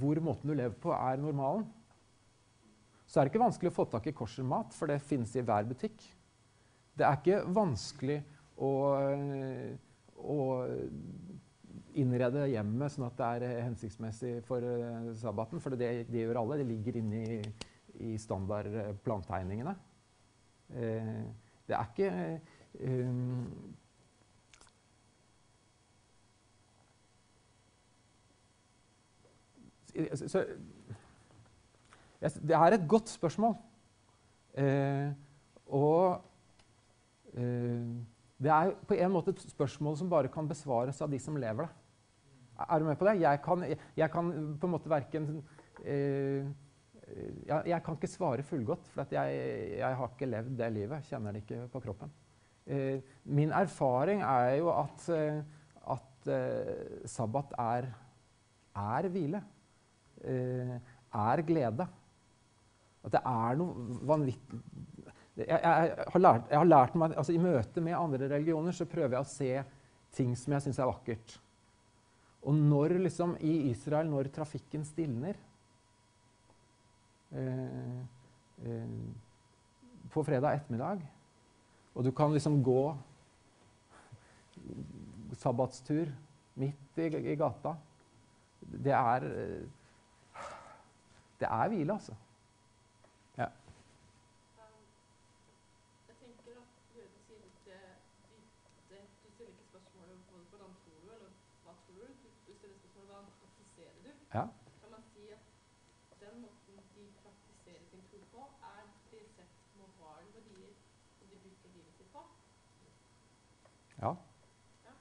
hvor 0.00 0.20
måten 0.24 0.48
du 0.48 0.56
lever 0.56 0.78
på, 0.80 0.94
er 0.96 1.20
normalen, 1.20 1.66
så 3.08 3.20
er 3.20 3.26
det 3.26 3.32
ikke 3.32 3.44
vanskelig 3.44 3.72
å 3.72 3.76
få 3.76 3.86
tak 3.88 4.08
i 4.08 4.16
koshermat, 4.16 4.72
for 4.76 4.88
det 4.88 5.00
finnes 5.04 5.32
i 5.36 5.44
hver 5.44 5.68
butikk. 5.68 5.96
Det 6.96 7.04
er 7.06 7.20
ikke 7.20 7.44
vanskelig 7.56 8.18
å, 8.56 8.70
å 10.18 10.38
innrede 12.00 12.46
hjemmet 12.52 12.94
sånn 12.94 13.08
at 13.08 13.18
det 13.18 13.28
er 13.48 13.64
hensiktsmessig 13.66 14.38
for 14.46 14.64
eh, 14.64 15.10
sabbaten, 15.18 15.62
for 15.62 15.76
det, 15.78 15.90
det 16.10 16.24
gjør 16.24 16.42
alle. 16.42 16.60
Det 16.60 16.68
ligger 16.68 17.00
inne 17.00 17.24
i, 17.24 17.38
i 18.10 18.14
standard 18.20 18.72
eh, 18.72 18.94
plantegningene. 19.04 19.74
Eh, 20.74 21.20
det 21.68 21.76
er 21.76 21.90
ikke 21.92 22.10
um, 22.88 23.74
så, 30.14 30.44
Det 32.20 32.56
er 32.56 32.72
et 32.72 32.88
godt 32.88 33.08
spørsmål. 33.08 33.54
Eh, 34.58 35.10
og 35.66 36.24
eh, 37.34 37.84
det 38.38 38.50
er 38.50 38.72
på 38.88 38.94
en 38.94 39.12
måte 39.12 39.30
et 39.34 39.44
spørsmål 39.50 39.96
som 39.98 40.10
bare 40.10 40.30
kan 40.32 40.48
besvares 40.48 41.00
av 41.02 41.10
de 41.10 41.18
som 41.18 41.36
lever 41.36 41.66
det. 41.66 41.87
Er 42.58 42.80
du 42.80 42.88
med 42.88 42.98
på 42.98 43.06
det? 43.06 43.20
Jeg 43.22 43.42
kan, 43.44 43.64
jeg 43.96 44.10
kan 44.10 44.32
på 44.58 44.66
en 44.66 44.72
måte 44.72 44.90
verken 44.90 45.28
eh, 45.84 46.48
jeg, 47.46 47.62
jeg, 47.70 47.82
kan 47.84 47.96
ikke 47.96 48.10
svare 48.10 48.44
fullgodt, 48.44 48.88
for 48.92 49.14
jeg, 49.14 49.36
jeg, 49.78 49.98
har 50.00 50.10
ikke 50.10 50.28
levd 50.28 50.56
det 50.58 50.72
livet. 50.74 51.06
Kjenner 51.08 51.32
det 51.32 51.44
ikke 51.44 51.62
på 51.72 51.82
kroppen. 51.86 52.10
Eh, 52.68 52.98
min 53.24 53.54
erfaring 53.54 54.20
er 54.26 54.58
jo 54.58 54.72
at, 54.74 55.06
eh, 55.14 55.38
at 55.94 56.28
eh, 56.34 57.06
sabbat 57.08 57.54
er, 57.64 57.88
er 58.76 59.08
hvile. 59.14 59.40
Eh, 60.20 60.76
er 61.14 61.44
glede. 61.46 61.88
At 63.06 63.14
det 63.14 63.24
er 63.24 63.58
noe 63.62 64.04
vanvittig 64.08 64.62
jeg, 65.38 65.58
har 66.12 66.20
lært, 66.20 66.48
jeg, 66.50 66.58
har 66.58 66.66
lært, 66.66 66.94
meg, 66.98 67.12
altså 67.14 67.34
I 67.34 67.42
møte 67.42 67.82
med 67.84 67.94
andre 67.94 68.26
religioner 68.32 68.74
så 68.74 68.88
prøver 68.90 69.14
jeg 69.14 69.22
å 69.22 69.30
se 69.30 69.50
ting 70.16 70.32
som 70.38 70.56
jeg 70.56 70.64
syns 70.66 70.80
er 70.82 70.88
vakkert. 70.90 71.36
Og 72.46 72.54
når 72.54 72.98
liksom 73.02 73.36
i 73.40 73.70
Israel, 73.70 74.08
når 74.10 74.30
trafikken 74.34 74.84
stilner 74.86 75.34
eh, 77.32 77.98
eh, 78.64 78.94
på 80.12 80.22
fredag 80.24 80.60
ettermiddag, 80.60 81.02
og 81.94 82.04
du 82.06 82.12
kan 82.14 82.32
liksom 82.32 82.60
gå 82.62 82.82
sabbatstur 85.38 86.12
midt 86.58 86.98
i, 86.98 87.08
i 87.32 87.34
gata 87.38 87.74
Det 88.60 88.94
er 88.94 89.26
Det 91.38 91.46
er 91.48 91.68
hvile, 91.68 91.92
altså. 91.92 92.14
Jeg 93.38 93.50
tenker 96.18 96.58
at 96.58 96.70
du 96.90 96.98
vet, 96.98 97.12
du 97.14 97.20
sier 97.28 97.42
at 97.46 97.58
det, 97.68 97.82
det, 98.90 99.02
du 99.22 99.28
stiller 99.34 99.52
ikke 99.54 99.68
spørsmålet 99.70 100.16
både 100.30 100.42
hvordan 100.50 100.72
tror 100.82 100.98
du, 100.98 101.10
eller 101.14 101.30
hva 101.62 101.72
tror 101.84 101.94
du. 102.02 102.06
Du, 102.08 102.28
du 102.46 102.52
stiller 102.58 102.76
spørsmålet 102.80 103.06
hvordan 103.08 103.30
praktiserer 103.38 103.98
du. 104.02 104.02
Ja. 104.02 104.02
Kan 104.02 104.02
man 104.02 104.02
si 104.02 104.02
at 104.02 104.02
den 104.02 104.02
måten 104.02 104.02
de 104.02 104.02
praktiserer 104.02 104.02
sin 104.02 104.02
tro 104.02 104.02
på, 104.02 104.02
er 104.02 104.02
de 104.02 104.02
sett 104.02 104.02
morale 104.02 104.02
verdier 104.02 104.02
som 104.02 104.02
de 104.02 104.02
bruker 104.02 104.02
livet 104.02 104.14
sitt 104.14 104.17
på? 112.12 112.22
ja. 114.84 114.92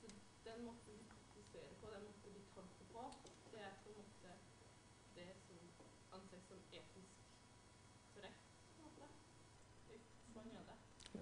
Så 0.00 0.06
den 0.44 0.64
måten 0.64 0.92
de 0.98 1.04
praktiserer 1.08 1.74
på, 1.80 1.86
den 1.94 2.04
måten 2.04 2.34
de 2.34 2.42
tolker 2.54 2.86
på, 2.92 3.02
det 3.52 3.60
er 3.60 3.74
på 3.82 3.88
en 3.88 3.96
måte 4.02 4.30
det 5.14 5.30
som 5.46 5.58
anses 6.12 6.44
som 6.48 6.58
etisk 6.72 7.12
korrekt. 8.14 8.50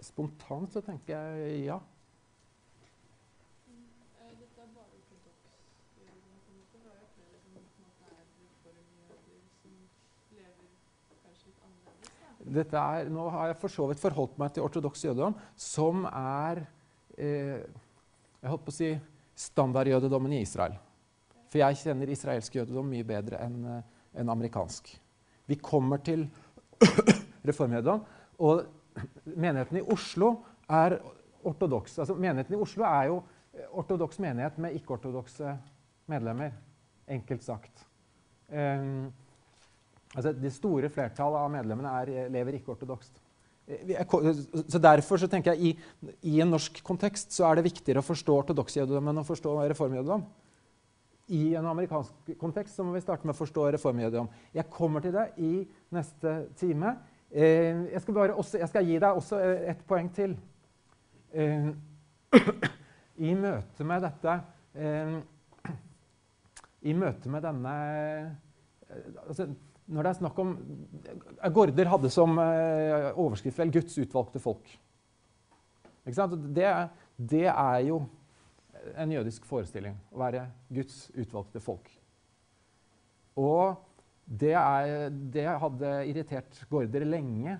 Spontant 0.01 0.73
så 0.73 0.81
tenker 0.81 1.19
jeg 1.19 1.65
ja. 1.65 1.79
Eh, 4.21 4.33
Dette 4.41 4.61
er 4.63 4.71
bare 4.75 4.91
ortodoks. 4.99 5.45
jødene, 5.99 6.39
på 6.47 6.51
en 6.53 6.59
måte. 6.59 6.79
Det 6.85 6.91
er 6.95 7.01
jo 7.01 7.07
flere 7.15 7.39
som 7.43 7.53
på 7.53 7.59
en 7.59 7.85
måte 7.85 8.05
er 8.05 8.25
reformjøder 8.43 9.41
som 9.63 9.73
lever 10.31 10.69
kanskje 11.25 11.47
litt 11.51 11.61
annerledes. 11.67 12.13
Da. 12.21 12.38
Dette 12.49 12.81
er, 12.81 13.11
nå 13.13 13.29
har 13.35 13.51
jeg 13.51 13.61
for 13.61 13.73
så 13.73 13.87
vidt 13.91 14.03
forholdt 14.03 14.39
meg 14.41 14.55
til 14.55 14.65
ortodoks 14.65 15.05
jødedom, 15.05 15.37
som 15.59 16.07
er 16.09 16.63
eh, 17.19 17.61
jeg 18.39 18.53
holdt 18.53 18.67
på 18.67 18.73
å 18.73 18.79
si 18.79 18.93
standardjødedommen 19.39 20.35
i 20.37 20.43
Israel. 20.45 20.77
For 21.49 21.61
jeg 21.63 21.79
kjenner 21.81 22.11
israelsk 22.13 22.59
jødedom 22.61 22.87
mye 22.91 23.07
bedre 23.07 23.41
enn 23.43 23.63
en 24.19 24.33
amerikansk. 24.33 24.91
Vi 25.49 25.57
kommer 25.63 26.03
til 26.05 26.27
reformjødedom, 27.49 28.05
og 28.45 28.65
menigheten 29.25 29.81
i 29.81 29.87
Oslo 29.93 30.33
er 30.69 30.99
ortodoks. 31.47 31.99
Altså, 32.03 32.17
menigheten 32.19 32.57
i 32.57 32.61
Oslo 32.61 32.87
er 32.87 33.09
jo 33.11 33.21
eh, 33.55 33.67
ortodoks 33.73 34.21
menighet 34.23 34.59
med 34.63 34.77
ikke-ortodokse 34.79 35.55
medlemmer, 36.11 36.53
enkelt 37.09 37.45
sagt. 37.45 37.87
Um, 38.49 39.09
Altså, 40.17 40.33
det 40.33 40.53
store 40.55 40.89
flertallet 40.93 41.41
av 41.43 41.51
medlemmene 41.53 41.91
er, 42.03 42.29
lever 42.33 42.57
ikke 42.59 42.73
ortodokst. 42.77 43.21
Eh, 43.69 44.05
ko- 44.09 44.23
Så 44.33 44.81
Derfor 44.81 45.21
så 45.21 45.29
tenker 45.29 45.53
jeg 45.55 45.61
i, 45.61 45.73
i 46.33 46.41
en 46.41 46.51
norsk 46.51 46.81
kontekst 46.83 47.33
så 47.37 47.45
er 47.51 47.59
det 47.59 47.67
viktigere 47.69 48.01
å 48.01 48.07
forstå 48.07 48.37
ortodoks 48.43 48.79
jødedom 48.81 49.11
enn 49.13 49.21
å 49.21 49.27
forstå 49.29 49.57
reformjødedom. 49.75 50.25
I 51.29 51.55
en 51.61 51.67
amerikansk 51.69 52.31
kontekst 52.41 52.75
så 52.79 52.85
må 52.87 52.95
vi 52.95 53.03
starte 53.05 53.27
med 53.29 53.35
å 53.35 53.39
forstå 53.39 53.67
reformjødedom. 53.75 54.31
Jeg 54.57 54.71
kommer 54.73 55.05
til 55.05 55.13
det 55.13 55.27
i 55.37 55.53
neste 55.93 56.39
time. 56.57 56.95
Eh, 57.29 57.85
jeg, 57.93 58.01
skal 58.01 58.33
også, 58.33 58.59
jeg 58.63 58.69
skal 58.73 58.87
gi 58.89 58.97
deg 58.97 59.19
også 59.21 59.37
eh, 59.45 59.67
et 59.75 59.83
poeng 59.87 60.09
til. 60.17 60.39
Eh, 61.37 61.69
I 63.29 63.35
møte 63.37 63.85
med 63.85 64.07
dette 64.07 64.39
eh, 64.79 65.19
I 66.89 66.95
møte 66.97 67.29
med 67.29 67.45
denne 67.45 67.75
eh, 68.89 69.19
altså, 69.27 69.51
når 69.89 70.05
det 70.05 70.11
er 70.11 70.19
snakk 70.19 70.39
om 70.43 70.53
Gaarder 71.55 71.89
hadde 71.89 72.11
som 72.13 72.37
eh, 72.43 73.09
overskrift 73.17 73.59
vel 73.61 73.73
'Guds 73.73 73.97
utvalgte 74.03 74.43
folk'. 74.43 74.77
Det, 76.09 76.69
det 77.17 77.47
er 77.49 77.81
jo 77.85 78.03
en 78.97 79.13
jødisk 79.13 79.45
forestilling 79.49 79.97
å 80.13 80.21
være 80.23 80.47
Guds 80.73 81.09
utvalgte 81.13 81.61
folk. 81.61 81.91
Og 83.39 83.77
det, 84.25 84.55
er, 84.57 85.09
det 85.11 85.47
hadde 85.65 85.93
irritert 86.09 86.63
Gaarder 86.71 87.05
lenge 87.09 87.59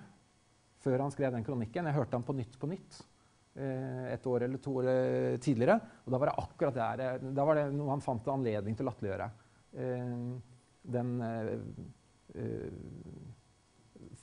før 0.83 1.05
han 1.05 1.13
skrev 1.13 1.33
den 1.35 1.45
kronikken. 1.45 1.89
Jeg 1.89 1.97
hørte 1.97 2.17
han 2.17 2.25
på 2.25 2.35
Nytt 2.37 2.57
på 2.61 2.69
Nytt 2.69 3.01
eh, 3.57 4.09
et 4.13 4.25
år 4.29 4.47
eller 4.47 4.61
to 4.63 4.79
år 4.81 4.89
eh, 4.93 5.37
tidligere. 5.41 5.77
Og 6.05 6.13
da 6.13 6.21
var 6.21 6.31
det 6.31 6.39
akkurat 6.45 6.77
det 6.77 6.89
her, 6.89 7.29
Da 7.37 7.45
var 7.45 7.57
det 7.57 7.69
noe 7.73 7.93
han 7.93 8.05
fant 8.05 8.33
anledning 8.33 8.77
til 8.77 8.85
å 8.85 8.91
latterliggjøre. 8.91 9.31
Den 10.89 11.09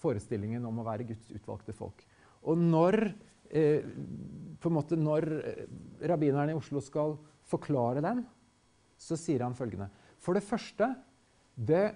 forestillingen 0.00 0.64
om 0.68 0.78
å 0.80 0.86
være 0.86 1.06
Guds 1.08 1.30
utvalgte 1.34 1.74
folk. 1.76 2.04
Og 2.46 2.58
når, 2.60 3.12
eh, 3.50 3.82
på 4.60 4.70
en 4.70 4.76
måte 4.76 4.98
når 4.98 5.26
rabbineren 6.06 6.52
i 6.52 6.58
Oslo 6.58 6.80
skal 6.80 7.16
forklare 7.46 8.02
den, 8.04 8.24
så 8.96 9.16
sier 9.18 9.42
han 9.44 9.54
følgende 9.54 9.90
For 10.18 10.34
det 10.34 10.44
første 10.46 10.94
det 11.56 11.94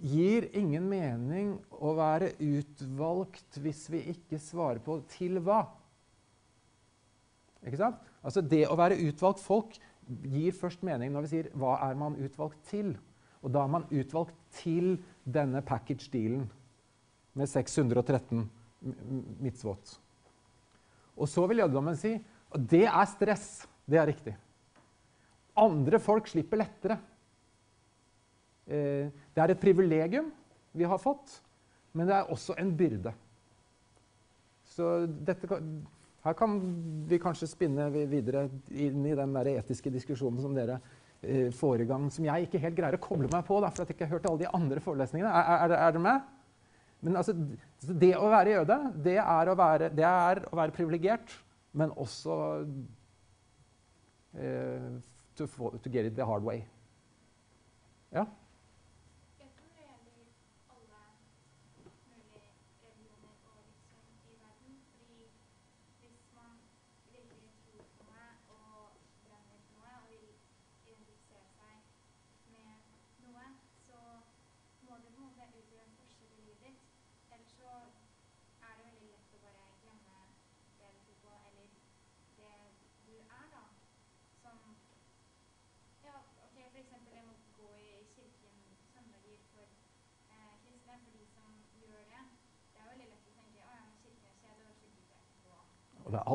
gir 0.00 0.46
ingen 0.56 0.86
mening 0.88 1.52
å 1.76 1.92
være 1.98 2.32
utvalgt 2.40 3.58
hvis 3.60 3.84
vi 3.92 4.00
ikke 4.14 4.40
svarer 4.40 4.80
på 4.84 4.96
til 5.12 5.40
hva. 5.44 5.66
Ikke 7.60 7.80
sant? 7.80 8.00
Altså 8.24 8.40
Det 8.40 8.64
å 8.68 8.78
være 8.78 8.98
utvalgt 9.04 9.42
folk 9.44 9.76
gir 10.08 10.56
først 10.56 10.82
mening 10.86 11.12
når 11.12 11.26
vi 11.26 11.32
sier 11.34 11.50
'hva 11.52 11.76
er 11.90 11.94
man 11.94 12.16
utvalgt 12.16 12.64
til'? 12.72 12.96
Og 13.42 13.52
da 13.54 13.62
er 13.64 13.72
man 13.72 13.86
utvalgt 13.90 14.34
til 14.60 14.98
denne 15.24 15.62
package-dealen 15.64 16.44
med 17.38 17.48
613 17.48 18.42
m- 18.42 18.48
m- 18.84 19.22
mitzvot. 19.40 19.94
Og 21.16 21.28
så 21.28 21.46
vil 21.48 21.62
jødedommen 21.62 21.96
si 21.96 22.14
at 22.50 22.66
det 22.70 22.84
er 22.88 23.06
stress. 23.08 23.46
Det 23.88 23.98
er 24.00 24.06
riktig. 24.10 24.34
Andre 25.56 25.98
folk 26.02 26.28
slipper 26.30 26.60
lettere. 26.60 26.98
Eh, 28.70 29.08
det 29.34 29.42
er 29.42 29.50
et 29.54 29.60
privilegium 29.62 30.30
vi 30.76 30.86
har 30.86 31.00
fått, 31.02 31.40
men 31.92 32.06
det 32.06 32.14
er 32.14 32.28
også 32.30 32.54
en 32.60 32.70
byrde. 32.78 33.12
Så 34.70 35.06
dette, 35.26 35.48
her 36.24 36.36
kan 36.38 36.54
vi 37.10 37.18
kanskje 37.18 37.48
spinne 37.50 37.88
videre 37.90 38.44
inn 38.70 39.02
i 39.10 39.16
den 39.18 39.34
etiske 39.40 39.90
diskusjonen 39.90 40.38
som 40.44 40.54
dere 40.54 40.78
eh, 41.22 41.50
får 41.54 41.84
i 41.84 41.88
gang, 41.88 42.08
som 42.12 42.26
jeg 42.26 42.46
ikke 42.46 42.60
helt 42.62 42.78
greier 42.78 42.98
å 42.98 43.02
koble 43.02 43.30
meg 43.32 43.46
på, 43.46 43.60
da, 43.62 43.70
for 43.72 43.84
at 43.84 43.90
jeg 43.90 43.98
ikke 43.98 44.08
har 44.08 44.16
hørt 44.16 44.28
alle 44.30 44.42
de 44.42 44.52
andre 44.60 44.82
forelesningene. 44.84 45.30
Er, 45.30 45.64
er, 45.66 45.76
er 45.76 45.94
dere 45.96 46.04
med? 46.04 46.28
Men 47.00 47.16
altså, 47.16 47.34
det 47.80 48.12
å 48.18 48.28
være 48.28 48.56
jøde, 48.58 48.78
det 49.04 49.16
er 49.22 49.48
å 49.48 49.56
være, 49.56 49.88
det 49.96 50.04
være 50.58 50.76
privilegert, 50.76 51.32
men 51.72 51.94
også 51.96 52.36
uh, 54.36 54.90
to, 55.38 55.46
to 55.80 55.88
get 55.88 56.04
it 56.04 56.16
the 56.18 56.26
hard 56.26 56.44
way. 56.44 56.64
Ja? 58.12 58.26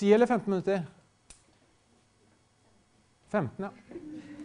10 0.00 0.12
eller 0.12 0.26
15 0.26 0.50
minutter? 0.50 0.82
15, 3.28 3.64
ja. 3.64 3.70